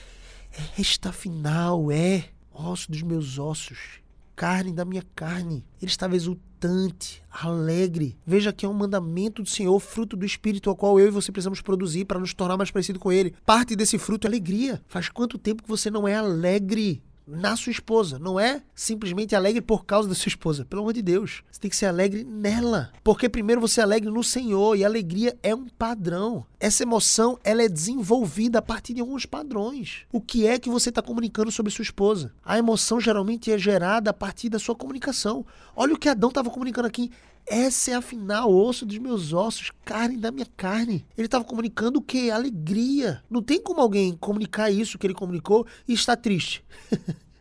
Esta 0.79 1.09
afinal 1.09 1.91
é 1.91 2.29
osso 2.53 2.89
dos 2.89 3.01
meus 3.01 3.37
ossos 3.37 4.01
carne 4.33 4.73
da 4.73 4.83
minha 4.83 5.03
carne. 5.13 5.63
Ele 5.79 5.91
estava 5.91 6.15
exultante, 6.61 7.23
alegre. 7.31 8.17
Veja 8.25 8.53
que 8.53 8.65
é 8.65 8.69
um 8.69 8.73
mandamento 8.73 9.41
do 9.41 9.49
Senhor, 9.49 9.79
fruto 9.79 10.15
do 10.15 10.25
Espírito, 10.25 10.69
ao 10.69 10.75
qual 10.75 10.99
eu 10.99 11.07
e 11.07 11.11
você 11.11 11.31
precisamos 11.31 11.61
produzir 11.61 12.05
para 12.05 12.19
nos 12.19 12.33
tornar 12.33 12.57
mais 12.57 12.69
parecido 12.69 12.99
com 12.99 13.11
Ele. 13.11 13.33
Parte 13.45 13.75
desse 13.75 13.97
fruto 13.97 14.27
é 14.27 14.29
alegria. 14.29 14.81
Faz 14.87 15.09
quanto 15.09 15.37
tempo 15.37 15.63
que 15.63 15.69
você 15.69 15.89
não 15.89 16.07
é 16.07 16.15
alegre 16.15 17.01
na 17.31 17.55
sua 17.55 17.71
esposa? 17.71 18.19
Não 18.19 18.39
é 18.39 18.61
simplesmente 18.75 19.35
alegre 19.35 19.61
por 19.61 19.85
causa 19.85 20.09
da 20.09 20.15
sua 20.15 20.29
esposa. 20.29 20.65
Pelo 20.65 20.81
amor 20.81 20.93
de 20.93 21.01
Deus. 21.01 21.43
Você 21.51 21.59
tem 21.59 21.69
que 21.69 21.75
ser 21.75 21.85
alegre 21.85 22.23
nela. 22.23 22.91
Porque 23.03 23.29
primeiro 23.29 23.61
você 23.61 23.79
é 23.79 23.83
alegre 23.83 24.09
no 24.09 24.23
Senhor 24.23 24.75
e 24.75 24.83
alegria 24.83 25.37
é 25.41 25.55
um 25.55 25.67
padrão. 25.67 26.45
Essa 26.59 26.83
emoção 26.83 27.39
ela 27.43 27.63
é 27.63 27.69
desenvolvida 27.69 28.59
a 28.59 28.61
partir 28.61 28.93
de 28.93 29.01
alguns 29.01 29.25
padrões. 29.25 30.05
O 30.11 30.21
que 30.21 30.45
é 30.45 30.59
que 30.59 30.69
você 30.69 30.89
está 30.89 31.01
comunicando 31.01 31.51
sobre 31.51 31.71
sua 31.71 31.83
esposa? 31.83 32.33
A 32.43 32.57
emoção 32.57 32.99
geralmente 32.99 33.51
é 33.51 33.57
gerada 33.57 34.11
a 34.11 34.13
partir 34.13 34.49
da 34.49 34.59
sua 34.59 34.75
comunicação. 34.75 35.45
Olha 35.75 35.93
o 35.93 35.97
que 35.97 36.09
Adão 36.09 36.29
estava 36.29 36.49
comunicando 36.49 36.87
aqui. 36.87 37.11
Essa 37.45 37.91
é 37.91 37.93
afinal 37.95 38.53
osso 38.53 38.85
dos 38.85 38.97
meus 38.97 39.33
ossos, 39.33 39.71
carne 39.83 40.17
da 40.17 40.31
minha 40.31 40.47
carne. 40.57 41.05
Ele 41.17 41.27
estava 41.27 41.43
comunicando 41.43 41.99
o 41.99 42.01
que? 42.01 42.31
Alegria. 42.31 43.23
Não 43.29 43.41
tem 43.41 43.61
como 43.61 43.81
alguém 43.81 44.15
comunicar 44.15 44.71
isso 44.71 44.97
que 44.97 45.05
ele 45.05 45.13
comunicou 45.13 45.65
e 45.87 45.93
estar 45.93 46.15
triste. 46.15 46.63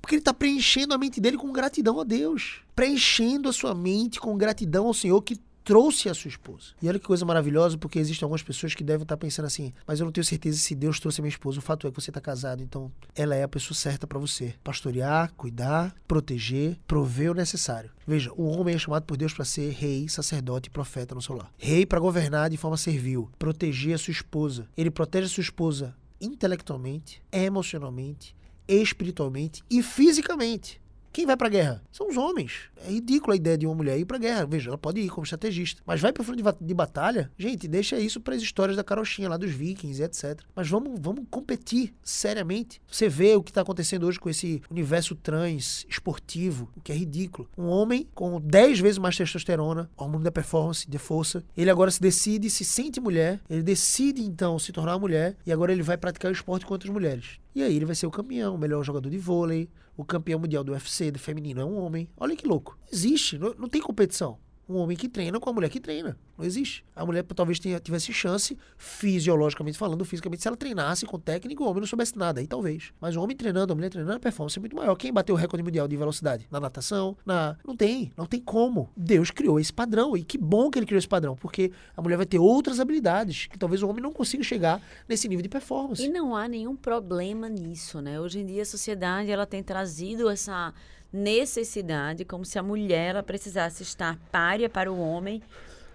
Porque 0.00 0.14
ele 0.14 0.22
está 0.22 0.32
preenchendo 0.32 0.94
a 0.94 0.98
mente 0.98 1.20
dele 1.20 1.36
com 1.36 1.52
gratidão 1.52 2.00
a 2.00 2.04
Deus. 2.04 2.62
Preenchendo 2.74 3.48
a 3.48 3.52
sua 3.52 3.74
mente 3.74 4.18
com 4.18 4.36
gratidão 4.36 4.86
ao 4.86 4.94
Senhor 4.94 5.20
que 5.22 5.38
trouxe 5.70 6.08
a 6.08 6.14
sua 6.14 6.28
esposa. 6.28 6.72
E 6.82 6.88
olha 6.88 6.98
que 6.98 7.06
coisa 7.06 7.24
maravilhosa, 7.24 7.78
porque 7.78 8.00
existem 8.00 8.26
algumas 8.26 8.42
pessoas 8.42 8.74
que 8.74 8.82
devem 8.82 9.04
estar 9.04 9.16
pensando 9.16 9.44
assim, 9.44 9.72
mas 9.86 10.00
eu 10.00 10.04
não 10.04 10.10
tenho 10.10 10.24
certeza 10.24 10.58
se 10.58 10.74
Deus 10.74 10.98
trouxe 10.98 11.20
a 11.20 11.22
minha 11.22 11.30
esposa. 11.30 11.60
O 11.60 11.62
fato 11.62 11.86
é 11.86 11.90
que 11.92 11.94
você 11.94 12.10
está 12.10 12.20
casado, 12.20 12.60
então 12.60 12.90
ela 13.14 13.36
é 13.36 13.44
a 13.44 13.48
pessoa 13.48 13.76
certa 13.76 14.04
para 14.04 14.18
você. 14.18 14.52
Pastorear, 14.64 15.32
cuidar, 15.34 15.94
proteger, 16.08 16.76
prover 16.88 17.30
o 17.30 17.34
necessário. 17.34 17.92
Veja, 18.04 18.32
o 18.32 18.46
homem 18.46 18.74
é 18.74 18.78
chamado 18.78 19.04
por 19.04 19.16
Deus 19.16 19.32
para 19.32 19.44
ser 19.44 19.70
rei, 19.70 20.08
sacerdote 20.08 20.66
e 20.66 20.72
profeta 20.72 21.14
no 21.14 21.22
seu 21.22 21.36
lar. 21.36 21.52
Rei 21.56 21.86
para 21.86 22.00
governar 22.00 22.50
de 22.50 22.56
forma 22.56 22.76
servil, 22.76 23.30
proteger 23.38 23.94
a 23.94 23.98
sua 23.98 24.10
esposa. 24.10 24.68
Ele 24.76 24.90
protege 24.90 25.26
a 25.26 25.30
sua 25.30 25.42
esposa 25.42 25.94
intelectualmente, 26.20 27.22
emocionalmente, 27.30 28.34
espiritualmente 28.66 29.62
e 29.70 29.84
fisicamente. 29.84 30.80
Quem 31.12 31.26
vai 31.26 31.36
pra 31.36 31.48
guerra? 31.48 31.82
São 31.90 32.08
os 32.08 32.16
homens. 32.16 32.52
É 32.86 32.90
ridícula 32.90 33.34
a 33.34 33.36
ideia 33.36 33.58
de 33.58 33.66
uma 33.66 33.74
mulher 33.74 33.98
ir 33.98 34.04
pra 34.04 34.16
guerra. 34.16 34.46
Veja, 34.46 34.70
ela 34.70 34.78
pode 34.78 35.00
ir 35.00 35.08
como 35.08 35.24
estrategista. 35.24 35.82
Mas 35.84 36.00
vai 36.00 36.12
pro 36.12 36.22
frente 36.22 36.36
de, 36.38 36.42
ba- 36.44 36.56
de 36.60 36.72
batalha? 36.74 37.30
Gente, 37.36 37.66
deixa 37.66 37.98
isso 37.98 38.20
para 38.20 38.34
as 38.34 38.42
histórias 38.42 38.76
da 38.76 38.84
carochinha 38.84 39.28
lá 39.28 39.36
dos 39.36 39.50
vikings 39.50 40.00
e 40.00 40.04
etc. 40.04 40.40
Mas 40.54 40.68
vamos, 40.68 40.98
vamos 41.00 41.24
competir 41.30 41.92
seriamente. 42.02 42.80
Você 42.90 43.08
vê 43.08 43.34
o 43.34 43.42
que 43.42 43.52
tá 43.52 43.60
acontecendo 43.62 44.06
hoje 44.06 44.20
com 44.20 44.30
esse 44.30 44.62
universo 44.70 45.14
trans 45.16 45.84
esportivo, 45.88 46.68
o 46.76 46.80
que 46.80 46.92
é 46.92 46.94
ridículo. 46.94 47.48
Um 47.58 47.66
homem 47.66 48.06
com 48.14 48.40
10 48.40 48.78
vezes 48.80 48.98
mais 48.98 49.16
testosterona, 49.16 49.90
hormônio 49.96 50.24
da 50.24 50.30
performance, 50.32 50.88
de 50.88 50.98
força. 50.98 51.42
Ele 51.56 51.70
agora 51.70 51.90
se 51.90 52.00
decide, 52.00 52.48
se 52.48 52.64
sente 52.64 53.00
mulher. 53.00 53.40
Ele 53.50 53.62
decide 53.62 54.22
então 54.22 54.58
se 54.58 54.72
tornar 54.72 54.98
mulher. 54.98 55.36
E 55.44 55.52
agora 55.52 55.72
ele 55.72 55.82
vai 55.82 55.96
praticar 55.96 56.30
o 56.30 56.34
esporte 56.34 56.64
com 56.64 56.72
outras 56.74 56.92
mulheres. 56.92 57.38
E 57.54 57.62
aí 57.64 57.74
ele 57.74 57.84
vai 57.84 57.96
ser 57.96 58.06
o 58.06 58.10
campeão, 58.12 58.54
o 58.54 58.58
melhor 58.58 58.84
jogador 58.84 59.10
de 59.10 59.18
vôlei, 59.18 59.68
o 60.00 60.04
campeão 60.04 60.40
mundial 60.40 60.64
do 60.64 60.72
UFC, 60.72 61.10
do 61.10 61.18
feminino, 61.18 61.60
é 61.60 61.64
um 61.64 61.78
homem. 61.78 62.08
Olha 62.16 62.34
que 62.34 62.46
louco. 62.46 62.78
Existe, 62.90 63.38
não, 63.38 63.54
não 63.54 63.68
tem 63.68 63.80
competição. 63.80 64.38
Um 64.70 64.76
homem 64.76 64.96
que 64.96 65.08
treina 65.08 65.40
com 65.40 65.50
a 65.50 65.52
mulher 65.52 65.68
que 65.68 65.80
treina. 65.80 66.16
Não 66.38 66.46
existe. 66.46 66.84
A 66.94 67.04
mulher 67.04 67.24
talvez 67.24 67.58
tenha, 67.58 67.80
tivesse 67.80 68.12
chance, 68.12 68.56
fisiologicamente 68.78 69.76
falando, 69.76 70.04
fisicamente, 70.04 70.42
se 70.42 70.46
ela 70.46 70.56
treinasse 70.56 71.04
com 71.04 71.18
técnica, 71.18 71.60
o 71.60 71.66
homem 71.66 71.80
não 71.80 71.88
soubesse 71.88 72.16
nada, 72.16 72.38
aí 72.38 72.46
talvez. 72.46 72.92
Mas 73.00 73.16
o 73.16 73.20
homem 73.20 73.36
treinando, 73.36 73.72
a 73.72 73.76
mulher 73.76 73.90
treinando, 73.90 74.16
a 74.16 74.20
performance 74.20 74.56
é 74.56 74.60
muito 74.60 74.76
maior. 74.76 74.94
Quem 74.94 75.12
bateu 75.12 75.34
o 75.34 75.38
recorde 75.38 75.64
mundial 75.64 75.88
de 75.88 75.96
velocidade? 75.96 76.46
Na 76.52 76.60
natação? 76.60 77.16
Na. 77.26 77.56
Não 77.66 77.76
tem, 77.76 78.12
não 78.16 78.26
tem 78.26 78.40
como. 78.40 78.88
Deus 78.96 79.32
criou 79.32 79.58
esse 79.58 79.72
padrão. 79.72 80.16
E 80.16 80.22
que 80.22 80.38
bom 80.38 80.70
que 80.70 80.78
ele 80.78 80.86
criou 80.86 81.00
esse 81.00 81.08
padrão, 81.08 81.34
porque 81.34 81.72
a 81.96 82.00
mulher 82.00 82.16
vai 82.16 82.26
ter 82.26 82.38
outras 82.38 82.78
habilidades 82.78 83.48
que 83.48 83.58
talvez 83.58 83.82
o 83.82 83.88
homem 83.88 84.00
não 84.00 84.12
consiga 84.12 84.44
chegar 84.44 84.80
nesse 85.08 85.28
nível 85.28 85.42
de 85.42 85.48
performance. 85.48 86.00
E 86.00 86.08
não 86.08 86.36
há 86.36 86.46
nenhum 86.46 86.76
problema 86.76 87.48
nisso, 87.48 88.00
né? 88.00 88.20
Hoje 88.20 88.38
em 88.38 88.46
dia 88.46 88.62
a 88.62 88.66
sociedade 88.66 89.32
ela 89.32 89.46
tem 89.46 89.64
trazido 89.64 90.30
essa 90.30 90.72
necessidade 91.12 92.24
como 92.24 92.44
se 92.44 92.58
a 92.58 92.62
mulher 92.62 93.10
ela 93.10 93.22
precisasse 93.22 93.82
estar 93.82 94.18
párea 94.30 94.68
para 94.68 94.90
o 94.92 94.98
homem 95.00 95.42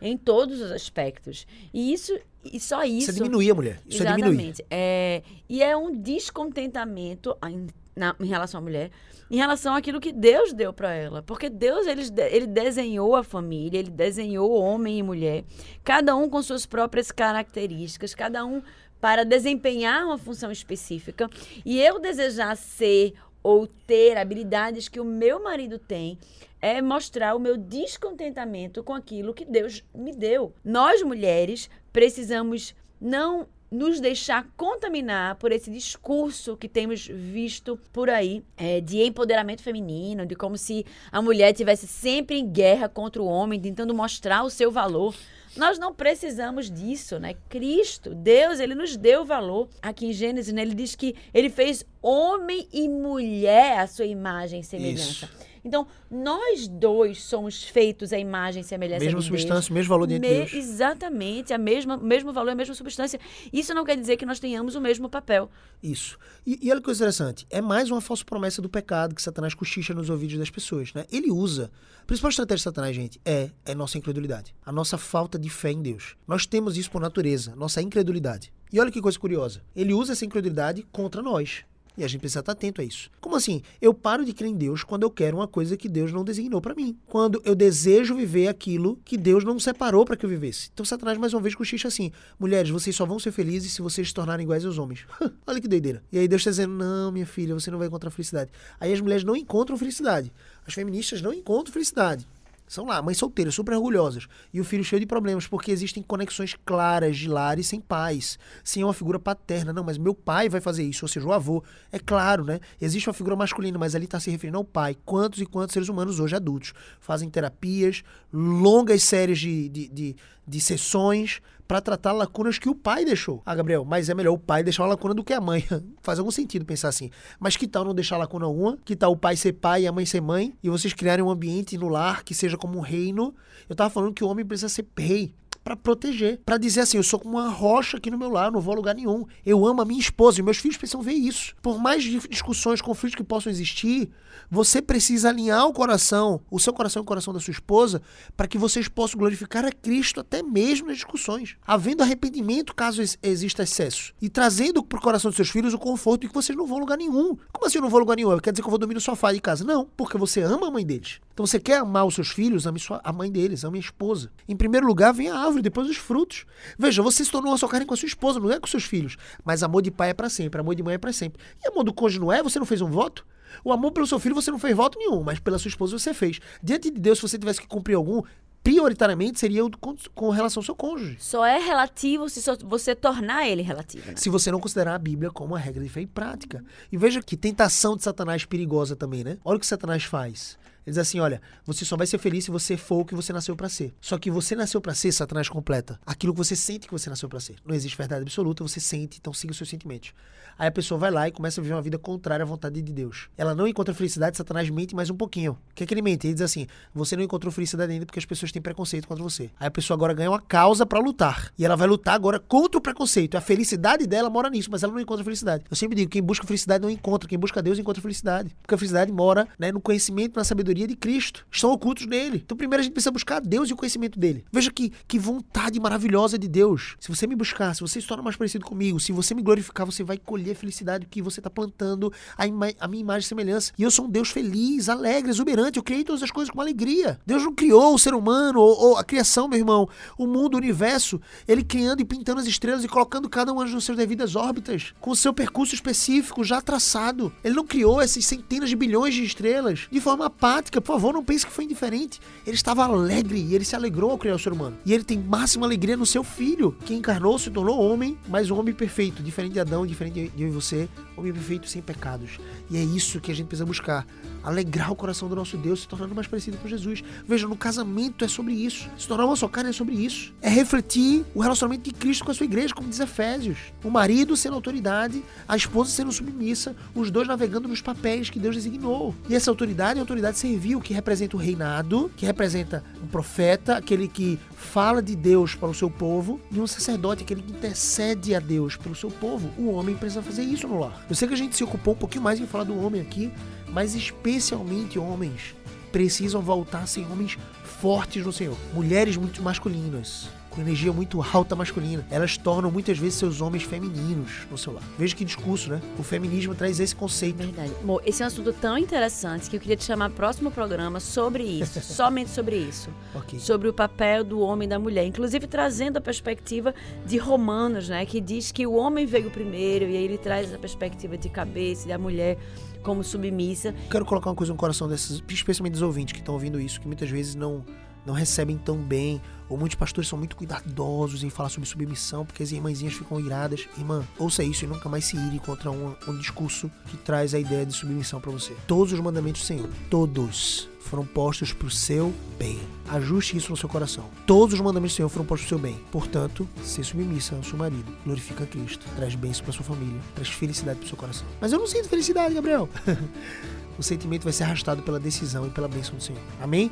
em 0.01 0.17
todos 0.17 0.61
os 0.61 0.71
aspectos. 0.71 1.47
E 1.73 1.93
isso 1.93 2.17
e 2.43 2.59
só 2.59 2.83
isso. 2.83 3.09
Isso 3.09 3.13
diminuir 3.13 3.51
a 3.51 3.55
mulher. 3.55 3.81
Isso 3.87 4.03
é 4.03 4.05
diminuir. 4.05 4.33
Exatamente. 4.33 4.65
É, 4.69 5.23
e 5.49 5.63
é 5.63 5.75
um 5.75 5.91
descontentamento 5.99 7.35
em, 7.47 7.67
na- 7.95 8.15
em 8.19 8.25
relação 8.25 8.59
à 8.59 8.61
mulher, 8.61 8.91
em 9.31 9.37
relação 9.37 9.73
àquilo 9.73 9.99
que 9.99 10.11
Deus 10.11 10.53
deu 10.53 10.71
para 10.71 10.93
ela. 10.93 11.23
Porque 11.23 11.49
Deus, 11.49 11.87
ele, 11.87 12.03
ele 12.29 12.45
desenhou 12.45 13.15
a 13.15 13.23
família, 13.23 13.79
ele 13.79 13.89
desenhou 13.89 14.51
homem 14.51 14.99
e 14.99 15.03
mulher, 15.03 15.43
cada 15.83 16.15
um 16.15 16.29
com 16.29 16.41
suas 16.43 16.65
próprias 16.67 17.11
características, 17.11 18.13
cada 18.13 18.45
um 18.45 18.61
para 19.01 19.23
desempenhar 19.25 20.05
uma 20.05 20.17
função 20.17 20.51
específica. 20.51 21.27
E 21.65 21.79
eu 21.79 21.99
desejar 21.99 22.55
ser 22.55 23.13
ou 23.45 23.67
ter 23.67 24.17
habilidades 24.17 24.89
que 24.89 24.99
o 24.99 25.05
meu 25.05 25.39
marido 25.43 25.77
tem 25.77 26.17
é 26.59 26.81
mostrar 26.81 27.35
o 27.35 27.39
meu 27.39 27.55
descontentamento 27.55 28.83
com 28.83 28.91
aquilo 28.91 29.35
que 29.35 29.45
Deus 29.45 29.85
me 29.93 30.11
deu. 30.11 30.51
Nós 30.63 31.03
mulheres 31.03 31.69
precisamos 31.93 32.73
não 32.99 33.45
nos 33.69 33.99
deixar 33.99 34.47
contaminar 34.57 35.35
por 35.35 35.51
esse 35.51 35.69
discurso 35.69 36.57
que 36.57 36.67
temos 36.67 37.05
visto 37.05 37.79
por 37.93 38.09
aí 38.09 38.43
é, 38.57 38.81
de 38.81 39.03
empoderamento 39.03 39.61
feminino, 39.61 40.25
de 40.25 40.35
como 40.35 40.57
se 40.57 40.83
a 41.11 41.21
mulher 41.21 41.53
tivesse 41.53 41.85
sempre 41.85 42.39
em 42.39 42.49
guerra 42.49 42.89
contra 42.89 43.21
o 43.21 43.27
homem, 43.27 43.61
tentando 43.61 43.93
mostrar 43.93 44.41
o 44.41 44.49
seu 44.49 44.71
valor. 44.71 45.15
Nós 45.55 45.79
não 45.79 45.93
precisamos 45.93 46.69
disso, 46.69 47.17
né? 47.17 47.35
Cristo, 47.49 48.13
Deus, 48.13 48.59
ele 48.59 48.75
nos 48.75 48.97
deu 48.97 49.23
valor. 49.23 49.69
Aqui 49.81 50.07
em 50.07 50.13
Gênesis, 50.13 50.53
né, 50.53 50.61
ele 50.61 50.75
diz 50.75 50.95
que 50.95 51.15
ele 51.33 51.49
fez 51.49 51.85
homem 52.01 52.67
e 52.73 52.89
mulher 52.89 53.79
à 53.79 53.87
sua 53.87 54.05
imagem 54.05 54.59
e 54.59 54.63
semelhança. 54.63 55.25
Isso. 55.25 55.29
Então, 55.65 55.87
nós 56.11 56.67
dois 56.67 57.23
somos 57.23 57.63
feitos 57.63 58.13
à 58.13 58.19
imagem 58.19 58.61
e 58.61 58.63
semelhança 58.63 59.03
Mesma 59.03 59.19
de 59.19 59.27
Deus. 59.29 59.41
substância, 59.41 59.73
mesmo 59.73 59.89
valor 59.89 60.05
diante 60.07 60.21
de 60.21 60.29
Me- 60.29 60.35
Deus. 60.45 60.53
Exatamente, 60.53 61.51
a 61.53 61.57
mesma, 61.57 61.97
o 61.97 62.03
mesmo 62.03 62.31
valor, 62.31 62.51
a 62.51 62.55
mesma 62.55 62.75
substância. 62.75 63.19
Isso 63.51 63.73
não 63.73 63.83
quer 63.83 63.97
dizer 63.97 64.15
que 64.15 64.25
nós 64.27 64.39
tenhamos 64.39 64.75
o 64.75 64.79
mesmo 64.81 65.09
papel. 65.09 65.49
Isso. 65.81 66.17
E, 66.45 66.59
e 66.61 66.69
olha 66.71 66.79
que 66.79 66.85
coisa 66.85 66.99
interessante. 67.03 67.47
É 67.49 67.61
mais 67.61 67.89
uma 67.89 67.99
falsa 67.99 68.23
promessa 68.23 68.61
do 68.61 68.69
pecado 68.69 69.15
que 69.15 69.21
Satanás 69.21 69.55
cochicha 69.55 69.93
nos 69.93 70.09
ouvidos 70.09 70.37
das 70.37 70.51
pessoas, 70.51 70.93
né? 70.93 71.05
Ele 71.11 71.31
usa. 71.31 71.71
A 72.01 72.05
principal 72.05 72.29
estratégia 72.29 72.57
de 72.57 72.63
Satanás, 72.63 72.95
gente, 72.95 73.19
é, 73.25 73.49
é 73.65 73.73
nossa 73.73 73.97
incredulidade. 73.97 74.53
A 74.63 74.71
nossa 74.71 74.95
falta 74.99 75.39
de 75.39 75.49
fé 75.49 75.71
em 75.71 75.81
Deus. 75.81 76.15
Nós 76.27 76.45
temos 76.45 76.77
isso 76.77 76.91
por 76.91 77.01
natureza, 77.01 77.55
nossa 77.55 77.81
incredulidade. 77.81 78.53
E 78.71 78.79
olha 78.79 78.91
que 78.91 79.01
coisa 79.01 79.17
curiosa. 79.17 79.63
Ele 79.75 79.93
usa 79.93 80.11
essa 80.13 80.23
incredulidade 80.25 80.85
contra 80.91 81.23
nós. 81.23 81.63
E 81.97 82.03
a 82.03 82.07
gente 82.07 82.19
precisa 82.19 82.39
estar 82.41 82.51
atento 82.51 82.81
a 82.81 82.83
isso. 82.83 83.09
Como 83.21 83.35
assim? 83.35 83.61
Eu 83.81 83.93
paro 83.93 84.25
de 84.25 84.33
crer 84.33 84.49
em 84.49 84.55
Deus 84.55 84.83
quando 84.83 85.03
eu 85.03 85.09
quero 85.09 85.37
uma 85.37 85.47
coisa 85.47 85.77
que 85.77 85.87
Deus 85.87 86.11
não 86.11 86.23
designou 86.23 86.61
para 86.61 86.75
mim. 86.75 86.97
Quando 87.07 87.41
eu 87.45 87.55
desejo 87.55 88.15
viver 88.15 88.47
aquilo 88.47 88.99
que 89.05 89.17
Deus 89.17 89.43
não 89.43 89.59
separou 89.59 90.05
para 90.05 90.15
que 90.15 90.25
eu 90.25 90.29
vivesse. 90.29 90.69
Então 90.73 90.85
Satanás 90.85 91.17
mais 91.17 91.33
uma 91.33 91.41
vez 91.41 91.55
cochicha 91.55 91.87
assim: 91.87 92.11
mulheres, 92.39 92.69
vocês 92.69 92.95
só 92.95 93.05
vão 93.05 93.19
ser 93.19 93.31
felizes 93.31 93.73
se 93.73 93.81
vocês 93.81 94.07
se 94.09 94.13
tornarem 94.13 94.43
iguais 94.43 94.65
aos 94.65 94.77
homens. 94.77 95.05
Olha 95.47 95.61
que 95.61 95.67
doideira. 95.67 96.03
E 96.11 96.19
aí 96.19 96.27
Deus 96.27 96.41
está 96.41 96.51
dizendo: 96.51 96.73
não, 96.73 97.11
minha 97.11 97.25
filha, 97.25 97.53
você 97.53 97.71
não 97.71 97.77
vai 97.77 97.87
encontrar 97.87 98.11
felicidade. 98.11 98.51
Aí 98.79 98.91
as 98.91 99.01
mulheres 99.01 99.23
não 99.23 99.35
encontram 99.35 99.77
felicidade. 99.77 100.31
As 100.67 100.73
feministas 100.73 101.21
não 101.21 101.33
encontram 101.33 101.71
felicidade. 101.71 102.27
São 102.67 102.85
lá, 102.85 103.01
mães 103.01 103.17
solteiras, 103.17 103.53
super 103.53 103.75
orgulhosas. 103.75 104.27
E 104.51 104.59
o 104.59 104.63
filho 104.63 104.83
cheio 104.83 104.99
de 104.99 105.05
problemas, 105.05 105.47
porque 105.47 105.71
existem 105.71 106.01
conexões 106.01 106.55
claras 106.65 107.15
de 107.17 107.29
lares 107.29 107.67
sem 107.67 107.79
pais, 107.79 108.39
sem 108.63 108.83
uma 108.83 108.93
figura 108.93 109.19
paterna. 109.19 109.71
Não, 109.71 109.83
mas 109.83 109.97
meu 109.97 110.15
pai 110.15 110.49
vai 110.49 110.59
fazer 110.59 110.83
isso, 110.83 111.05
ou 111.05 111.09
seja, 111.09 111.27
o 111.27 111.31
avô. 111.31 111.63
É 111.91 111.99
claro, 111.99 112.43
né? 112.43 112.59
Existe 112.81 113.07
uma 113.07 113.13
figura 113.13 113.35
masculina, 113.35 113.77
mas 113.77 113.93
ali 113.93 114.05
está 114.05 114.19
se 114.19 114.31
referindo 114.31 114.57
ao 114.57 114.63
pai. 114.63 114.97
Quantos 115.05 115.39
e 115.41 115.45
quantos 115.45 115.73
seres 115.73 115.89
humanos 115.89 116.19
hoje 116.19 116.35
adultos 116.35 116.73
fazem 116.99 117.29
terapias, 117.29 118.03
longas 118.33 119.03
séries 119.03 119.39
de, 119.39 119.69
de, 119.69 119.87
de, 119.89 120.15
de 120.47 120.59
sessões 120.59 121.41
para 121.67 121.81
tratar 121.81 122.11
lacunas 122.11 122.59
que 122.59 122.69
o 122.69 122.75
pai 122.75 123.03
deixou. 123.03 123.41
Ah, 123.45 123.55
Gabriel, 123.55 123.83
mas 123.83 124.09
é 124.09 124.13
melhor 124.13 124.33
o 124.33 124.37
pai 124.37 124.63
deixar 124.63 124.83
uma 124.83 124.89
lacuna 124.89 125.13
do 125.13 125.23
que 125.23 125.33
a 125.33 125.41
mãe. 125.41 125.65
Faz 126.01 126.19
algum 126.19 126.31
sentido 126.31 126.65
pensar 126.65 126.89
assim. 126.89 127.09
Mas 127.39 127.57
que 127.57 127.67
tal 127.67 127.83
não 127.83 127.93
deixar 127.93 128.17
lacuna 128.17 128.47
uma? 128.47 128.77
Que 128.85 128.95
tal 128.95 129.11
o 129.11 129.17
pai 129.17 129.35
ser 129.35 129.53
pai 129.53 129.83
e 129.83 129.87
a 129.87 129.91
mãe 129.91 130.05
ser 130.05 130.21
mãe? 130.21 130.55
E 130.61 130.69
vocês 130.69 130.93
criarem 130.93 131.25
um 131.25 131.29
ambiente 131.29 131.77
no 131.77 131.87
lar 131.87 132.23
que 132.23 132.33
seja 132.33 132.57
como 132.57 132.77
um 132.77 132.81
reino? 132.81 133.33
Eu 133.67 133.75
tava 133.75 133.89
falando 133.89 134.13
que 134.13 134.23
o 134.23 134.27
homem 134.27 134.45
precisa 134.45 134.69
ser 134.69 134.85
rei 134.97 135.33
para 135.65 135.75
proteger, 135.75 136.39
para 136.45 136.59
dizer 136.59 136.81
assim, 136.81 136.97
eu 136.97 137.01
sou 137.03 137.19
como 137.19 137.37
uma 137.39 137.49
rocha 137.49 137.97
aqui 137.97 138.11
no 138.11 138.19
meu 138.19 138.29
lar, 138.29 138.51
não 138.51 138.61
vou 138.61 138.73
a 138.73 138.75
lugar 138.75 138.93
nenhum. 138.93 139.25
Eu 139.43 139.65
amo 139.65 139.81
a 139.81 139.85
minha 139.85 139.99
esposa 139.99 140.39
e 140.39 140.43
meus 140.43 140.57
filhos 140.57 140.77
precisam 140.77 141.01
ver 141.01 141.13
isso. 141.13 141.55
Por 141.59 141.79
mais 141.79 142.03
di- 142.03 142.19
discussões, 142.29 142.81
conflitos 142.83 143.15
que 143.15 143.23
possam 143.23 143.51
existir, 143.51 144.11
você 144.51 144.79
precisa 144.79 145.29
alinhar 145.29 145.65
o 145.65 145.73
coração, 145.73 146.39
o 146.51 146.59
seu 146.59 146.71
coração 146.71 147.01
e 147.01 147.03
o 147.03 147.05
coração 147.05 147.33
da 147.33 147.39
sua 147.39 147.51
esposa, 147.51 147.99
para 148.37 148.47
que 148.47 148.59
vocês 148.59 148.87
possam 148.87 149.17
glorificar 149.17 149.65
a 149.65 149.71
Cristo 149.71 150.19
até 150.19 150.43
mesmo 150.43 150.85
nas 150.87 150.97
discussões, 150.97 151.55
havendo 151.65 152.03
arrependimento 152.03 152.75
caso 152.75 153.01
ex- 153.01 153.17
exista 153.23 153.63
excesso 153.63 154.13
e 154.21 154.29
trazendo 154.29 154.83
para 154.83 154.99
o 154.99 155.01
coração 155.01 155.31
dos 155.31 155.35
seus 155.35 155.49
filhos 155.49 155.73
o 155.73 155.79
conforto 155.79 156.21
de 156.21 156.27
que 156.27 156.33
vocês 156.33 156.55
não 156.55 156.67
vão 156.67 156.77
a 156.77 156.81
lugar 156.81 156.97
nenhum. 156.97 157.35
Como 157.51 157.65
assim 157.65 157.79
eu 157.79 157.81
não 157.81 157.89
vou 157.89 157.97
a 157.97 158.01
lugar 158.01 158.17
nenhum? 158.17 158.37
Quer 158.37 158.51
dizer 158.51 158.61
que 158.61 158.67
eu 158.67 158.71
vou 158.71 158.77
dormir 158.77 158.93
no 158.93 159.01
sofá 159.01 159.33
de 159.33 159.41
casa? 159.41 159.63
Não, 159.63 159.87
porque 159.97 160.15
você 160.15 160.41
ama 160.43 160.67
a 160.67 160.71
mãe 160.71 160.85
deles. 160.85 161.19
Então 161.33 161.45
você 161.45 161.59
quer 161.59 161.79
amar 161.79 162.05
os 162.05 162.13
seus 162.15 162.29
filhos, 162.29 162.65
ame 162.67 162.79
a 163.03 163.11
mãe 163.11 163.29
deles, 163.31 163.63
ame 163.65 163.77
a 163.77 163.81
esposa. 163.81 164.31
Em 164.47 164.55
primeiro 164.55 164.85
lugar 164.85 165.11
vem 165.13 165.29
a 165.29 165.37
árvore, 165.55 165.61
depois 165.61 165.89
os 165.89 165.97
frutos. 165.97 166.45
Veja, 166.77 167.01
você 167.01 167.23
se 167.23 167.31
tornou 167.31 167.51
uma 167.51 167.57
só 167.57 167.67
carne 167.67 167.85
com 167.85 167.93
a 167.93 167.97
sua 167.97 168.07
esposa, 168.07 168.39
não 168.39 168.51
é 168.51 168.59
com 168.59 168.67
seus 168.67 168.83
filhos. 168.83 169.17
Mas 169.43 169.63
amor 169.63 169.81
de 169.81 169.91
pai 169.91 170.09
é 170.09 170.13
para 170.13 170.29
sempre, 170.29 170.59
amor 170.59 170.75
de 170.75 170.83
mãe 170.83 170.95
é 170.95 170.97
para 170.97 171.13
sempre. 171.13 171.41
E 171.63 171.67
amor 171.67 171.83
do 171.83 171.93
cônjuge 171.93 172.19
não 172.19 172.31
é? 172.31 172.43
Você 172.43 172.59
não 172.59 172.65
fez 172.65 172.81
um 172.81 172.89
voto? 172.89 173.25
O 173.63 173.71
amor 173.71 173.91
pelo 173.91 174.05
seu 174.05 174.19
filho 174.19 174.35
você 174.35 174.51
não 174.51 174.59
fez 174.59 174.75
voto 174.75 174.99
nenhum, 174.99 175.23
mas 175.23 175.39
pela 175.39 175.57
sua 175.57 175.69
esposa 175.69 175.97
você 175.97 176.13
fez. 176.13 176.39
Diante 176.61 176.91
de 176.91 176.99
Deus, 176.99 177.19
se 177.19 177.21
você 177.21 177.39
tivesse 177.39 177.61
que 177.61 177.67
cumprir 177.67 177.95
algum, 177.95 178.21
prioritariamente 178.61 179.39
seria 179.39 179.63
o 179.63 179.71
com, 179.77 179.95
com 180.13 180.29
relação 180.29 180.59
ao 180.59 180.65
seu 180.65 180.75
cônjuge. 180.75 181.17
Só 181.19 181.45
é 181.45 181.59
relativo 181.59 182.27
se 182.27 182.41
você 182.63 182.93
tornar 182.93 183.47
ele 183.47 183.61
relativo. 183.61 184.07
Né? 184.07 184.15
Se 184.17 184.29
você 184.29 184.51
não 184.51 184.59
considerar 184.59 184.95
a 184.95 184.99
Bíblia 184.99 185.31
como 185.31 185.53
uma 185.53 185.59
regra 185.59 185.83
de 185.83 185.89
fé 185.89 186.01
e 186.01 186.07
prática. 186.07 186.63
E 186.91 186.97
veja 186.97 187.21
que 187.21 187.37
tentação 187.37 187.95
de 187.95 188.03
Satanás 188.03 188.43
perigosa 188.43 188.95
também, 188.95 189.23
né? 189.23 189.37
Olha 189.45 189.57
o 189.57 189.59
que 189.59 189.67
Satanás 189.67 190.03
faz. 190.03 190.57
Ele 190.85 190.91
diz 190.91 190.97
assim: 190.97 191.19
olha, 191.19 191.41
você 191.65 191.83
só 191.83 191.97
vai 191.97 192.05
ser 192.05 192.17
feliz 192.17 192.45
se 192.45 192.51
você 192.51 192.77
for 192.77 193.01
o 193.01 193.05
que 193.05 193.15
você 193.15 193.33
nasceu 193.33 193.55
para 193.55 193.67
ser. 193.67 193.93
Só 193.99 194.17
que 194.17 194.29
você 194.29 194.55
nasceu 194.55 194.79
para 194.79 194.93
ser, 194.93 195.11
Satanás 195.11 195.49
completa. 195.49 195.99
Aquilo 196.05 196.33
que 196.33 196.37
você 196.37 196.55
sente 196.55 196.87
que 196.87 196.93
você 196.93 197.09
nasceu 197.09 197.27
para 197.27 197.39
ser. 197.39 197.55
Não 197.65 197.73
existe 197.73 197.97
verdade 197.97 198.21
absoluta, 198.21 198.63
você 198.63 198.79
sente, 198.79 199.17
então 199.19 199.33
siga 199.33 199.51
os 199.51 199.57
seus 199.57 199.69
sentimentos. 199.69 200.13
Aí 200.57 200.67
a 200.67 200.71
pessoa 200.71 200.97
vai 200.97 201.11
lá 201.11 201.27
e 201.27 201.31
começa 201.31 201.59
a 201.59 201.61
viver 201.61 201.75
uma 201.75 201.81
vida 201.81 201.97
contrária 201.97 202.43
à 202.43 202.45
vontade 202.45 202.81
de 202.81 202.93
Deus. 202.93 203.27
Ela 203.37 203.53
não 203.53 203.67
encontra 203.67 203.93
felicidade, 203.93 204.37
Satanás 204.37 204.69
mente 204.69 204.95
mais 204.95 205.09
um 205.09 205.15
pouquinho. 205.15 205.53
O 205.53 205.75
que 205.75 205.83
é 205.83 205.87
que 205.87 205.93
ele 205.93 206.01
mente? 206.01 206.27
Ele 206.27 206.33
diz 206.33 206.41
assim: 206.41 206.67
você 206.93 207.15
não 207.15 207.23
encontrou 207.23 207.51
felicidade 207.51 207.91
ainda 207.91 208.05
porque 208.05 208.19
as 208.19 208.25
pessoas 208.25 208.51
têm 208.51 208.61
preconceito 208.61 209.07
contra 209.07 209.23
você. 209.23 209.49
Aí 209.59 209.67
a 209.67 209.71
pessoa 209.71 209.95
agora 209.97 210.13
ganha 210.13 210.29
uma 210.29 210.39
causa 210.39 210.85
para 210.85 210.99
lutar. 210.99 211.51
E 211.57 211.65
ela 211.65 211.75
vai 211.75 211.87
lutar 211.87 212.15
agora 212.15 212.39
contra 212.39 212.77
o 212.77 212.81
preconceito. 212.81 213.35
A 213.35 213.41
felicidade 213.41 214.07
dela 214.07 214.29
mora 214.29 214.49
nisso, 214.49 214.69
mas 214.71 214.83
ela 214.83 214.93
não 214.93 214.99
encontra 214.99 215.23
felicidade. 215.23 215.65
Eu 215.69 215.75
sempre 215.75 215.95
digo: 215.95 216.09
quem 216.09 216.21
busca 216.21 216.47
felicidade 216.47 216.81
não 216.81 216.89
encontra. 216.89 217.27
Quem 217.27 217.37
busca 217.37 217.61
Deus 217.61 217.77
encontra 217.77 218.01
felicidade. 218.01 218.55
Porque 218.61 218.75
a 218.75 218.77
felicidade 218.77 219.11
mora 219.11 219.47
né, 219.59 219.71
no 219.71 219.81
conhecimento, 219.81 220.37
na 220.37 220.43
sabedoria 220.43 220.74
de 220.87 220.95
Cristo. 220.95 221.45
Estão 221.51 221.71
ocultos 221.71 222.05
nele. 222.05 222.41
Então, 222.43 222.57
primeiro 222.57 222.81
a 222.81 222.83
gente 222.83 222.93
precisa 222.93 223.11
buscar 223.11 223.39
Deus 223.39 223.69
e 223.69 223.73
o 223.73 223.75
conhecimento 223.75 224.19
dele. 224.19 224.43
Veja 224.51 224.71
que, 224.71 224.91
que 225.07 225.17
vontade 225.17 225.79
maravilhosa 225.79 226.37
de 226.37 226.47
Deus. 226.47 226.95
Se 226.99 227.07
você 227.09 227.25
me 227.25 227.35
buscar, 227.35 227.73
se 227.73 227.81
você 227.81 228.01
se 228.01 228.07
torna 228.07 228.23
mais 228.23 228.35
parecido 228.35 228.65
comigo, 228.65 228.99
se 228.99 229.11
você 229.11 229.33
me 229.33 229.41
glorificar, 229.41 229.85
você 229.85 230.03
vai 230.03 230.17
colher 230.17 230.51
a 230.51 230.55
felicidade 230.55 231.05
que 231.09 231.21
você 231.21 231.39
está 231.39 231.49
plantando 231.49 232.11
a, 232.37 232.45
ima- 232.45 232.73
a 232.79 232.87
minha 232.87 233.01
imagem 233.01 233.25
e 233.25 233.29
semelhança. 233.29 233.71
E 233.77 233.83
eu 233.83 233.91
sou 233.91 234.05
um 234.05 234.09
Deus 234.09 234.29
feliz, 234.29 234.89
alegre, 234.89 235.29
exuberante. 235.29 235.77
Eu 235.77 235.83
criei 235.83 236.03
todas 236.03 236.21
as 236.23 236.31
coisas 236.31 236.51
com 236.53 236.59
alegria. 236.59 237.19
Deus 237.25 237.43
não 237.43 237.53
criou 237.53 237.93
o 237.93 237.99
ser 237.99 238.13
humano 238.13 238.59
ou, 238.59 238.89
ou 238.89 238.97
a 238.97 239.03
criação, 239.03 239.47
meu 239.47 239.59
irmão, 239.59 239.87
o 240.17 240.27
mundo, 240.27 240.55
o 240.55 240.57
universo, 240.57 241.21
ele 241.47 241.63
criando 241.63 242.01
e 242.01 242.05
pintando 242.05 242.41
as 242.41 242.47
estrelas 242.47 242.83
e 242.83 242.87
colocando 242.87 243.29
cada 243.29 243.53
um 243.53 243.63
nas 243.63 243.83
suas 243.83 243.97
devidas 243.97 244.35
órbitas, 244.35 244.93
com 244.99 245.11
o 245.11 245.15
seu 245.15 245.33
percurso 245.33 245.75
específico 245.75 246.43
já 246.43 246.61
traçado. 246.61 247.31
Ele 247.43 247.55
não 247.55 247.65
criou 247.65 248.01
essas 248.01 248.25
centenas 248.25 248.69
de 248.69 248.75
bilhões 248.75 249.13
de 249.13 249.23
estrelas 249.23 249.87
de 249.91 249.99
forma 249.99 250.25
apática. 250.25 250.64
Por 250.71 250.81
favor, 250.81 251.13
não 251.13 251.23
pense 251.23 251.45
que 251.45 251.51
foi 251.51 251.63
indiferente. 251.63 252.19
Ele 252.45 252.55
estava 252.55 252.83
alegre 252.83 253.39
e 253.39 253.55
ele 253.55 253.65
se 253.65 253.75
alegrou 253.75 254.11
ao 254.11 254.17
criar 254.17 254.35
o 254.35 254.39
ser 254.39 254.51
humano. 254.51 254.77
E 254.85 254.93
ele 254.93 255.03
tem 255.03 255.17
máxima 255.17 255.65
alegria 255.65 255.95
no 255.95 256.05
seu 256.05 256.23
filho, 256.23 256.75
que 256.85 256.93
encarnou, 256.93 257.37
se 257.39 257.49
tornou 257.49 257.79
homem, 257.79 258.17
mas 258.27 258.49
um 258.51 258.59
homem 258.59 258.73
perfeito, 258.73 259.23
diferente 259.23 259.53
de 259.53 259.59
Adão, 259.59 259.85
diferente 259.85 260.31
de 260.35 260.43
eu 260.43 260.49
e 260.49 260.51
você, 260.51 260.89
homem 261.15 261.33
perfeito 261.33 261.67
sem 261.67 261.81
pecados. 261.81 262.39
E 262.69 262.77
é 262.77 262.83
isso 262.83 263.19
que 263.19 263.31
a 263.31 263.35
gente 263.35 263.47
precisa 263.47 263.65
buscar. 263.65 264.05
Alegrar 264.43 264.91
o 264.91 264.95
coração 264.95 265.27
do 265.27 265.35
nosso 265.35 265.57
Deus, 265.57 265.81
se 265.81 265.87
tornando 265.87 266.13
mais 266.13 266.27
parecido 266.27 266.57
com 266.57 266.67
Jesus. 266.67 267.03
Veja, 267.27 267.47
no 267.47 267.55
casamento 267.55 268.23
é 268.23 268.27
sobre 268.27 268.53
isso. 268.53 268.89
Se 268.97 269.07
tornar 269.07 269.25
uma 269.25 269.35
só 269.35 269.47
carne 269.47 269.69
é 269.69 269.73
sobre 269.73 269.95
isso. 269.95 270.33
É 270.41 270.49
refletir 270.49 271.25
o 271.33 271.41
relacionamento 271.41 271.83
de 271.83 271.91
Cristo 271.91 272.25
com 272.25 272.31
a 272.31 272.33
sua 272.33 272.45
igreja, 272.45 272.73
como 272.73 272.89
diz 272.89 272.99
Efésios. 272.99 273.57
O 273.83 273.89
marido 273.89 274.35
sendo 274.35 274.55
autoridade, 274.55 275.23
a 275.47 275.55
esposa 275.55 275.91
sendo 275.91 276.11
submissa, 276.11 276.75
os 276.93 277.09
dois 277.09 277.27
navegando 277.27 277.67
nos 277.67 277.81
papéis 277.81 278.29
que 278.29 278.39
Deus 278.39 278.55
designou. 278.55 279.15
E 279.27 279.35
essa 279.35 279.49
autoridade 279.49 279.97
é 279.97 280.01
autoridade 280.01 280.37
servil, 280.55 280.79
que 280.79 280.93
representa 280.93 281.35
o 281.35 281.39
reinado, 281.39 282.09
que 282.15 282.25
representa 282.25 282.83
um 283.03 283.07
profeta, 283.07 283.77
aquele 283.77 284.07
que 284.07 284.39
fala 284.55 285.01
de 285.01 285.15
Deus 285.15 285.53
para 285.53 285.69
o 285.69 285.73
seu 285.73 285.89
povo, 285.89 286.39
e 286.49 286.59
um 286.59 286.65
sacerdote, 286.65 287.23
aquele 287.23 287.41
que 287.41 287.51
intercede 287.51 288.33
a 288.33 288.39
Deus 288.39 288.77
pelo 288.77 288.95
seu 288.95 289.11
povo. 289.11 289.51
O 289.57 289.71
homem 289.71 289.95
precisa 289.95 290.21
fazer 290.21 290.43
isso 290.43 290.67
no 290.67 290.79
lar. 290.79 291.05
Eu 291.09 291.15
sei 291.15 291.27
que 291.27 291.33
a 291.33 291.37
gente 291.37 291.55
se 291.55 291.63
ocupou 291.63 291.93
um 291.93 291.97
pouquinho 291.97 292.23
mais 292.23 292.39
em 292.39 292.47
falar 292.47 292.63
do 292.63 292.77
homem 292.77 293.01
aqui, 293.01 293.31
mas 293.69 293.95
especialmente 293.95 294.97
homens 294.97 295.55
precisam 295.91 296.41
voltar 296.41 296.83
a 296.83 296.87
ser 296.87 297.05
homens 297.11 297.37
fortes 297.63 298.25
no 298.25 298.31
Senhor. 298.31 298.57
Mulheres 298.73 299.17
muito 299.17 299.41
masculinas 299.41 300.29
com 300.55 300.61
energia 300.61 300.91
muito 300.93 301.21
alta 301.21 301.55
masculina. 301.55 302.05
Elas 302.09 302.37
tornam 302.37 302.71
muitas 302.71 302.97
vezes 302.97 303.15
seus 303.15 303.41
homens 303.41 303.63
femininos 303.63 304.47
no 304.49 304.57
seu 304.57 304.73
lar. 304.73 304.83
Veja 304.97 305.13
que 305.15 305.25
discurso, 305.25 305.69
né? 305.69 305.81
O 305.99 306.03
feminismo 306.03 306.55
traz 306.55 306.79
esse 306.79 306.95
conceito. 306.95 307.37
Verdade. 307.37 307.73
Bom, 307.83 307.99
esse 308.05 308.23
é 308.23 308.25
um 308.25 308.27
assunto 308.27 308.53
tão 308.53 308.77
interessante 308.77 309.49
que 309.49 309.57
eu 309.57 309.59
queria 309.59 309.75
te 309.75 309.83
chamar 309.83 310.09
próximo 310.11 310.49
programa 310.49 310.99
sobre 310.99 311.43
isso, 311.43 311.81
somente 311.83 312.29
sobre 312.29 312.55
isso. 312.55 312.89
Ok. 313.13 313.37
Sobre 313.39 313.67
o 313.67 313.73
papel 313.73 314.23
do 314.23 314.39
homem 314.39 314.65
e 314.65 314.69
da 314.69 314.79
mulher, 314.79 315.05
inclusive 315.05 315.45
trazendo 315.45 315.97
a 315.97 316.01
perspectiva 316.01 316.73
de 317.05 317.17
Romanos, 317.17 317.89
né, 317.89 318.05
que 318.05 318.21
diz 318.21 318.51
que 318.51 318.65
o 318.65 318.73
homem 318.73 319.05
veio 319.05 319.29
primeiro 319.29 319.85
e 319.85 319.97
aí 319.97 320.05
ele 320.05 320.17
traz 320.17 320.53
a 320.53 320.57
perspectiva 320.57 321.17
de 321.17 321.27
cabeça 321.27 321.85
e 321.85 321.89
da 321.89 321.97
mulher 321.97 322.37
como 322.81 323.03
submissa. 323.03 323.73
Quero 323.89 324.05
colocar 324.05 324.29
uma 324.29 324.35
coisa 324.35 324.53
no 324.53 324.57
coração 324.57 324.87
desses, 324.87 325.21
especialmente 325.27 325.73
dos 325.73 325.81
ouvintes 325.81 326.13
que 326.13 326.19
estão 326.19 326.35
ouvindo 326.35 326.61
isso, 326.61 326.79
que 326.79 326.87
muitas 326.87 327.09
vezes 327.09 327.33
não 327.33 327.65
não 328.05 328.13
recebem 328.13 328.57
tão 328.57 328.77
bem, 328.77 329.21
ou 329.47 329.57
muitos 329.57 329.75
pastores 329.75 330.09
são 330.09 330.17
muito 330.17 330.35
cuidadosos 330.35 331.23
em 331.23 331.29
falar 331.29 331.49
sobre 331.49 331.69
submissão, 331.69 332.25
porque 332.25 332.43
as 332.43 332.51
irmãzinhas 332.51 332.93
ficam 332.93 333.19
iradas. 333.19 333.67
Irmã, 333.77 334.03
ouça 334.17 334.43
isso 334.43 334.65
e 334.65 334.67
nunca 334.67 334.89
mais 334.89 335.05
se 335.05 335.15
ire 335.15 335.39
contra 335.39 335.69
um, 335.69 335.95
um 336.07 336.17
discurso 336.17 336.71
que 336.87 336.97
traz 336.97 337.33
a 337.33 337.39
ideia 337.39 337.65
de 337.65 337.73
submissão 337.73 338.19
para 338.19 338.31
você. 338.31 338.55
Todos 338.67 338.93
os 338.93 338.99
mandamentos 338.99 339.41
do 339.41 339.45
Senhor, 339.45 339.69
todos, 339.89 340.67
foram 340.79 341.05
postos 341.05 341.51
para 341.51 341.67
o 341.67 341.71
seu 341.71 342.13
bem. 342.37 342.59
Ajuste 342.89 343.35
isso 343.35 343.49
no 343.49 343.57
seu 343.57 343.67
coração. 343.67 344.05
Todos 344.25 344.53
os 344.53 344.61
mandamentos 344.61 344.93
do 344.93 344.97
Senhor 344.97 345.09
foram 345.09 345.25
postos 345.25 345.47
para 345.47 345.55
o 345.55 345.59
seu 345.59 345.71
bem. 345.71 345.83
Portanto, 345.91 346.47
ser 346.63 346.83
submissa 346.83 347.35
ao 347.35 347.43
seu 347.43 347.57
marido. 347.57 347.91
Glorifica 348.03 348.43
a 348.43 348.47
Cristo. 348.47 348.85
Traz 348.95 349.15
bênção 349.15 349.43
para 349.43 349.53
sua 349.53 349.65
família. 349.65 349.99
Traz 350.13 350.29
felicidade 350.29 350.79
para 350.79 350.85
o 350.85 350.89
seu 350.89 350.97
coração. 350.97 351.25
Mas 351.41 351.51
eu 351.51 351.59
não 351.59 351.67
sinto 351.67 351.89
felicidade, 351.89 352.35
Gabriel. 352.35 352.69
o 353.77 353.83
sentimento 353.83 354.23
vai 354.23 354.33
ser 354.33 354.43
arrastado 354.43 354.81
pela 354.81 354.99
decisão 354.99 355.47
e 355.47 355.49
pela 355.49 355.67
bênção 355.67 355.95
do 355.95 356.01
Senhor. 356.01 356.21
Amém? 356.41 356.71